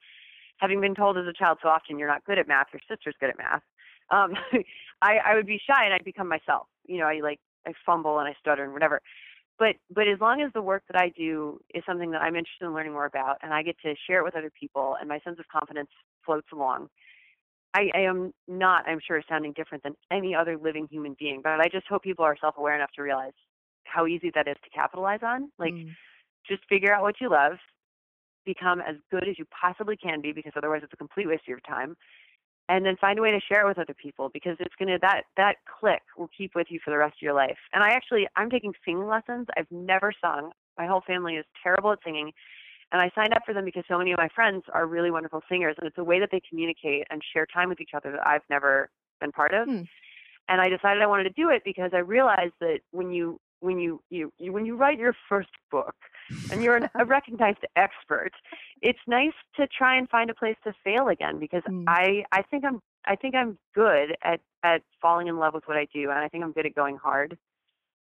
having 0.59 0.81
been 0.81 0.95
told 0.95 1.17
as 1.17 1.27
a 1.27 1.33
child 1.33 1.59
so 1.63 1.69
often 1.69 1.99
you're 1.99 2.09
not 2.09 2.25
good 2.25 2.39
at 2.39 2.49
math, 2.49 2.67
your 2.73 2.81
sister's 2.89 3.15
good 3.21 3.31
at 3.31 3.39
math, 3.39 3.63
um, 4.11 4.35
I, 5.03 5.17
I 5.25 5.35
would 5.35 5.47
be 5.47 5.61
shy 5.67 5.85
and 5.85 5.95
I'd 5.95 6.05
become 6.05 6.29
myself. 6.29 6.67
You 6.87 6.99
know, 6.99 7.07
I 7.07 7.21
like 7.21 7.41
I 7.67 7.73
fumble 7.85 8.19
and 8.19 8.29
I 8.29 8.35
stutter 8.41 8.65
and 8.65 8.73
whatever. 8.73 9.01
But 9.59 9.77
but 9.95 10.09
as 10.09 10.21
long 10.21 10.41
as 10.41 10.53
the 10.55 10.63
work 10.63 10.83
that 10.91 11.01
I 11.01 11.11
do 11.11 11.61
is 11.75 11.83
something 11.87 12.11
that 12.13 12.23
I'm 12.23 12.37
interested 12.37 12.65
in 12.65 12.75
learning 12.75 12.93
more 12.93 13.07
about 13.07 13.39
and 13.43 13.53
I 13.53 13.63
get 13.63 13.77
to 13.85 13.95
share 14.07 14.21
it 14.21 14.25
with 14.25 14.37
other 14.37 14.51
people 14.59 14.97
and 14.99 15.09
my 15.09 15.21
sense 15.21 15.39
of 15.39 15.47
confidence 15.49 15.91
floats 16.25 16.49
along, 16.53 16.89
I, 17.75 17.91
I 17.95 18.01
am 18.01 18.33
not, 18.49 18.89
I'm 18.89 19.01
sure, 19.07 19.23
sounding 19.29 19.53
different 19.53 19.85
than 19.85 19.95
any 20.11 20.35
other 20.35 20.57
living 20.57 20.89
human 20.91 21.15
being. 21.19 21.41
But 21.43 21.61
I 21.61 21.69
just 21.71 21.87
hope 21.89 22.03
people 22.03 22.25
are 22.25 22.37
self 22.41 22.57
aware 22.59 22.75
enough 22.75 22.91
to 22.97 23.03
realize 23.03 23.33
how 23.85 24.07
easy 24.07 24.31
that 24.35 24.49
is 24.49 24.57
to 24.65 24.71
capitalize 24.71 25.21
on. 25.23 25.51
Like 25.59 25.75
Mm. 25.75 25.95
just 26.49 26.65
figure 26.69 26.93
out 26.93 27.03
what 27.03 27.21
you 27.21 27.29
love, 27.29 27.59
become 28.45 28.81
as 28.81 28.97
good 29.11 29.29
as 29.29 29.39
you 29.39 29.45
possibly 29.47 29.97
can 29.97 30.21
be, 30.21 30.33
because 30.33 30.53
otherwise 30.57 30.81
it's 30.83 30.93
a 30.93 30.97
complete 30.97 31.29
waste 31.29 31.43
of 31.43 31.49
your 31.49 31.61
time. 31.61 31.97
And 32.71 32.87
then 32.87 32.95
find 33.01 33.19
a 33.19 33.23
way 33.23 33.33
to 33.33 33.41
share 33.41 33.65
it 33.65 33.69
with 33.69 33.81
other 33.81 33.95
people 34.01 34.31
because 34.33 34.57
it's 34.61 34.75
gonna 34.79 34.97
that 35.03 35.23
that 35.37 35.57
click 35.81 36.03
will 36.17 36.31
keep 36.37 36.55
with 36.55 36.69
you 36.71 36.79
for 36.85 36.91
the 36.91 36.99
rest 36.99 37.15
of 37.15 37.23
your 37.23 37.35
life. 37.35 37.59
And 37.73 37.83
I 37.83 37.89
actually 37.89 38.29
I'm 38.37 38.49
taking 38.49 38.73
singing 38.85 39.09
lessons. 39.09 39.49
I've 39.57 39.71
never 39.73 40.13
sung. 40.21 40.53
My 40.79 40.87
whole 40.87 41.03
family 41.05 41.35
is 41.35 41.45
terrible 41.61 41.91
at 41.91 41.99
singing. 42.05 42.31
And 42.93 43.03
I 43.03 43.11
signed 43.15 43.35
up 43.35 43.43
for 43.45 43.55
them 43.55 43.65
because 43.65 43.83
so 43.89 43.99
many 43.99 44.13
of 44.13 44.19
my 44.19 44.29
friends 44.35 44.63
are 44.73 44.87
really 44.87 45.11
wonderful 45.11 45.43
singers 45.49 45.75
and 45.79 45.87
it's 45.89 45.99
a 45.99 46.05
way 46.05 46.21
that 46.21 46.29
they 46.31 46.41
communicate 46.49 47.07
and 47.11 47.21
share 47.33 47.47
time 47.47 47.69
with 47.69 47.81
each 47.81 47.91
other 47.95 48.13
that 48.13 48.25
I've 48.25 48.43
never 48.49 48.89
been 49.21 49.33
part 49.33 49.53
of. 49.53 49.67
Hmm. 49.67 49.83
And 50.49 50.61
I 50.61 50.69
decided 50.69 51.03
I 51.03 51.07
wanted 51.07 51.25
to 51.25 51.31
do 51.31 51.51
it 51.51 51.63
because 51.65 51.91
I 51.93 51.99
realized 51.99 52.55
that 52.61 52.81
when 52.93 53.11
you 53.11 53.41
when 53.61 53.79
you, 53.79 54.03
you, 54.11 54.33
you 54.39 54.53
when 54.53 54.67
you 54.67 54.77
write 54.77 54.99
your 54.99 55.15
first 55.29 55.51
book 55.71 55.95
and 56.51 56.63
you're 56.63 56.77
an, 56.77 56.89
a 56.99 57.05
recognized 57.07 57.59
expert, 57.77 58.33
it's 58.83 58.99
nice 59.07 59.33
to 59.57 59.67
try 59.67 59.97
and 59.97 60.09
find 60.09 60.31
a 60.31 60.35
place 60.35 60.57
to 60.65 60.73
fail 60.83 61.09
again 61.09 61.39
because 61.39 61.63
mm. 61.69 61.85
I 61.87 62.25
I 62.33 62.43
think 62.43 62.65
I'm 62.65 62.81
I 63.05 63.17
think 63.17 63.35
I'm 63.35 63.59
good 63.75 64.17
at 64.23 64.41
at 64.63 64.83
falling 65.01 65.29
in 65.29 65.39
love 65.39 65.55
with 65.55 65.65
what 65.67 65.77
I 65.77 65.87
do 65.93 66.11
and 66.11 66.19
I 66.19 66.29
think 66.29 66.45
I'm 66.45 66.53
good 66.53 66.67
at 66.67 66.75
going 66.75 66.97
hard. 66.97 67.39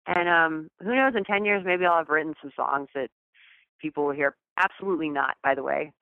And 0.07 0.28
um 0.28 0.68
who 0.82 0.94
knows 0.94 1.14
in 1.16 1.24
10 1.24 1.44
years 1.44 1.62
maybe 1.64 1.86
I'll 1.86 1.98
have 1.98 2.09
written 2.09 2.34
some 2.42 2.52
songs 2.57 2.88
that 2.94 3.11
people 3.80 4.05
will 4.05 4.12
hear. 4.12 4.36
Absolutely 4.57 5.09
not, 5.09 5.36
by 5.42 5.55
the 5.55 5.62
way. 5.62 5.92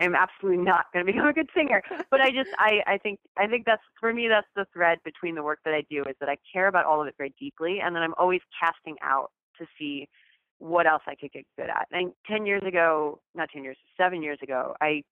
I'm 0.00 0.14
absolutely 0.14 0.64
not 0.64 0.86
going 0.92 1.04
to 1.04 1.12
become 1.12 1.28
a 1.28 1.32
good 1.32 1.48
singer. 1.54 1.82
But 2.10 2.20
I 2.20 2.30
just, 2.30 2.50
I, 2.58 2.80
I 2.86 2.98
think, 2.98 3.20
I 3.36 3.46
think 3.46 3.66
that's 3.66 3.82
for 3.98 4.12
me. 4.12 4.28
That's 4.28 4.46
the 4.56 4.66
thread 4.72 4.98
between 5.04 5.34
the 5.34 5.42
work 5.42 5.60
that 5.64 5.74
I 5.74 5.84
do 5.90 6.02
is 6.04 6.16
that 6.20 6.28
I 6.28 6.36
care 6.52 6.68
about 6.68 6.86
all 6.86 7.00
of 7.00 7.06
it 7.06 7.14
very 7.18 7.34
deeply, 7.38 7.80
and 7.80 7.94
then 7.94 8.02
I'm 8.02 8.14
always 8.18 8.40
casting 8.58 8.96
out 9.02 9.30
to 9.58 9.66
see 9.78 10.08
what 10.58 10.86
else 10.86 11.02
I 11.06 11.14
could 11.14 11.32
get 11.32 11.44
good 11.58 11.70
at. 11.70 11.86
And 11.92 12.12
ten 12.26 12.46
years 12.46 12.62
ago, 12.66 13.20
not 13.34 13.48
ten 13.52 13.62
years, 13.62 13.76
seven 13.96 14.22
years 14.22 14.38
ago, 14.42 14.74
I 14.80 15.02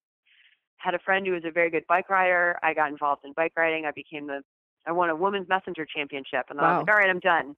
had 0.78 0.94
a 0.94 0.98
friend 0.98 1.26
who 1.26 1.32
was 1.32 1.44
a 1.44 1.50
very 1.50 1.70
good 1.70 1.84
bike 1.88 2.08
rider. 2.08 2.58
I 2.62 2.74
got 2.74 2.90
involved 2.90 3.24
in 3.24 3.32
bike 3.34 3.52
riding. 3.56 3.84
I 3.84 3.92
became 3.92 4.26
the, 4.26 4.42
I 4.86 4.92
won 4.92 5.10
a 5.10 5.16
women's 5.16 5.48
messenger 5.48 5.86
championship, 5.86 6.46
and 6.50 6.58
then 6.58 6.64
wow. 6.64 6.68
I 6.68 6.78
was 6.78 6.86
like, 6.86 6.94
all 6.94 7.00
right, 7.00 7.10
I'm 7.10 7.20
done 7.20 7.56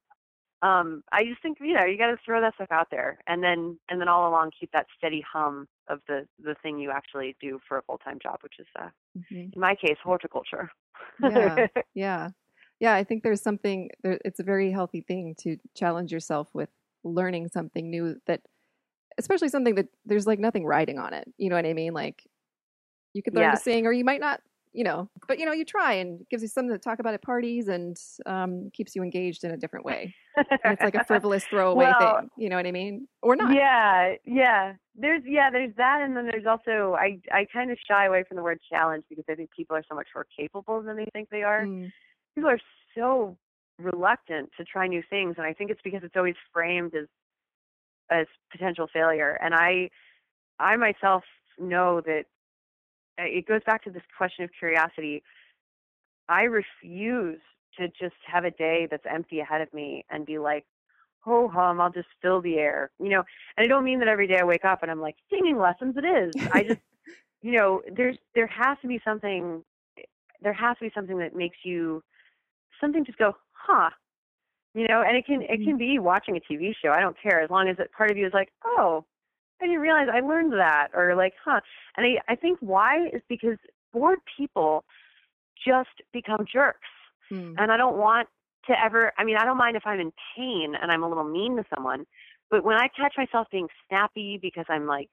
um, 0.63 1.03
I 1.11 1.25
just 1.25 1.41
think 1.41 1.59
you 1.61 1.73
know 1.73 1.85
you 1.85 1.97
got 1.97 2.09
to 2.09 2.19
throw 2.25 2.41
that 2.41 2.55
stuff 2.55 2.69
out 2.71 2.89
there, 2.91 3.19
and 3.27 3.43
then 3.43 3.79
and 3.89 4.01
then 4.01 4.09
all 4.09 4.29
along 4.29 4.51
keep 4.59 4.71
that 4.73 4.87
steady 4.97 5.25
hum 5.31 5.67
of 5.89 6.01
the 6.07 6.27
the 6.43 6.55
thing 6.63 6.79
you 6.79 6.91
actually 6.91 7.35
do 7.41 7.61
for 7.67 7.79
a 7.79 7.83
full 7.83 7.99
time 7.99 8.19
job, 8.23 8.39
which 8.43 8.59
is 8.59 8.67
uh, 8.79 8.89
mm-hmm. 9.19 9.51
in 9.53 9.61
my 9.61 9.75
case 9.75 9.97
horticulture. 10.03 10.71
yeah, 11.23 11.67
yeah, 11.95 12.29
yeah. 12.79 12.95
I 12.95 13.05
think 13.05 13.23
there's 13.23 13.43
something. 13.43 13.89
There, 14.03 14.19
it's 14.23 14.39
a 14.41 14.45
very 14.45 14.71
healthy 14.71 15.01
thing 15.01 15.35
to 15.41 15.57
challenge 15.75 16.13
yourself 16.13 16.49
with 16.53 16.69
learning 17.05 17.49
something 17.49 17.89
new 17.89 18.17
that, 18.27 18.43
especially 19.17 19.49
something 19.49 19.77
that 19.77 19.89
there's 20.05 20.27
like 20.27 20.39
nothing 20.39 20.67
riding 20.67 20.99
on 20.99 21.15
it. 21.15 21.27
You 21.39 21.49
know 21.49 21.57
what 21.57 21.65
I 21.65 21.73
mean? 21.73 21.95
Like 21.95 22.23
you 23.15 23.23
could 23.23 23.35
learn 23.35 23.45
yes. 23.45 23.61
to 23.61 23.65
sing, 23.65 23.87
or 23.87 23.93
you 23.93 24.05
might 24.05 24.21
not 24.21 24.41
you 24.73 24.85
know, 24.85 25.09
but 25.27 25.39
you 25.39 25.47
know, 25.47 25.53
you 25.53 25.65
try 25.65 25.95
and 25.95 26.21
gives 26.31 26.43
you 26.43 26.49
something 26.49 26.73
to 26.73 26.79
talk 26.79 27.01
about 27.01 27.15
at 27.15 27.23
parties 27.23 27.69
and 27.69 27.97
um, 28.27 28.71
keeps 28.73 28.95
you 28.95 29.03
engaged 29.03 29.43
in 29.43 29.51
a 29.51 29.57
different 29.57 29.85
way. 29.85 30.15
and 30.37 30.47
it's 30.65 30.83
like 30.83 30.95
a 30.95 31.05
frivolous 31.09 31.45
throwaway 31.45 31.87
well, 31.87 32.19
thing. 32.21 32.31
You 32.37 32.49
know 32.51 32.57
what 32.57 32.67
I 32.67 32.73
mean? 32.73 33.09
Or 33.23 33.35
not? 33.35 33.53
Yeah, 33.53 34.15
yeah. 34.25 34.75
There's 34.95 35.23
yeah, 35.27 35.51
there's 35.51 35.75
that, 35.77 36.03
and 36.03 36.17
then 36.17 36.27
there's 36.27 36.47
also 36.47 36.95
I 36.99 37.19
I 37.33 37.47
kind 37.53 37.71
of 37.71 37.79
shy 37.89 38.07
away 38.07 38.25
from 38.29 38.37
the 38.37 38.43
word 38.43 38.61
challenge 38.71 39.05
because 39.09 39.25
I 39.29 39.35
think 39.35 39.51
people 39.51 39.77
are 39.77 39.85
so 39.89 39.95
much 39.95 40.09
more 40.15 40.27
capable 40.37 40.83
than 40.83 40.97
they 40.97 41.07
think 41.13 41.31
they 41.31 41.43
are. 41.43 41.65
Mm. 41.65 41.91
People 42.35 42.51
are 42.51 42.61
so 42.95 43.37
reluctant 43.79 44.51
to 44.57 44.65
try 44.65 44.87
new 44.87 45.03
things, 45.11 45.35
and 45.37 45.47
I 45.47 45.53
think 45.53 45.71
it's 45.71 45.81
because 45.83 46.03
it's 46.05 46.17
always 46.17 46.37
framed 46.53 46.95
as 46.95 47.07
as 48.11 48.27
potential 48.53 48.87
failure. 48.93 49.39
And 49.43 49.55
I 49.55 49.91
I 50.61 50.77
myself 50.77 51.25
know 51.59 52.01
that 52.03 52.25
it 53.25 53.47
goes 53.47 53.61
back 53.67 53.85
to 53.85 53.91
this 53.91 54.03
question 54.17 54.45
of 54.45 54.51
curiosity. 54.59 55.23
I 56.29 56.43
refuse 56.43 57.41
to 57.79 57.89
just 57.89 58.17
have 58.27 58.45
a 58.45 58.51
day 58.51 58.89
that's 58.91 59.05
empty 59.09 59.41
ahead 59.41 59.61
of 59.61 59.73
me 59.73 60.05
and 60.11 60.27
be 60.27 60.39
like, 60.39 60.65
ho 61.21 61.49
hum, 61.49 61.81
I'll 61.81 61.93
just 61.93 62.09
fill 62.23 62.41
the 62.41 62.57
air, 62.57 62.91
you 62.99 63.09
know. 63.09 63.23
And 63.57 63.65
I 63.65 63.67
don't 63.67 63.85
mean 63.85 63.99
that 64.01 64.09
every 64.09 64.27
day 64.27 64.39
I 64.41 64.45
wake 64.45 64.65
up 64.65 64.83
and 64.83 64.91
I'm 64.91 65.01
like 65.01 65.17
singing 65.31 65.59
lessons. 65.59 65.97
It 65.97 66.05
is. 66.05 66.49
I 66.53 66.63
just, 66.63 66.81
you 67.43 67.53
know, 67.53 67.83
there's 67.95 68.17
there 68.35 68.47
has 68.47 68.79
to 68.83 68.89
be 68.89 69.01
something. 69.05 69.63
There 70.43 70.53
has 70.53 70.77
to 70.79 70.87
be 70.87 70.93
something 70.95 71.19
that 71.19 71.37
makes 71.37 71.59
you 71.65 72.03
something 72.81 73.05
just 73.05 73.19
go, 73.19 73.37
huh, 73.53 73.91
you 74.75 74.89
know. 74.89 75.03
And 75.07 75.17
it 75.17 75.27
can 75.27 75.43
it 75.43 75.59
can 75.59 75.67
mm-hmm. 75.71 75.77
be 75.77 75.99
watching 75.99 76.37
a 76.37 76.53
TV 76.53 76.73
show. 76.83 76.91
I 76.91 77.01
don't 77.01 77.17
care 77.23 77.43
as 77.43 77.51
long 77.51 77.69
as 77.69 77.77
it, 77.79 77.93
part 77.93 78.11
of 78.11 78.17
you 78.17 78.27
is 78.27 78.33
like, 78.33 78.51
oh, 78.65 79.05
I 79.61 79.67
didn't 79.67 79.81
realize 79.81 80.09
I 80.13 80.21
learned 80.21 80.53
that, 80.55 80.89
or 80.95 81.15
like, 81.15 81.35
huh. 81.45 81.61
And 81.97 82.07
I, 82.07 82.33
I 82.33 82.37
think 82.37 82.59
why 82.61 83.09
is 83.13 83.23
because 83.29 83.59
bored 83.93 84.19
people 84.37 84.85
just 85.65 85.89
become 86.13 86.47
jerks. 86.51 86.89
Hmm. 87.29 87.55
And 87.59 87.71
I 87.71 87.77
don't 87.77 87.97
want 87.97 88.29
to 88.67 88.75
ever, 88.83 89.13
I 89.19 89.25
mean, 89.25 89.37
I 89.37 89.45
don't 89.45 89.57
mind 89.57 89.77
if 89.77 89.87
I'm 89.87 90.01
in 90.01 90.13
pain 90.37 90.75
and 90.81 90.91
I'm 90.91 91.03
a 91.03 91.09
little 91.09 91.25
mean 91.25 91.57
to 91.57 91.65
someone, 91.75 92.07
but 92.51 92.65
when 92.65 92.77
I 92.77 92.89
catch 92.89 93.15
myself 93.17 93.47
being 93.51 93.69
snappy 93.89 94.39
because 94.41 94.67
I'm 94.69 94.87
like, 94.87 95.09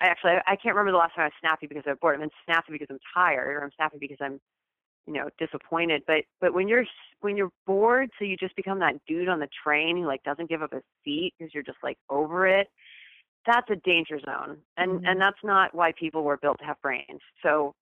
I 0.00 0.06
actually, 0.06 0.32
I, 0.32 0.52
I 0.52 0.56
can't 0.56 0.74
remember 0.74 0.92
the 0.92 0.98
last 0.98 1.14
time 1.14 1.22
I 1.22 1.26
was 1.26 1.32
snappy 1.40 1.66
because 1.68 1.84
I'm 1.86 1.96
bored. 2.00 2.20
I'm 2.20 2.28
snappy 2.44 2.72
because 2.72 2.88
I'm 2.90 2.98
tired, 3.14 3.56
or 3.56 3.62
I'm 3.62 3.70
snappy 3.76 3.98
because 4.00 4.18
I'm, 4.20 4.40
you 5.06 5.12
know, 5.12 5.28
disappointed. 5.38 6.02
But 6.06 6.24
but 6.40 6.52
when 6.54 6.66
you're 6.66 6.84
when 7.20 7.36
you're 7.36 7.52
bored, 7.66 8.10
so 8.18 8.24
you 8.24 8.36
just 8.36 8.56
become 8.56 8.80
that 8.80 8.96
dude 9.06 9.28
on 9.28 9.38
the 9.38 9.48
train 9.62 9.96
who 9.96 10.06
like 10.06 10.24
doesn't 10.24 10.48
give 10.48 10.60
up 10.60 10.72
his 10.72 10.82
seat 11.04 11.34
because 11.38 11.54
you're 11.54 11.62
just 11.62 11.78
like 11.84 11.98
over 12.10 12.48
it 12.48 12.66
that's 13.46 13.68
a 13.70 13.76
danger 13.76 14.18
zone 14.24 14.58
and 14.76 14.92
mm-hmm. 14.92 15.04
and 15.06 15.20
that's 15.20 15.38
not 15.42 15.74
why 15.74 15.92
people 15.98 16.22
were 16.22 16.36
built 16.36 16.58
to 16.58 16.64
have 16.64 16.80
brains. 16.82 17.20
So 17.42 17.74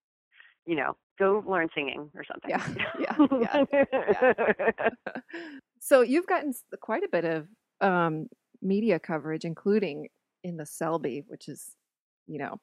you 0.66 0.76
know 0.76 0.96
go 1.18 1.42
learn 1.46 1.68
singing 1.74 2.11
or 2.14 2.24
something. 2.24 2.50
Yeah. 2.50 2.66
Yeah, 2.98 3.64
yeah, 3.72 4.34
yeah. 4.78 4.88
so 5.80 6.00
you've 6.00 6.26
gotten 6.26 6.54
quite 6.80 7.02
a 7.02 7.08
bit 7.08 7.24
of 7.24 7.46
um, 7.80 8.26
media 8.62 8.98
coverage 8.98 9.44
including 9.44 10.08
in 10.44 10.56
the 10.56 10.66
selby 10.66 11.22
which 11.26 11.48
is 11.48 11.76
you 12.26 12.38
know 12.38 12.58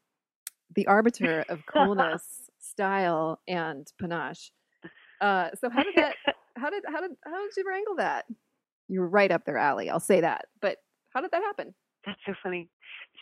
the 0.76 0.88
arbiter 0.88 1.46
of 1.50 1.66
coolness 1.72 2.50
style 2.60 3.40
and 3.48 3.88
panache. 4.00 4.52
Uh, 5.22 5.50
so 5.60 5.70
how 5.70 5.84
did 5.84 5.96
that 5.96 6.16
how 6.58 6.70
did 6.70 6.84
how 6.88 7.02
did 7.02 7.12
how 7.26 7.42
did 7.44 7.52
you 7.56 7.64
wrangle 7.68 7.96
that? 7.96 8.26
You 8.88 9.02
were 9.02 9.10
right 9.10 9.32
up 9.32 9.44
their 9.44 9.58
alley 9.58 9.90
i'll 9.90 10.00
say 10.00 10.22
that 10.22 10.46
but 10.62 10.78
how 11.10 11.20
did 11.20 11.32
that 11.32 11.44
happen 11.44 11.74
that's 12.08 12.20
so 12.26 12.34
funny. 12.42 12.70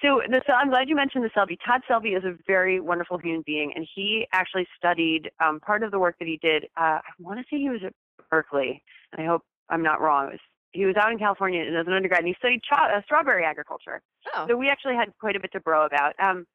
So 0.01 0.21
the, 0.29 0.41
I'm 0.53 0.69
glad 0.69 0.87
you 0.87 0.95
mentioned 0.95 1.23
the 1.23 1.31
Selby. 1.33 1.57
Todd 1.65 1.81
Selby 1.87 2.09
is 2.09 2.23
a 2.23 2.35
very 2.47 2.79
wonderful 2.79 3.17
human 3.17 3.43
being, 3.45 3.73
and 3.75 3.87
he 3.95 4.27
actually 4.31 4.67
studied 4.77 5.31
um, 5.43 5.59
part 5.59 5.83
of 5.83 5.91
the 5.91 5.99
work 5.99 6.15
that 6.19 6.27
he 6.27 6.37
did. 6.41 6.65
Uh, 6.77 6.99
I 6.99 7.11
want 7.19 7.39
to 7.39 7.45
say 7.49 7.59
he 7.59 7.69
was 7.69 7.81
at 7.85 7.93
Berkeley, 8.29 8.83
and 9.11 9.21
I 9.21 9.25
hope 9.25 9.41
I'm 9.69 9.81
not 9.81 10.01
wrong. 10.01 10.27
Was, 10.27 10.39
he 10.71 10.85
was 10.85 10.95
out 10.97 11.11
in 11.11 11.17
California 11.17 11.61
as 11.61 11.87
an 11.87 11.93
undergrad, 11.93 12.19
and 12.19 12.27
he 12.27 12.35
studied 12.37 12.61
uh, 12.71 13.01
strawberry 13.05 13.43
agriculture. 13.43 14.01
Oh. 14.35 14.45
So 14.47 14.57
we 14.57 14.69
actually 14.69 14.95
had 14.95 15.09
quite 15.19 15.35
a 15.35 15.39
bit 15.39 15.51
to 15.53 15.59
bro 15.59 15.85
about. 15.85 16.13
Um, 16.19 16.45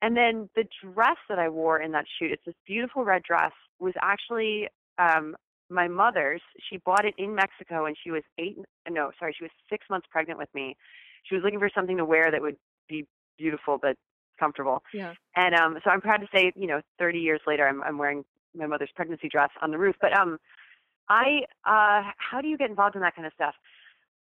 and 0.00 0.16
then 0.16 0.48
the 0.56 0.64
dress 0.82 1.16
that 1.28 1.38
I 1.38 1.48
wore 1.48 1.80
in 1.80 1.92
that 1.92 2.06
shoot, 2.18 2.32
it's 2.32 2.44
this 2.46 2.54
beautiful 2.66 3.04
red 3.04 3.22
dress, 3.22 3.52
was 3.78 3.94
actually 4.00 4.68
um, 4.98 5.36
my 5.68 5.88
mother's. 5.88 6.40
She 6.70 6.78
bought 6.78 7.04
it 7.04 7.14
in 7.18 7.34
Mexico, 7.34 7.84
and 7.84 7.96
she 8.02 8.10
was 8.10 8.22
eight. 8.38 8.56
No, 8.88 9.10
sorry, 9.18 9.34
she 9.36 9.44
was 9.44 9.50
six 9.68 9.84
months 9.90 10.06
pregnant 10.10 10.38
with 10.38 10.48
me 10.54 10.76
she 11.28 11.34
was 11.34 11.44
looking 11.44 11.58
for 11.58 11.70
something 11.74 11.96
to 11.96 12.04
wear 12.04 12.30
that 12.30 12.40
would 12.40 12.56
be 12.88 13.06
beautiful 13.38 13.78
but 13.80 13.96
comfortable. 14.38 14.82
Yeah. 14.92 15.14
And 15.36 15.54
um, 15.54 15.78
so 15.84 15.90
I'm 15.90 16.00
proud 16.00 16.18
to 16.18 16.28
say, 16.32 16.52
you 16.56 16.66
know, 16.66 16.80
30 16.98 17.18
years 17.18 17.40
later, 17.46 17.66
I'm, 17.66 17.82
I'm 17.82 17.98
wearing 17.98 18.24
my 18.54 18.66
mother's 18.66 18.90
pregnancy 18.94 19.28
dress 19.28 19.50
on 19.62 19.70
the 19.70 19.78
roof. 19.78 19.96
But 20.00 20.16
um, 20.16 20.38
I, 21.08 21.40
uh, 21.64 22.10
how 22.16 22.40
do 22.40 22.48
you 22.48 22.56
get 22.56 22.70
involved 22.70 22.94
in 22.94 23.02
that 23.02 23.14
kind 23.14 23.26
of 23.26 23.32
stuff? 23.34 23.54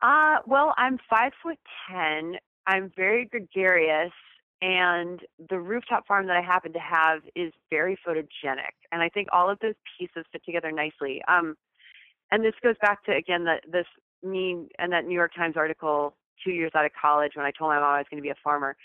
Uh, 0.02 0.38
well, 0.46 0.74
I'm 0.76 0.98
five 1.08 1.32
foot 1.42 1.58
ten. 1.88 2.34
I'm 2.66 2.92
very 2.96 3.24
gregarious, 3.24 4.12
and 4.60 5.20
the 5.48 5.58
rooftop 5.58 6.06
farm 6.06 6.26
that 6.26 6.36
I 6.36 6.42
happen 6.42 6.72
to 6.72 6.78
have 6.80 7.20
is 7.36 7.52
very 7.70 7.96
photogenic. 8.06 8.74
And 8.90 9.00
I 9.00 9.08
think 9.08 9.28
all 9.32 9.48
of 9.48 9.58
those 9.60 9.74
pieces 9.98 10.24
fit 10.32 10.44
together 10.44 10.72
nicely. 10.72 11.22
Um, 11.28 11.54
and 12.32 12.44
this 12.44 12.54
goes 12.62 12.74
back 12.80 13.04
to 13.04 13.12
again 13.12 13.44
that 13.44 13.62
this 13.70 13.86
me 14.24 14.66
and 14.78 14.92
that 14.92 15.04
New 15.04 15.14
York 15.14 15.34
Times 15.36 15.56
article 15.56 16.16
two 16.44 16.52
years 16.52 16.72
out 16.74 16.84
of 16.84 16.92
college 17.00 17.32
when 17.34 17.46
I 17.46 17.50
told 17.50 17.70
my 17.70 17.80
mom 17.80 17.94
I 17.94 17.98
was 17.98 18.06
going 18.10 18.22
to 18.22 18.26
be 18.26 18.30
a 18.30 18.42
farmer. 18.42 18.76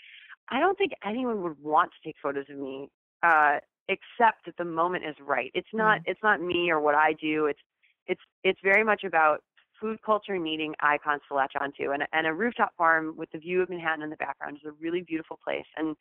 I 0.50 0.60
don't 0.60 0.78
think 0.78 0.92
anyone 1.04 1.42
would 1.42 1.62
want 1.62 1.90
to 1.92 2.08
take 2.08 2.16
photos 2.22 2.46
of 2.50 2.58
me, 2.58 2.90
uh, 3.22 3.58
except 3.88 4.46
that 4.46 4.56
the 4.56 4.64
moment 4.64 5.04
is 5.04 5.16
right. 5.20 5.50
It's 5.54 5.68
not. 5.72 6.00
Mm. 6.00 6.04
It's 6.06 6.20
not 6.22 6.40
me 6.40 6.70
or 6.70 6.80
what 6.80 6.94
I 6.94 7.12
do. 7.12 7.46
It's 7.46 7.60
it's 8.06 8.20
it's 8.44 8.60
very 8.62 8.84
much 8.84 9.04
about 9.04 9.42
food 9.80 10.00
culture 10.04 10.38
needing 10.38 10.74
icons 10.80 11.22
to 11.28 11.34
latch 11.34 11.52
onto. 11.60 11.90
And 11.92 12.04
and 12.12 12.26
a 12.26 12.32
rooftop 12.32 12.72
farm 12.76 13.14
with 13.16 13.30
the 13.32 13.38
view 13.38 13.62
of 13.62 13.68
Manhattan 13.68 14.02
in 14.02 14.10
the 14.10 14.16
background 14.16 14.56
is 14.56 14.68
a 14.68 14.72
really 14.80 15.02
beautiful 15.02 15.38
place. 15.42 15.66
And 15.76 15.96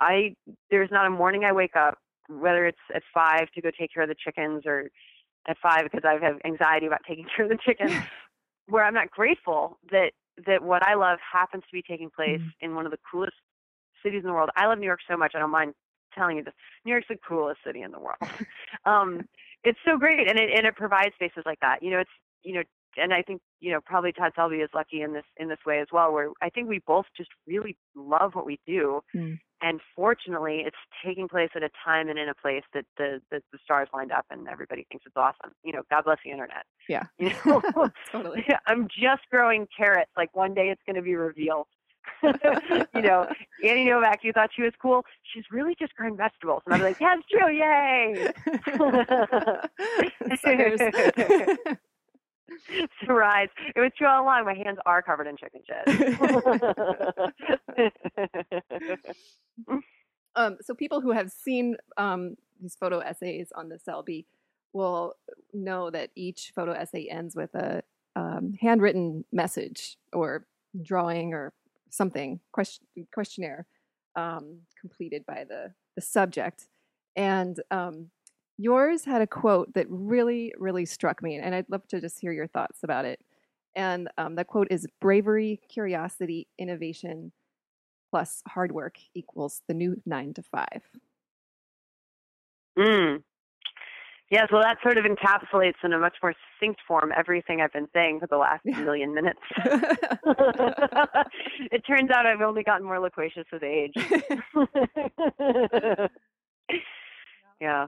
I 0.00 0.34
there's 0.70 0.90
not 0.90 1.06
a 1.06 1.10
morning 1.10 1.44
I 1.44 1.52
wake 1.52 1.76
up, 1.76 1.98
whether 2.28 2.66
it's 2.66 2.78
at 2.94 3.02
five 3.12 3.50
to 3.54 3.60
go 3.60 3.70
take 3.78 3.92
care 3.92 4.02
of 4.02 4.08
the 4.08 4.16
chickens 4.18 4.62
or 4.66 4.90
at 5.46 5.58
five 5.58 5.84
because 5.84 6.04
I 6.04 6.24
have 6.24 6.38
anxiety 6.44 6.86
about 6.86 7.02
taking 7.06 7.26
care 7.36 7.44
of 7.44 7.50
the 7.50 7.58
chickens, 7.64 7.92
where 8.66 8.84
I'm 8.84 8.94
not 8.94 9.10
grateful 9.10 9.78
that 9.90 10.12
that 10.46 10.62
what 10.62 10.82
I 10.82 10.94
love 10.94 11.18
happens 11.20 11.62
to 11.64 11.72
be 11.72 11.82
taking 11.82 12.10
place 12.10 12.40
mm-hmm. 12.40 12.64
in 12.64 12.74
one 12.74 12.86
of 12.86 12.92
the 12.92 12.98
coolest 13.10 13.36
cities 14.02 14.22
in 14.22 14.28
the 14.28 14.34
world. 14.34 14.50
I 14.56 14.66
love 14.66 14.78
New 14.78 14.86
York 14.86 15.00
so 15.08 15.16
much. 15.16 15.32
I 15.34 15.38
don't 15.38 15.50
mind 15.50 15.74
telling 16.14 16.36
you 16.36 16.44
this. 16.44 16.54
New 16.84 16.92
York's 16.92 17.08
the 17.08 17.16
coolest 17.26 17.60
city 17.66 17.82
in 17.82 17.90
the 17.90 17.98
world. 17.98 18.18
um, 18.84 19.22
it's 19.64 19.78
so 19.84 19.96
great, 19.96 20.28
and 20.28 20.38
it 20.38 20.50
and 20.54 20.66
it 20.66 20.76
provides 20.76 21.14
spaces 21.14 21.42
like 21.46 21.60
that. 21.60 21.82
You 21.82 21.90
know, 21.90 21.98
it's 21.98 22.10
you 22.42 22.54
know 22.54 22.62
and 22.96 23.12
I 23.12 23.22
think 23.22 23.40
you 23.60 23.72
know 23.72 23.80
probably 23.84 24.12
Todd 24.12 24.32
Selby 24.34 24.56
is 24.56 24.70
lucky 24.74 25.02
in 25.02 25.12
this 25.12 25.24
in 25.36 25.48
this 25.48 25.58
way 25.66 25.80
as 25.80 25.88
well, 25.92 26.12
where 26.12 26.30
I 26.42 26.50
think 26.50 26.68
we 26.68 26.80
both 26.86 27.06
just 27.16 27.30
really 27.46 27.76
love 27.94 28.34
what 28.34 28.46
we 28.46 28.58
do, 28.66 29.00
mm. 29.14 29.38
and 29.62 29.80
fortunately, 29.94 30.62
it's 30.66 30.76
taking 31.04 31.28
place 31.28 31.50
at 31.54 31.62
a 31.62 31.70
time 31.84 32.08
and 32.08 32.18
in 32.18 32.28
a 32.28 32.34
place 32.34 32.62
that 32.74 32.84
the 32.96 33.20
that 33.30 33.42
the 33.52 33.58
stars 33.64 33.88
lined 33.92 34.12
up 34.12 34.26
and 34.30 34.48
everybody 34.48 34.86
thinks 34.90 35.04
it's 35.06 35.16
awesome. 35.16 35.52
You 35.62 35.72
know, 35.72 35.82
God 35.90 36.04
bless 36.04 36.18
the 36.24 36.30
internet. 36.30 36.64
Yeah, 36.88 37.04
you 37.18 37.30
know, 37.46 37.62
totally. 38.10 38.46
I'm 38.66 38.88
just 38.88 39.22
growing 39.30 39.66
carrots. 39.76 40.10
Like 40.16 40.34
one 40.34 40.54
day 40.54 40.70
it's 40.70 40.82
going 40.86 40.96
to 40.96 41.02
be 41.02 41.14
revealed. 41.14 41.66
you 42.22 43.00
know, 43.00 43.26
Annie 43.64 43.84
Novak, 43.86 44.20
you 44.22 44.32
thought 44.32 44.50
she 44.54 44.62
was 44.62 44.72
cool. 44.80 45.04
She's 45.32 45.44
really 45.50 45.74
just 45.78 45.94
growing 45.94 46.16
vegetables. 46.18 46.62
And 46.66 46.74
I'm 46.74 46.82
like, 46.82 47.00
yeah, 47.00 47.16
it's 47.16 47.26
true. 47.28 47.50
Yay. 47.50 48.30
Surprise. 53.00 53.48
It 53.74 53.80
was 53.80 53.90
true 53.96 54.06
all 54.06 54.22
along. 54.22 54.44
My 54.44 54.54
hands 54.54 54.78
are 54.86 55.02
covered 55.02 55.26
in 55.26 55.36
chicken 55.36 55.62
shit. 55.66 55.86
um, 60.36 60.58
so 60.60 60.74
people 60.74 61.00
who 61.00 61.12
have 61.12 61.30
seen 61.30 61.76
um, 61.96 62.36
these 62.60 62.76
photo 62.78 62.98
essays 62.98 63.52
on 63.54 63.68
the 63.68 63.78
Selby 63.78 64.26
will 64.72 65.14
know 65.52 65.90
that 65.90 66.10
each 66.16 66.52
photo 66.54 66.72
essay 66.72 67.06
ends 67.08 67.36
with 67.36 67.54
a 67.54 67.82
um, 68.16 68.54
handwritten 68.60 69.24
message 69.32 69.96
or 70.12 70.46
drawing 70.82 71.32
or 71.32 71.52
something 71.90 72.40
question, 72.52 72.84
questionnaire 73.12 73.66
um, 74.16 74.60
completed 74.80 75.24
by 75.26 75.44
the 75.48 75.72
the 75.96 76.02
subject, 76.02 76.66
and 77.14 77.60
um, 77.70 78.10
yours 78.58 79.04
had 79.04 79.22
a 79.22 79.26
quote 79.26 79.72
that 79.74 79.86
really 79.88 80.52
really 80.58 80.86
struck 80.86 81.22
me, 81.22 81.36
and 81.36 81.54
I'd 81.54 81.68
love 81.68 81.86
to 81.88 82.00
just 82.00 82.20
hear 82.20 82.32
your 82.32 82.46
thoughts 82.46 82.80
about 82.82 83.04
it. 83.04 83.20
And 83.76 84.08
um, 84.18 84.36
the 84.36 84.44
quote 84.44 84.68
is: 84.70 84.86
"Bravery, 85.00 85.60
curiosity, 85.68 86.48
innovation." 86.58 87.32
Plus 88.10 88.42
hard 88.46 88.70
work 88.70 88.94
equals 89.16 89.62
the 89.66 89.74
new 89.74 89.96
nine 90.06 90.32
to 90.34 90.42
five. 90.42 90.82
Mm. 92.78 93.24
Yes, 94.30 94.48
well, 94.50 94.62
that 94.62 94.78
sort 94.82 94.96
of 94.98 95.04
encapsulates 95.04 95.74
in 95.84 95.92
a 95.92 95.98
much 95.98 96.16
more 96.22 96.34
succinct 96.58 96.80
form 96.88 97.12
everything 97.16 97.60
I've 97.60 97.72
been 97.72 97.88
saying 97.94 98.18
for 98.20 98.26
the 98.26 98.38
last 98.38 98.64
million 98.64 99.14
minutes. 99.14 99.38
it 101.70 101.82
turns 101.86 102.10
out 102.10 102.26
I've 102.26 102.40
only 102.40 102.62
gotten 102.62 102.86
more 102.86 102.98
loquacious 102.98 103.44
with 103.52 103.62
age. 103.62 103.92
yeah. 107.60 107.86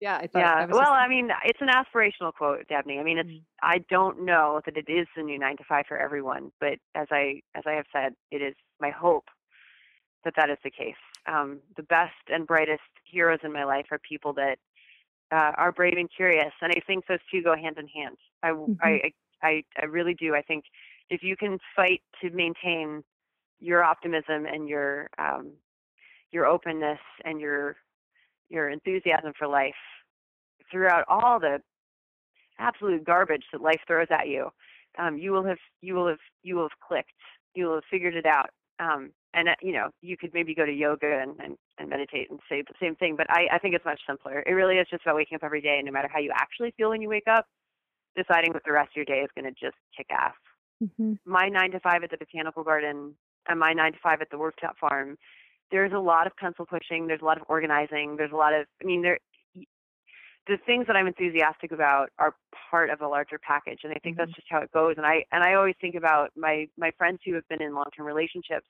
Yeah, 0.00 0.16
I 0.16 0.26
thought, 0.26 0.38
yeah. 0.38 0.66
Well. 0.66 0.92
I 0.92 1.08
mean, 1.08 1.30
it's 1.44 1.60
an 1.60 1.68
aspirational 1.68 2.32
quote, 2.34 2.66
Dabney. 2.68 2.98
I 2.98 3.02
mean, 3.02 3.18
it's. 3.18 3.28
Mm-hmm. 3.28 3.38
I 3.62 3.78
don't 3.88 4.24
know 4.24 4.60
that 4.66 4.76
it 4.76 4.90
is 4.90 5.06
the 5.16 5.22
new 5.22 5.38
nine 5.38 5.56
to 5.56 5.64
five 5.64 5.86
for 5.88 5.96
everyone, 5.96 6.52
but 6.60 6.78
as 6.94 7.06
I 7.10 7.40
as 7.54 7.62
I 7.66 7.72
have 7.72 7.86
said, 7.92 8.14
it 8.30 8.42
is 8.42 8.54
my 8.80 8.90
hope 8.90 9.24
that 10.24 10.34
that 10.36 10.50
is 10.50 10.58
the 10.64 10.70
case. 10.70 10.94
Um, 11.26 11.60
the 11.76 11.82
best 11.84 12.12
and 12.28 12.46
brightest 12.46 12.82
heroes 13.04 13.38
in 13.42 13.52
my 13.52 13.64
life 13.64 13.86
are 13.90 13.98
people 13.98 14.32
that 14.34 14.58
uh, 15.32 15.52
are 15.56 15.72
brave 15.72 15.96
and 15.96 16.08
curious, 16.14 16.52
and 16.60 16.72
I 16.74 16.80
think 16.86 17.06
those 17.06 17.18
two 17.30 17.42
go 17.42 17.56
hand 17.56 17.78
in 17.78 17.88
hand. 17.88 18.16
I, 18.42 18.50
mm-hmm. 18.50 18.72
I, 18.82 19.12
I, 19.42 19.64
I 19.80 19.86
really 19.86 20.14
do. 20.14 20.34
I 20.34 20.42
think 20.42 20.64
if 21.10 21.22
you 21.22 21.36
can 21.36 21.58
fight 21.74 22.02
to 22.20 22.30
maintain 22.30 23.02
your 23.60 23.82
optimism 23.82 24.46
and 24.46 24.68
your 24.68 25.08
um, 25.18 25.52
your 26.30 26.46
openness 26.46 26.98
and 27.24 27.40
your 27.40 27.76
your 28.48 28.70
enthusiasm 28.70 29.32
for 29.38 29.46
life 29.46 29.74
throughout 30.70 31.04
all 31.08 31.38
the 31.38 31.58
absolute 32.58 33.04
garbage 33.04 33.44
that 33.52 33.60
life 33.60 33.80
throws 33.86 34.06
at 34.10 34.28
you, 34.28 34.50
um, 34.98 35.18
you 35.18 35.32
will 35.32 35.44
have 35.44 35.58
you 35.80 35.94
will 35.94 36.08
have 36.08 36.18
you 36.42 36.56
will 36.56 36.64
have 36.64 36.78
clicked. 36.86 37.10
You 37.54 37.66
will 37.66 37.74
have 37.76 37.84
figured 37.90 38.14
it 38.14 38.26
out. 38.26 38.50
Um, 38.80 39.10
and 39.34 39.48
uh, 39.48 39.54
you 39.60 39.72
know 39.72 39.90
you 40.00 40.16
could 40.16 40.32
maybe 40.32 40.54
go 40.54 40.64
to 40.64 40.72
yoga 40.72 41.20
and, 41.20 41.38
and, 41.40 41.56
and 41.78 41.88
meditate 41.88 42.30
and 42.30 42.40
say 42.48 42.62
the 42.62 42.74
same 42.80 42.94
thing 42.96 43.16
but 43.16 43.26
I, 43.30 43.48
I 43.52 43.58
think 43.58 43.74
it's 43.74 43.84
much 43.84 44.00
simpler 44.06 44.42
it 44.46 44.52
really 44.52 44.76
is 44.76 44.86
just 44.90 45.02
about 45.04 45.16
waking 45.16 45.36
up 45.36 45.44
every 45.44 45.60
day 45.60 45.76
and 45.76 45.86
no 45.86 45.92
matter 45.92 46.08
how 46.10 46.20
you 46.20 46.32
actually 46.34 46.72
feel 46.76 46.90
when 46.90 47.02
you 47.02 47.08
wake 47.08 47.28
up 47.30 47.46
deciding 48.16 48.52
what 48.52 48.62
the 48.64 48.72
rest 48.72 48.90
of 48.90 48.96
your 48.96 49.04
day 49.04 49.20
is 49.20 49.30
going 49.36 49.44
to 49.44 49.50
just 49.60 49.76
kick 49.96 50.06
ass 50.10 50.34
mm-hmm. 50.82 51.14
my 51.26 51.48
nine 51.48 51.70
to 51.72 51.80
five 51.80 52.02
at 52.02 52.10
the 52.10 52.16
botanical 52.16 52.62
garden 52.62 53.14
and 53.48 53.60
my 53.60 53.72
nine 53.72 53.92
to 53.92 53.98
five 54.02 54.20
at 54.20 54.30
the 54.30 54.36
rooftop 54.36 54.78
farm 54.78 55.16
there's 55.74 55.92
a 55.92 55.98
lot 55.98 56.26
of 56.26 56.32
pencil 56.36 56.64
pushing 56.64 57.06
there's 57.08 57.20
a 57.20 57.24
lot 57.24 57.36
of 57.36 57.44
organizing 57.48 58.16
there's 58.16 58.32
a 58.32 58.36
lot 58.36 58.54
of 58.54 58.66
i 58.80 58.84
mean 58.84 59.02
there 59.02 59.18
the 60.46 60.58
things 60.66 60.86
that 60.88 60.94
I'm 60.94 61.06
enthusiastic 61.06 61.72
about 61.72 62.10
are 62.18 62.34
part 62.70 62.90
of 62.90 63.00
a 63.00 63.08
larger 63.08 63.38
package, 63.38 63.78
and 63.82 63.94
I 63.94 63.96
think 64.04 64.16
mm-hmm. 64.18 64.26
that's 64.26 64.36
just 64.36 64.46
how 64.50 64.60
it 64.60 64.70
goes. 64.72 64.96
And 64.98 65.06
I 65.06 65.24
and 65.32 65.42
I 65.42 65.54
always 65.54 65.74
think 65.80 65.94
about 65.94 66.32
my 66.36 66.68
my 66.76 66.90
friends 66.98 67.20
who 67.24 67.32
have 67.32 67.48
been 67.48 67.62
in 67.62 67.74
long 67.74 67.88
term 67.96 68.06
relationships 68.06 68.66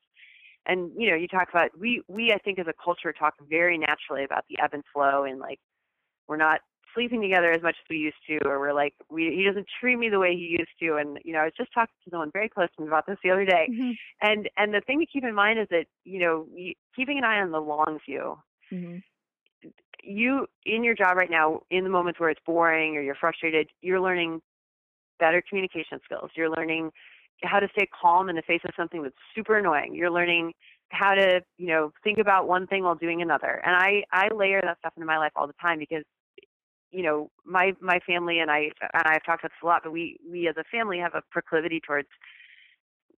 and 0.66 0.90
you 0.96 1.10
know 1.10 1.16
you 1.16 1.28
talk 1.28 1.48
about 1.48 1.70
we 1.78 2.02
we 2.08 2.32
i 2.32 2.38
think 2.38 2.58
as 2.58 2.66
a 2.66 2.74
culture 2.82 3.12
talk 3.12 3.34
very 3.48 3.78
naturally 3.78 4.24
about 4.24 4.44
the 4.48 4.58
ebb 4.62 4.70
and 4.72 4.84
flow 4.92 5.24
and 5.24 5.38
like 5.38 5.58
we're 6.28 6.36
not 6.36 6.60
sleeping 6.94 7.20
together 7.20 7.50
as 7.50 7.62
much 7.62 7.76
as 7.80 7.86
we 7.90 7.96
used 7.96 8.16
to 8.26 8.38
or 8.46 8.58
we're 8.58 8.72
like 8.72 8.94
we 9.10 9.34
he 9.36 9.44
doesn't 9.44 9.66
treat 9.80 9.96
me 9.96 10.08
the 10.08 10.18
way 10.18 10.32
he 10.32 10.56
used 10.58 10.70
to 10.80 10.96
and 10.96 11.18
you 11.24 11.32
know 11.32 11.40
i 11.40 11.44
was 11.44 11.52
just 11.56 11.72
talking 11.74 11.94
to 12.04 12.10
someone 12.10 12.30
very 12.32 12.48
close 12.48 12.68
to 12.76 12.82
me 12.82 12.88
about 12.88 13.06
this 13.06 13.18
the 13.22 13.30
other 13.30 13.44
day 13.44 13.68
mm-hmm. 13.70 13.90
and 14.22 14.48
and 14.56 14.72
the 14.72 14.80
thing 14.86 15.00
to 15.00 15.06
keep 15.06 15.24
in 15.24 15.34
mind 15.34 15.58
is 15.58 15.66
that 15.70 15.86
you 16.04 16.18
know 16.18 16.46
keeping 16.94 17.18
an 17.18 17.24
eye 17.24 17.40
on 17.40 17.50
the 17.50 17.60
long 17.60 17.98
view 18.06 18.38
mm-hmm. 18.72 18.98
you 20.02 20.46
in 20.64 20.84
your 20.84 20.94
job 20.94 21.16
right 21.16 21.30
now 21.30 21.60
in 21.70 21.84
the 21.84 21.90
moments 21.90 22.20
where 22.20 22.30
it's 22.30 22.40
boring 22.46 22.96
or 22.96 23.02
you're 23.02 23.14
frustrated 23.14 23.68
you're 23.82 24.00
learning 24.00 24.40
better 25.18 25.42
communication 25.48 26.00
skills 26.04 26.30
you're 26.36 26.50
learning 26.50 26.90
how 27.42 27.60
to 27.60 27.68
stay 27.76 27.88
calm 28.00 28.28
in 28.28 28.36
the 28.36 28.42
face 28.42 28.60
of 28.64 28.70
something 28.76 29.02
that's 29.02 29.14
super 29.34 29.58
annoying. 29.58 29.94
You're 29.94 30.10
learning 30.10 30.52
how 30.90 31.14
to, 31.14 31.40
you 31.58 31.66
know, 31.66 31.92
think 32.02 32.18
about 32.18 32.46
one 32.46 32.66
thing 32.66 32.84
while 32.84 32.94
doing 32.94 33.22
another. 33.22 33.60
And 33.64 33.74
I 33.74 34.04
I 34.12 34.32
layer 34.34 34.60
that 34.62 34.78
stuff 34.78 34.92
into 34.96 35.06
my 35.06 35.18
life 35.18 35.32
all 35.36 35.46
the 35.46 35.54
time 35.60 35.78
because 35.78 36.04
you 36.94 37.02
know, 37.02 37.30
my 37.44 37.72
my 37.80 37.98
family 38.06 38.38
and 38.38 38.50
I 38.50 38.70
and 38.92 39.02
I've 39.04 39.24
talked 39.24 39.42
about 39.42 39.50
this 39.50 39.62
a 39.62 39.66
lot, 39.66 39.82
but 39.82 39.92
we 39.92 40.16
we 40.28 40.48
as 40.48 40.54
a 40.56 40.64
family 40.64 40.98
have 40.98 41.14
a 41.14 41.22
proclivity 41.30 41.80
towards 41.84 42.08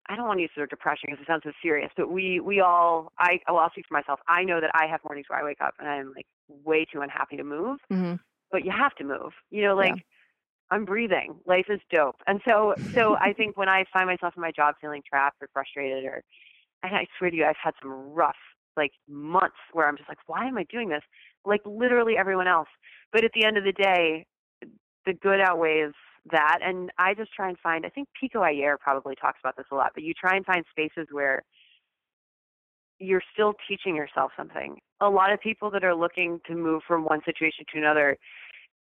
I 0.08 0.16
don't 0.16 0.28
want 0.28 0.38
to 0.38 0.44
use 0.44 0.52
the 0.56 0.62
word 0.62 0.70
depression 0.70 1.08
because 1.08 1.22
it 1.22 1.28
sounds 1.28 1.44
so 1.44 1.52
serious, 1.62 1.92
but 1.98 2.10
we 2.10 2.40
we 2.40 2.62
all 2.62 3.12
I 3.20 3.40
well 3.48 3.58
I'll 3.58 3.72
speak 3.72 3.86
for 3.88 3.96
myself. 3.96 4.20
I 4.28 4.44
know 4.44 4.62
that 4.62 4.72
I 4.74 4.88
have 4.88 5.02
mornings 5.04 5.26
where 5.30 5.40
I 5.40 5.44
wake 5.44 5.62
up 5.62 5.74
and 5.80 5.90
I'm 5.90 6.14
like 6.16 6.28
way 6.48 6.86
too 6.86 7.02
unhappy 7.02 7.36
to 7.38 7.44
move, 7.44 7.80
mm-hmm. 7.92 8.16
but 8.52 8.64
you 8.64 8.72
have 8.72 8.96
to 8.96 9.04
move. 9.04 9.34
You 9.52 9.64
know, 9.64 9.76
like 9.76 9.96
yeah. 9.96 10.02
I'm 10.72 10.86
breathing. 10.86 11.36
Life 11.46 11.66
is 11.70 11.82
dope. 11.92 12.18
And 12.28 12.40
so 12.48 12.76
so 12.94 13.18
I 13.18 13.34
think 13.34 13.58
when 13.58 13.68
I 13.68 13.84
find 13.92 14.08
myself 14.08 14.36
in 14.38 14.42
my 14.42 14.52
job 14.52 14.76
feeling 14.80 15.02
trapped 15.08 15.42
or 15.42 15.50
frustrated 15.52 16.06
or 16.06 16.24
and 16.82 16.96
I 16.96 17.08
swear 17.18 17.30
to 17.30 17.36
you, 17.36 17.46
I've 17.46 17.56
had 17.62 17.74
some 17.82 17.92
rough 17.92 18.36
like 18.78 18.92
months 19.10 19.58
where 19.74 19.88
I'm 19.88 19.98
just 19.98 20.10
like, 20.10 20.20
why 20.28 20.46
am 20.48 20.58
I 20.58 20.66
doing 20.70 20.90
this? 20.90 21.04
Like 21.46 21.62
literally 21.66 22.16
everyone 22.18 22.48
else. 22.48 22.68
But 23.12 23.24
at 23.24 23.32
the 23.34 23.46
end 23.46 23.58
of 23.58 23.64
the 23.64 23.72
day, 23.72 24.26
the 25.06 25.14
good 25.14 25.40
outweighs 25.40 25.94
that. 26.32 26.60
And 26.62 26.92
I 26.98 27.14
just 27.14 27.34
try 27.34 27.50
and 27.50 27.58
find 27.60 27.86
I 27.86 27.90
think 27.90 28.08
Pico 28.20 28.42
Iyer 28.42 28.78
probably 28.80 29.16
talks 29.16 29.40
about 29.44 29.56
this 29.58 29.68
a 29.72 29.76
lot, 29.76 29.92
but 29.94 30.04
you 30.04 30.14
try 30.14 30.36
and 30.36 30.46
find 30.46 30.66
spaces 30.72 31.08
where 31.12 31.44
you're 33.00 33.22
still 33.34 33.54
teaching 33.68 33.96
yourself 33.96 34.32
something. 34.38 34.78
A 35.02 35.10
lot 35.10 35.32
of 35.34 35.40
people 35.40 35.70
that 35.72 35.84
are 35.84 35.96
looking 35.96 36.40
to 36.48 36.56
move 36.56 36.82
from 36.88 37.04
one 37.04 37.20
situation 37.26 37.66
to 37.74 37.80
another, 37.80 38.18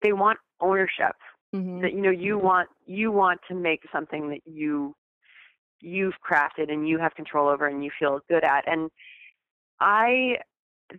they 0.02 0.14
want 0.14 0.40
ownership 0.60 1.16
mm-hmm. 1.56 1.82
that 1.82 1.94
you 1.94 2.02
know 2.02 2.12
you 2.12 2.38
want 2.38 2.70
you 2.86 3.12
want 3.12 3.40
to 3.48 3.56
make 3.56 3.82
something 3.92 4.30
that 4.30 4.42
you 4.46 4.96
you've 5.82 6.16
crafted 6.28 6.72
and 6.72 6.88
you 6.88 7.00
have 7.00 7.14
control 7.16 7.48
over 7.48 7.68
and 7.68 7.84
you 7.84 7.92
feel 7.98 8.20
good 8.30 8.44
at 8.44 8.64
and 8.68 8.90
i 9.80 10.36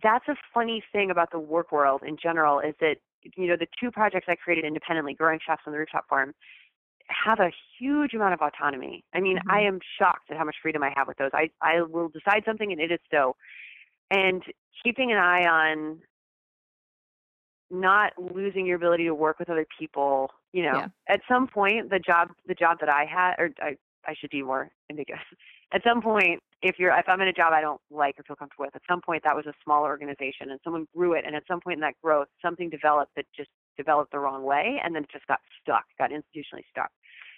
that's 0.01 0.27
a 0.27 0.35
funny 0.53 0.83
thing 0.91 1.11
about 1.11 1.31
the 1.31 1.39
work 1.39 1.71
world 1.71 2.01
in 2.05 2.17
general 2.21 2.59
is 2.59 2.73
that 2.79 2.97
you 3.35 3.47
know 3.47 3.55
the 3.57 3.67
two 3.79 3.91
projects 3.91 4.27
i 4.29 4.35
created 4.35 4.65
independently 4.65 5.13
growing 5.13 5.39
chefs 5.45 5.63
on 5.65 5.73
the 5.73 5.79
rooftop 5.79 6.07
farm 6.07 6.33
have 7.07 7.39
a 7.39 7.51
huge 7.79 8.13
amount 8.13 8.33
of 8.33 8.41
autonomy 8.41 9.03
i 9.13 9.19
mean 9.19 9.37
mm-hmm. 9.37 9.51
i 9.51 9.61
am 9.61 9.79
shocked 9.99 10.31
at 10.31 10.37
how 10.37 10.43
much 10.43 10.55
freedom 10.61 10.83
i 10.83 10.91
have 10.95 11.07
with 11.07 11.17
those 11.17 11.31
i 11.33 11.49
i 11.61 11.81
will 11.81 12.09
decide 12.09 12.43
something 12.45 12.71
and 12.71 12.81
it 12.81 12.91
is 12.91 12.99
so 13.11 13.35
and 14.09 14.43
keeping 14.83 15.11
an 15.11 15.17
eye 15.17 15.45
on 15.45 15.99
not 17.69 18.11
losing 18.17 18.65
your 18.65 18.75
ability 18.75 19.05
to 19.05 19.15
work 19.15 19.39
with 19.39 19.49
other 19.49 19.65
people 19.77 20.29
you 20.53 20.63
know 20.63 20.77
yeah. 20.77 20.87
at 21.09 21.21
some 21.27 21.47
point 21.47 21.89
the 21.89 21.99
job 21.99 22.29
the 22.47 22.55
job 22.55 22.77
that 22.79 22.89
i 22.89 23.05
had 23.05 23.35
or 23.37 23.49
i 23.61 23.75
i 24.05 24.13
should 24.19 24.29
be 24.29 24.41
more 24.41 24.69
ambiguous 24.89 25.21
at 25.73 25.83
some 25.83 26.01
point 26.01 26.39
if 26.61 26.75
you're 26.77 26.91
if 26.97 27.07
i'm 27.07 27.21
in 27.21 27.27
a 27.27 27.33
job 27.33 27.53
i 27.53 27.61
don't 27.61 27.81
like 27.89 28.15
or 28.19 28.23
feel 28.23 28.35
comfortable 28.35 28.65
with 28.65 28.75
at 28.75 28.81
some 28.89 29.01
point 29.01 29.23
that 29.23 29.35
was 29.35 29.45
a 29.45 29.53
small 29.63 29.83
organization 29.83 30.49
and 30.51 30.59
someone 30.63 30.85
grew 30.95 31.13
it 31.13 31.23
and 31.25 31.35
at 31.35 31.43
some 31.47 31.59
point 31.59 31.75
in 31.75 31.81
that 31.81 31.95
growth 32.03 32.27
something 32.41 32.69
developed 32.69 33.11
that 33.15 33.25
just 33.35 33.49
developed 33.77 34.11
the 34.11 34.19
wrong 34.19 34.43
way 34.43 34.79
and 34.83 34.95
then 34.95 35.03
it 35.03 35.09
just 35.11 35.27
got 35.27 35.39
stuck 35.61 35.85
got 35.97 36.11
institutionally 36.11 36.63
stuck 36.69 36.89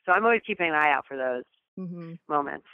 so 0.06 0.12
i'm 0.12 0.24
always 0.24 0.42
keeping 0.46 0.70
an 0.70 0.76
eye 0.76 0.92
out 0.92 1.06
for 1.08 1.18
those 1.18 1.44
mm-hmm. 1.80 2.14
moments 2.28 2.68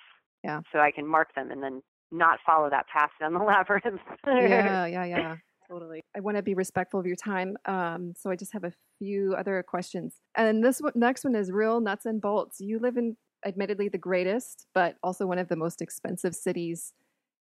yeah 0.44 0.62
so 0.72 0.80
i 0.80 0.92
can 0.92 1.06
mark 1.06 1.34
them 1.36 1.52
and 1.52 1.62
then 1.62 1.82
not 2.12 2.40
follow 2.46 2.70
that 2.70 2.88
path 2.88 3.12
down 3.20 3.34
the 3.34 3.40
labyrinth 3.44 4.02
yeah 4.26 4.86
yeah 4.86 5.06
yeah 5.06 5.36
Totally. 5.70 6.04
I 6.16 6.20
want 6.20 6.36
to 6.36 6.42
be 6.42 6.56
respectful 6.56 7.00
of 7.00 7.06
your 7.06 7.16
time. 7.16 7.56
Um, 7.66 8.14
so 8.18 8.32
I 8.32 8.36
just 8.36 8.52
have 8.54 8.64
a 8.64 8.74
few 8.98 9.36
other 9.38 9.64
questions. 9.68 10.16
And 10.36 10.64
this 10.64 10.80
one, 10.80 10.94
next 10.96 11.24
one 11.24 11.36
is 11.36 11.52
real 11.52 11.80
nuts 11.80 12.08
and 12.08 12.20
bolts. 12.20 12.60
You 12.60 12.80
live 12.80 12.98
in, 12.98 13.16
admittedly, 13.46 13.90
the 13.90 13.98
greatest, 13.98 14.68
but 14.74 14.96
also 15.04 15.26
one 15.26 15.40
of 15.40 15.48
the 15.48 15.56
most 15.56 15.82
expensive 15.82 16.36
cities 16.36 16.94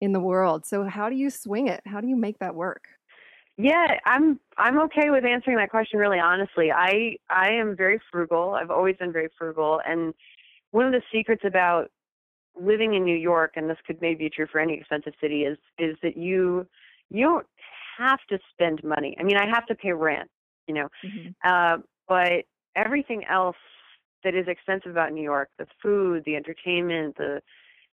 in 0.01 0.13
the 0.13 0.21
world. 0.21 0.67
So 0.67 0.85
how 0.85 1.09
do 1.09 1.15
you 1.15 1.31
swing 1.31 1.69
it? 1.69 1.81
How 1.87 2.01
do 2.01 2.09
you 2.09 2.17
make 2.17 2.39
that 2.41 2.55
work? 2.55 2.85
Yeah, 3.59 3.87
I'm 4.07 4.41
I'm 4.57 4.81
okay 4.81 5.11
with 5.11 5.25
answering 5.25 5.59
that 5.59 5.71
question 5.71 5.99
really 5.99 6.19
honestly. 6.19 6.73
I 6.73 7.17
I 7.31 7.51
am 7.51 7.77
very 7.77 8.01
frugal. 8.11 8.55
I've 8.55 8.71
always 8.71 8.97
been 8.97 9.13
very 9.13 9.29
frugal 9.39 9.81
and 9.87 10.15
one 10.71 10.87
of 10.87 10.93
the 10.93 11.03
secrets 11.13 11.43
about 11.45 11.91
living 12.61 12.95
in 12.95 13.05
New 13.05 13.17
York 13.17 13.53
and 13.57 13.69
this 13.69 13.77
could 13.87 14.01
maybe 14.01 14.25
be 14.25 14.31
true 14.31 14.47
for 14.51 14.59
any 14.59 14.75
expensive 14.75 15.13
city 15.21 15.43
is 15.43 15.59
is 15.79 15.97
that 16.03 16.17
you 16.17 16.67
you 17.11 17.25
don't 17.27 17.47
have 17.99 18.19
to 18.31 18.39
spend 18.51 18.83
money. 18.83 19.15
I 19.21 19.23
mean, 19.23 19.37
I 19.37 19.47
have 19.47 19.67
to 19.67 19.75
pay 19.75 19.93
rent, 19.93 20.31
you 20.67 20.75
know. 20.75 20.89
Mm-hmm. 21.05 21.29
Uh, 21.45 21.83
but 22.09 22.45
everything 22.75 23.23
else 23.31 23.57
that 24.25 24.35
is 24.35 24.47
expensive 24.49 24.91
about 24.91 25.13
New 25.13 25.23
York, 25.23 25.49
the 25.59 25.67
food, 25.83 26.23
the 26.25 26.37
entertainment, 26.37 27.17
the 27.17 27.41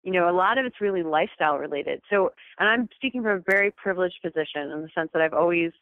you 0.06 0.12
know, 0.12 0.30
a 0.30 0.32
lot 0.32 0.56
of 0.56 0.64
it's 0.64 0.80
really 0.80 1.02
lifestyle 1.02 1.58
related. 1.58 2.00
So, 2.08 2.30
and 2.60 2.68
I'm 2.68 2.88
speaking 2.94 3.24
from 3.24 3.38
a 3.38 3.40
very 3.40 3.72
privileged 3.72 4.14
position 4.22 4.70
in 4.70 4.82
the 4.82 4.88
sense 4.94 5.10
that 5.12 5.20
I've 5.20 5.34
always 5.34 5.72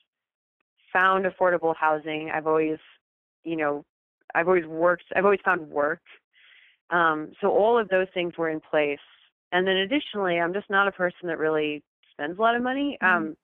found 0.95 1.27
affordable 1.27 1.75
housing. 1.77 2.31
I've 2.35 2.47
always, 2.47 2.79
you 3.45 3.57
know, 3.57 3.85
I've 4.35 4.49
always 4.49 4.65
worked, 4.65 5.05
I've 5.15 5.27
always 5.27 5.41
found 5.45 5.69
work. 5.69 6.01
Um, 6.89 7.33
so 7.43 7.49
all 7.49 7.79
of 7.79 7.89
those 7.91 8.07
things 8.15 8.33
were 8.39 8.49
in 8.49 8.61
place. 8.61 8.99
And 9.53 9.67
then 9.67 9.77
additionally, 9.77 10.41
I'm 10.41 10.55
just 10.55 10.71
not 10.71 10.89
a 10.89 10.93
person 10.93 11.29
that 11.29 11.39
really 11.39 11.83
spends 12.11 12.39
a 12.39 12.41
lot 12.41 12.57
of 12.57 12.63
money. 12.63 12.97
Mm-hmm. 13.03 13.17
Um, 13.17 13.37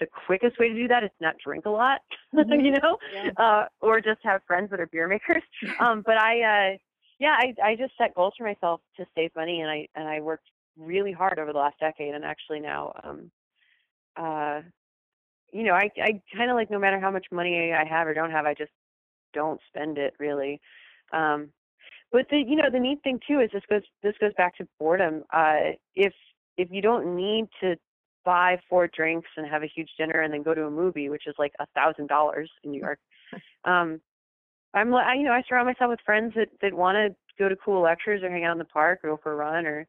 the 0.00 0.06
quickest 0.26 0.58
way 0.58 0.68
to 0.68 0.74
do 0.74 0.88
that 0.88 1.04
is 1.04 1.10
not 1.20 1.36
drink 1.44 1.66
a 1.66 1.70
lot, 1.70 2.00
mm-hmm. 2.34 2.60
you 2.60 2.72
know, 2.72 2.98
yeah. 3.12 3.30
uh, 3.36 3.66
or 3.80 4.00
just 4.00 4.20
have 4.22 4.42
friends 4.46 4.70
that 4.70 4.80
are 4.80 4.86
beer 4.86 5.08
makers. 5.08 5.42
um, 5.80 6.02
but 6.04 6.16
I, 6.16 6.40
uh, 6.72 6.76
yeah, 7.18 7.36
I 7.38 7.54
I 7.62 7.76
just 7.76 7.92
set 7.96 8.14
goals 8.14 8.34
for 8.36 8.44
myself 8.44 8.80
to 8.96 9.06
save 9.14 9.30
money, 9.36 9.60
and 9.60 9.70
I 9.70 9.88
and 9.94 10.08
I 10.08 10.20
worked 10.20 10.48
really 10.76 11.12
hard 11.12 11.38
over 11.38 11.52
the 11.52 11.58
last 11.58 11.78
decade, 11.78 12.14
and 12.14 12.24
actually 12.24 12.60
now, 12.60 12.92
um, 13.04 13.30
uh, 14.16 14.62
you 15.52 15.62
know, 15.62 15.74
I 15.74 15.90
I 16.02 16.20
kind 16.36 16.50
of 16.50 16.56
like 16.56 16.70
no 16.70 16.78
matter 16.78 16.98
how 16.98 17.10
much 17.10 17.26
money 17.30 17.72
I 17.72 17.84
have 17.84 18.06
or 18.06 18.14
don't 18.14 18.32
have, 18.32 18.46
I 18.46 18.54
just 18.54 18.72
don't 19.32 19.60
spend 19.68 19.98
it 19.98 20.14
really. 20.18 20.60
Um, 21.12 21.50
but 22.10 22.26
the 22.30 22.38
you 22.38 22.56
know 22.56 22.70
the 22.70 22.80
neat 22.80 23.00
thing 23.04 23.20
too 23.26 23.40
is 23.40 23.50
this 23.52 23.62
goes 23.70 23.82
this 24.02 24.14
goes 24.20 24.32
back 24.36 24.56
to 24.56 24.68
boredom. 24.78 25.22
Uh, 25.32 25.74
if 25.94 26.12
if 26.56 26.68
you 26.70 26.82
don't 26.82 27.16
need 27.16 27.46
to 27.60 27.76
buy 28.24 28.58
four 28.68 28.88
drinks 28.88 29.28
and 29.36 29.46
have 29.46 29.62
a 29.62 29.66
huge 29.66 29.90
dinner 29.98 30.20
and 30.20 30.32
then 30.32 30.42
go 30.42 30.54
to 30.54 30.66
a 30.66 30.70
movie, 30.70 31.08
which 31.08 31.26
is 31.26 31.34
like 31.38 31.52
a 31.60 31.66
thousand 31.74 32.08
dollars 32.08 32.50
in 32.62 32.70
New 32.70 32.80
York, 32.80 32.98
um, 33.64 34.00
I'm 34.74 34.92
I, 34.92 35.14
you 35.14 35.22
know 35.22 35.32
I 35.32 35.42
surround 35.48 35.66
myself 35.66 35.90
with 35.90 36.00
friends 36.04 36.32
that 36.34 36.48
that 36.60 36.74
want 36.74 36.96
to 36.96 37.14
go 37.38 37.48
to 37.48 37.56
cool 37.56 37.82
lectures 37.82 38.22
or 38.22 38.30
hang 38.30 38.44
out 38.44 38.52
in 38.52 38.58
the 38.58 38.64
park 38.64 39.00
or 39.02 39.10
go 39.10 39.20
for 39.22 39.32
a 39.32 39.36
run 39.36 39.66
or 39.66 39.86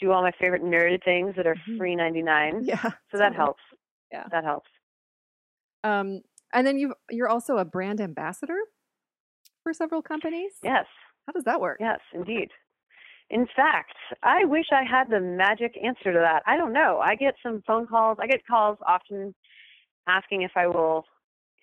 do 0.00 0.12
all 0.12 0.22
my 0.22 0.32
favorite 0.38 0.62
nerded 0.62 1.02
things 1.04 1.34
that 1.36 1.46
are 1.46 1.54
mm-hmm. 1.54 1.78
free 1.78 1.96
99. 1.96 2.64
Yeah. 2.64 2.90
So 3.10 3.18
that 3.18 3.34
helps. 3.34 3.62
Yeah. 4.12 4.24
That 4.30 4.44
helps. 4.44 4.68
Um 5.84 6.20
and 6.52 6.66
then 6.66 6.78
you 6.78 6.94
you're 7.10 7.28
also 7.28 7.58
a 7.58 7.64
brand 7.64 8.00
ambassador 8.00 8.58
for 9.62 9.72
several 9.72 10.02
companies? 10.02 10.52
Yes. 10.62 10.86
How 11.26 11.32
does 11.32 11.44
that 11.44 11.60
work? 11.60 11.78
Yes, 11.80 12.00
indeed. 12.12 12.50
In 13.30 13.46
fact, 13.56 13.94
I 14.22 14.44
wish 14.44 14.66
I 14.72 14.84
had 14.84 15.10
the 15.10 15.20
magic 15.20 15.76
answer 15.82 16.12
to 16.12 16.18
that. 16.18 16.42
I 16.46 16.56
don't 16.56 16.72
know. 16.72 17.00
I 17.02 17.16
get 17.16 17.34
some 17.42 17.62
phone 17.66 17.86
calls. 17.86 18.18
I 18.20 18.26
get 18.26 18.46
calls 18.46 18.78
often 18.86 19.34
asking 20.06 20.42
if 20.42 20.52
I 20.54 20.68
will 20.68 21.04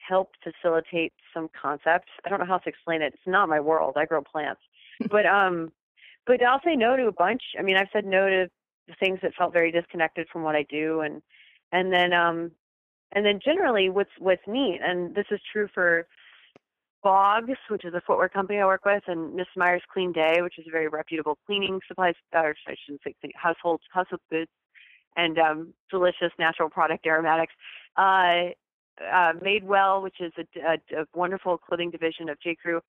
help 0.05 0.32
facilitate 0.43 1.14
some 1.34 1.47
concepts. 1.59 2.09
I 2.26 2.30
don't 2.30 2.39
know 2.39 2.45
how 2.45 2.57
to 2.57 2.70
explain 2.70 3.01
it. 3.01 3.14
It's 3.14 3.24
not 3.26 3.47
my 3.47 3.61
world. 3.61 3.93
I 3.97 4.05
grow 4.05 4.22
plants. 4.22 4.61
but 5.09 5.26
um 5.26 5.72
but 6.26 6.43
I'll 6.43 6.61
say 6.64 6.76
no 6.76 6.95
to 6.95 7.07
a 7.07 7.11
bunch. 7.11 7.41
I 7.59 7.61
mean, 7.61 7.76
I've 7.76 7.89
said 7.91 8.05
no 8.05 8.30
to 8.30 8.49
things 8.99 9.20
that 9.22 9.34
felt 9.36 9.53
very 9.53 9.72
disconnected 9.72 10.28
from 10.32 10.43
what 10.43 10.55
I 10.55 10.66
do 10.70 11.01
and 11.01 11.22
and 11.72 11.91
then 11.93 12.11
um 12.14 12.51
and 13.14 13.26
then 13.26 13.39
generally 13.43 13.89
what's 13.89 14.11
what's 14.20 14.41
neat 14.47 14.80
and 14.84 15.16
this 15.16 15.26
is 15.32 15.39
true 15.51 15.70
for 15.74 16.07
Bogs, 17.04 17.60
which 17.70 17.86
is 17.86 17.93
a 17.93 18.01
footwear 18.01 18.30
company 18.30 18.60
I 18.60 18.66
work 18.66 18.86
with, 18.86 19.04
and 19.08 19.36
Miss 19.36 19.47
Meyer's 19.56 19.84
Clean 19.91 20.12
Day, 20.12 20.41
which 20.41 20.58
is 20.58 20.66
a 20.68 20.72
very 20.72 20.88
reputable 20.88 21.38
cleaning 21.45 21.80
supplies, 21.88 22.16
or 22.34 22.56
I 22.68 22.76
shouldn't 22.86 23.01
say 23.04 23.14
household 23.36 23.82
household 23.91 24.22
goods, 24.32 24.49
and 25.16 25.38
um, 25.38 25.74
delicious 25.91 26.32
natural 26.39 26.70
product 26.70 27.06
aromatics. 27.06 27.54
Uh, 27.97 28.51
uh, 29.01 29.34
Madewell, 29.43 30.04
which 30.04 30.22
is 30.22 30.32
a, 30.38 30.60
a, 30.60 31.01
a, 31.01 31.06
wonderful 31.16 31.58
clothing 31.58 31.89
division 31.89 32.30
of 32.30 32.39
J. 32.39 32.56
Crew, 32.56 32.80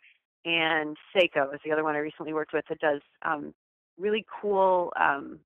and 0.44 0.96
Seiko 1.14 1.52
is 1.54 1.60
the 1.64 1.72
other 1.72 1.82
one 1.82 1.94
I 1.94 1.98
recently 1.98 2.34
worked 2.34 2.52
with 2.52 2.64
that 2.68 2.78
does 2.78 3.00
um, 3.22 3.54
really 3.98 4.24
cool 4.40 4.92
um, 5.00 5.40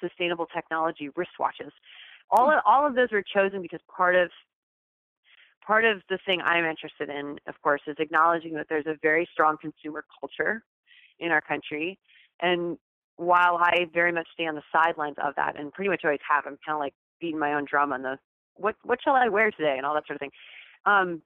sustainable 0.00 0.46
technology 0.46 1.08
wristwatches. 1.10 1.70
All 2.30 2.50
of, 2.50 2.60
all 2.66 2.86
of 2.86 2.94
those 2.94 3.12
were 3.12 3.22
chosen 3.22 3.62
because 3.62 3.80
part 3.94 4.16
of 4.16 4.30
part 5.66 5.84
of 5.84 6.02
the 6.08 6.18
thing 6.26 6.40
I'm 6.42 6.64
interested 6.64 7.08
in, 7.08 7.38
of 7.46 7.60
course, 7.62 7.80
is 7.86 7.96
acknowledging 7.98 8.54
that 8.54 8.66
there's 8.68 8.86
a 8.86 8.96
very 9.02 9.28
strong 9.32 9.56
consumer 9.60 10.04
culture 10.20 10.62
in 11.18 11.30
our 11.30 11.40
country, 11.40 11.98
and 12.40 12.78
while 13.16 13.56
I 13.56 13.86
very 13.92 14.12
much 14.12 14.26
stay 14.32 14.46
on 14.46 14.54
the 14.54 14.62
sidelines 14.72 15.16
of 15.22 15.34
that, 15.36 15.58
and 15.58 15.72
pretty 15.72 15.90
much 15.90 16.02
always 16.04 16.20
have, 16.28 16.44
I'm 16.46 16.58
kind 16.64 16.74
of 16.74 16.80
like 16.80 16.94
beating 17.20 17.38
my 17.38 17.54
own 17.54 17.64
drum 17.64 17.92
on 17.92 18.02
the 18.02 18.18
what 18.56 18.74
what 18.82 18.98
shall 19.02 19.14
I 19.14 19.28
wear 19.28 19.50
today 19.50 19.74
and 19.76 19.86
all 19.86 19.94
that 19.94 20.06
sort 20.06 20.16
of 20.16 20.20
thing. 20.20 20.32
Um, 20.84 21.22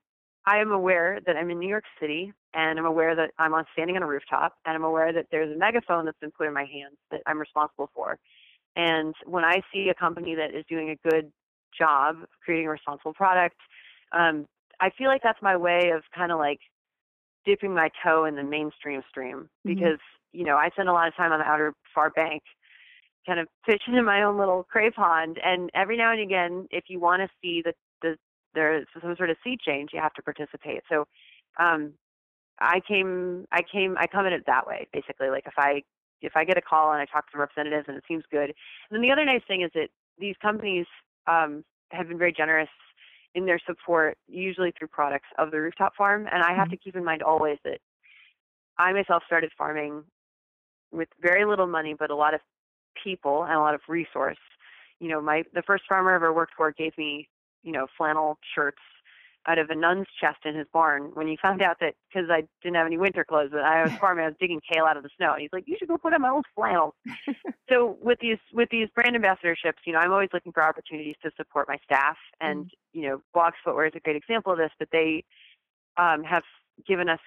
I 0.47 0.59
am 0.59 0.70
aware 0.70 1.18
that 1.26 1.37
I'm 1.37 1.51
in 1.51 1.59
New 1.59 1.68
York 1.68 1.84
City 2.01 2.32
and 2.55 2.78
I'm 2.78 2.87
aware 2.87 3.16
that 3.16 3.32
I'm 3.39 3.53
on 3.53 3.64
standing 3.72 3.97
on 3.97 4.03
a 4.03 4.07
rooftop 4.07 4.55
and 4.64 4.76
I'm 4.76 4.84
aware 4.84 5.12
that 5.12 5.26
there's 5.32 5.53
a 5.53 5.59
megaphone 5.59 6.05
that's 6.05 6.18
been 6.20 6.30
put 6.30 6.47
in 6.47 6.55
my 6.55 6.64
hands 6.64 6.97
that 7.11 7.20
I'm 7.26 7.39
responsible 7.39 7.91
for. 7.93 8.16
And 8.76 9.14
when 9.24 9.45
I 9.45 9.61
see 9.72 9.89
a 9.89 9.95
company 9.95 10.37
that 10.37 10.55
is 10.55 10.64
doing 10.68 10.91
a 10.91 11.09
good 11.09 11.32
job 11.76 12.18
creating 12.45 12.68
a 12.68 12.70
responsible 12.70 13.12
product, 13.12 13.57
um, 14.12 14.46
I 14.80 14.90
feel 14.96 15.09
like 15.09 15.22
that's 15.22 15.40
my 15.42 15.57
way 15.57 15.90
of 15.94 16.02
kind 16.14 16.32
of 16.32 16.38
like 16.38 16.61
dipping 17.44 17.74
my 17.74 17.90
toe 18.04 18.24
in 18.24 18.36
the 18.36 18.42
mainstream 18.42 19.02
stream 19.09 19.48
mm-hmm. 19.66 19.74
because 19.74 19.98
you 20.32 20.44
know 20.44 20.57
I 20.57 20.70
spend 20.70 20.88
a 20.88 20.92
lot 20.92 21.09
of 21.09 21.16
time 21.16 21.32
on 21.32 21.38
the 21.38 21.44
outer 21.44 21.72
far 21.94 22.11
bank 22.11 22.42
kind 23.26 23.40
of 23.40 23.48
fishing 23.66 23.96
in 23.96 24.04
my 24.04 24.22
own 24.22 24.38
little 24.38 24.64
cray 24.70 24.90
pond. 24.90 25.38
And 25.44 25.68
every 25.74 25.96
now 25.96 26.12
and 26.12 26.20
again, 26.20 26.68
if 26.70 26.84
you 26.88 27.00
want 27.00 27.22
to 27.22 27.28
see 27.42 27.61
that 27.64 27.74
the, 28.00 28.16
there's 28.54 28.86
some 29.02 29.16
sort 29.16 29.30
of 29.30 29.36
sea 29.42 29.59
change, 29.61 29.90
you 29.92 30.00
have 30.00 30.14
to 30.14 30.22
participate. 30.22 30.82
So 30.88 31.07
um, 31.59 31.92
I 32.61 32.80
came, 32.86 33.46
I 33.50 33.62
came, 33.70 33.96
I 33.98 34.07
come 34.07 34.26
at 34.26 34.32
it 34.32 34.44
that 34.46 34.66
way, 34.66 34.86
basically. 34.92 35.28
Like 35.28 35.44
if 35.46 35.54
I 35.59 35.82
if 36.22 36.32
I 36.34 36.44
get 36.44 36.57
a 36.57 36.62
call 36.62 36.92
and 36.92 37.00
I 37.00 37.04
talk 37.04 37.30
to 37.30 37.38
representatives 37.38 37.86
and 37.88 37.96
it 37.96 38.04
seems 38.09 38.24
good. 38.30 38.48
And 38.48 38.54
then 38.90 39.02
the 39.02 39.11
other 39.11 39.24
nice 39.24 39.42
thing 39.46 39.61
is 39.61 39.70
that 39.74 39.88
these 40.18 40.34
companies 40.40 40.86
um, 41.26 41.62
have 41.90 42.09
been 42.09 42.16
very 42.16 42.32
generous 42.32 42.70
in 43.37 43.45
their 43.45 43.61
support, 43.66 44.16
usually 44.26 44.72
through 44.76 44.89
products 44.89 45.28
of 45.39 45.51
the 45.51 45.61
rooftop 45.61 45.95
farm. 45.95 46.26
And 46.32 46.43
I 46.43 46.55
have 46.55 46.64
mm-hmm. 46.64 46.70
to 46.70 46.76
keep 46.78 46.97
in 46.97 47.05
mind 47.05 47.22
always 47.22 47.59
that 47.64 47.78
I 48.78 48.93
myself 48.93 49.22
started 49.26 49.53
farming 49.57 50.03
with 50.91 51.09
very 51.20 51.45
little 51.45 51.66
money, 51.66 51.95
but 51.97 52.11
a 52.11 52.16
lot 52.16 52.32
of 52.32 52.41
people 53.05 53.45
and 53.45 53.53
a 53.53 53.61
lot 53.61 53.74
of 53.74 53.82
resource. 53.89 54.39
You 55.01 55.09
know, 55.11 55.20
my 55.20 55.45
the 55.53 55.62
first 55.66 55.84
farmer 55.87 56.12
I 56.12 56.16
ever 56.16 56.32
worked 56.32 56.55
for 56.57 56.72
gave 56.72 56.97
me, 56.97 57.28
you 57.62 57.72
know, 57.72 57.87
flannel 57.99 58.39
shirts 58.55 58.80
out 59.49 59.59
of 59.59 59.70
a 59.70 59.74
nun's 59.74 60.07
chest 60.20 60.38
in 60.44 60.55
his 60.55 60.66
barn 60.72 61.11
when 61.14 61.26
he 61.26 61.38
found 61.40 61.62
out 61.62 61.76
that 61.80 61.94
because 62.09 62.28
I 62.30 62.42
didn't 62.62 62.76
have 62.76 62.86
any 62.86 62.99
winter 62.99 63.24
clothes, 63.24 63.51
but 63.53 63.61
I 63.62 63.82
was 63.82 63.92
farming, 64.01 64.24
I 64.24 64.28
was 64.28 64.36
digging 64.40 64.61
kale 64.72 64.84
out 64.84 64.97
of 64.97 65.03
the 65.03 65.11
snow. 65.16 65.32
And 65.32 65.42
he's 65.42 65.51
like, 65.53 65.64
"You 65.66 65.76
should 65.78 65.88
go 65.88 65.97
put 65.97 66.14
on 66.14 66.22
my 66.22 66.30
old 66.30 66.47
flannels." 66.55 66.94
so 67.70 67.97
with 68.03 68.18
these 68.20 68.38
with 68.53 68.68
these 68.70 68.88
brand 68.94 69.16
ambassadorships, 69.16 69.84
you 69.84 69.92
know, 69.92 70.01
I'm 70.01 70.12
always 70.12 70.30
looking 70.32 70.53
for 70.53 70.62
opportunities 70.62 71.16
to 71.22 71.30
support 71.36 71.68
my 71.68 71.78
staff, 71.84 72.16
and 72.40 72.66
mm. 72.66 72.70
you 72.92 73.09
know, 73.09 73.20
Bogs 73.34 73.57
Footwear 73.64 73.86
is 73.86 73.92
a 73.94 74.01
great 74.01 74.16
example 74.16 74.53
of 74.53 74.59
this. 74.59 74.72
But 74.78 74.88
they 74.92 75.24
um, 75.97 76.24
have 76.24 76.44
given 76.86 77.09
us 77.09 77.20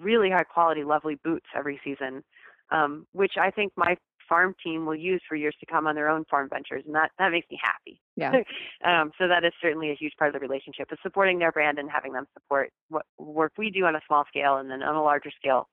really 0.00 0.30
high 0.30 0.44
quality, 0.44 0.84
lovely 0.84 1.16
boots 1.22 1.46
every 1.54 1.80
season, 1.84 2.22
um, 2.70 3.06
which 3.12 3.34
I 3.40 3.50
think 3.50 3.72
my 3.76 3.96
farm 4.28 4.54
team 4.62 4.86
will 4.86 4.94
use 4.94 5.22
for 5.28 5.36
years 5.36 5.54
to 5.60 5.66
come 5.66 5.86
on 5.86 5.94
their 5.94 6.08
own 6.08 6.24
farm 6.30 6.48
ventures, 6.48 6.82
and 6.86 6.94
that 6.94 7.10
that 7.18 7.30
makes 7.30 7.50
me 7.50 7.58
happy. 7.62 8.00
Yeah. 8.16 8.42
um, 8.84 9.12
so 9.18 9.28
that 9.28 9.44
is 9.44 9.52
certainly 9.60 9.90
a 9.90 9.94
huge 9.94 10.12
part 10.18 10.34
of 10.34 10.40
the 10.40 10.46
relationship 10.46 10.88
is 10.92 10.98
supporting 11.02 11.38
their 11.38 11.52
brand 11.52 11.78
and 11.78 11.90
having 11.90 12.12
them 12.12 12.26
support 12.34 12.70
what 12.88 13.06
work 13.18 13.52
we 13.58 13.70
do 13.70 13.84
on 13.84 13.96
a 13.96 14.00
small 14.06 14.24
scale, 14.28 14.56
and 14.56 14.70
then 14.70 14.82
on 14.82 14.94
a 14.94 15.02
larger 15.02 15.30
scale, 15.36 15.68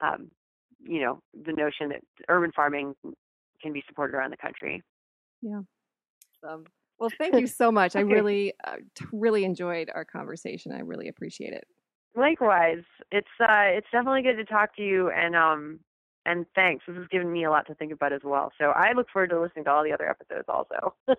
um, 0.00 0.30
you 0.80 1.00
know, 1.00 1.20
the 1.46 1.52
notion 1.52 1.88
that 1.90 2.02
urban 2.28 2.52
farming 2.54 2.94
can 3.62 3.72
be 3.72 3.82
supported 3.88 4.14
around 4.14 4.30
the 4.30 4.36
country. 4.36 4.82
Yeah. 5.42 5.60
Um, 6.48 6.64
well, 6.98 7.10
thank 7.18 7.34
you 7.34 7.46
so 7.46 7.70
much. 7.70 7.96
I 7.96 8.00
really, 8.00 8.52
uh, 8.66 8.76
really 9.12 9.44
enjoyed 9.44 9.90
our 9.94 10.04
conversation. 10.04 10.72
I 10.72 10.80
really 10.80 11.08
appreciate 11.08 11.52
it. 11.52 11.66
Likewise, 12.16 12.82
it's 13.12 13.28
uh, 13.40 13.70
it's 13.70 13.86
definitely 13.92 14.22
good 14.22 14.36
to 14.36 14.44
talk 14.44 14.74
to 14.76 14.82
you, 14.82 15.10
and 15.10 15.36
um, 15.36 15.80
and 16.28 16.46
thanks. 16.54 16.84
This 16.86 16.96
has 16.96 17.08
given 17.08 17.32
me 17.32 17.44
a 17.44 17.50
lot 17.50 17.66
to 17.66 17.74
think 17.74 17.90
about 17.92 18.12
as 18.12 18.20
well. 18.22 18.52
So 18.58 18.66
I 18.66 18.92
look 18.92 19.08
forward 19.10 19.30
to 19.30 19.40
listening 19.40 19.64
to 19.64 19.70
all 19.70 19.82
the 19.82 19.92
other 19.92 20.08
episodes 20.08 20.44
also. 20.48 20.94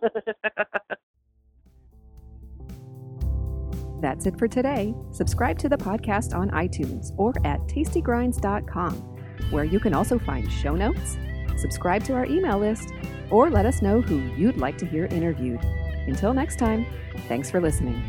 That's 4.01 4.25
it 4.27 4.37
for 4.39 4.47
today. 4.47 4.93
Subscribe 5.11 5.57
to 5.59 5.67
the 5.67 5.77
podcast 5.77 6.33
on 6.33 6.51
iTunes 6.51 7.11
or 7.17 7.33
at 7.43 7.59
tastygrinds.com, 7.61 8.93
where 9.49 9.65
you 9.65 9.79
can 9.79 9.93
also 9.93 10.17
find 10.19 10.49
show 10.49 10.75
notes, 10.75 11.17
subscribe 11.57 12.03
to 12.05 12.13
our 12.13 12.25
email 12.25 12.59
list, 12.59 12.93
or 13.29 13.49
let 13.49 13.65
us 13.65 13.81
know 13.81 13.99
who 14.01 14.19
you'd 14.37 14.57
like 14.57 14.77
to 14.77 14.85
hear 14.85 15.05
interviewed. 15.05 15.59
Until 16.07 16.33
next 16.33 16.57
time, 16.57 16.85
thanks 17.27 17.51
for 17.51 17.59
listening. 17.59 18.01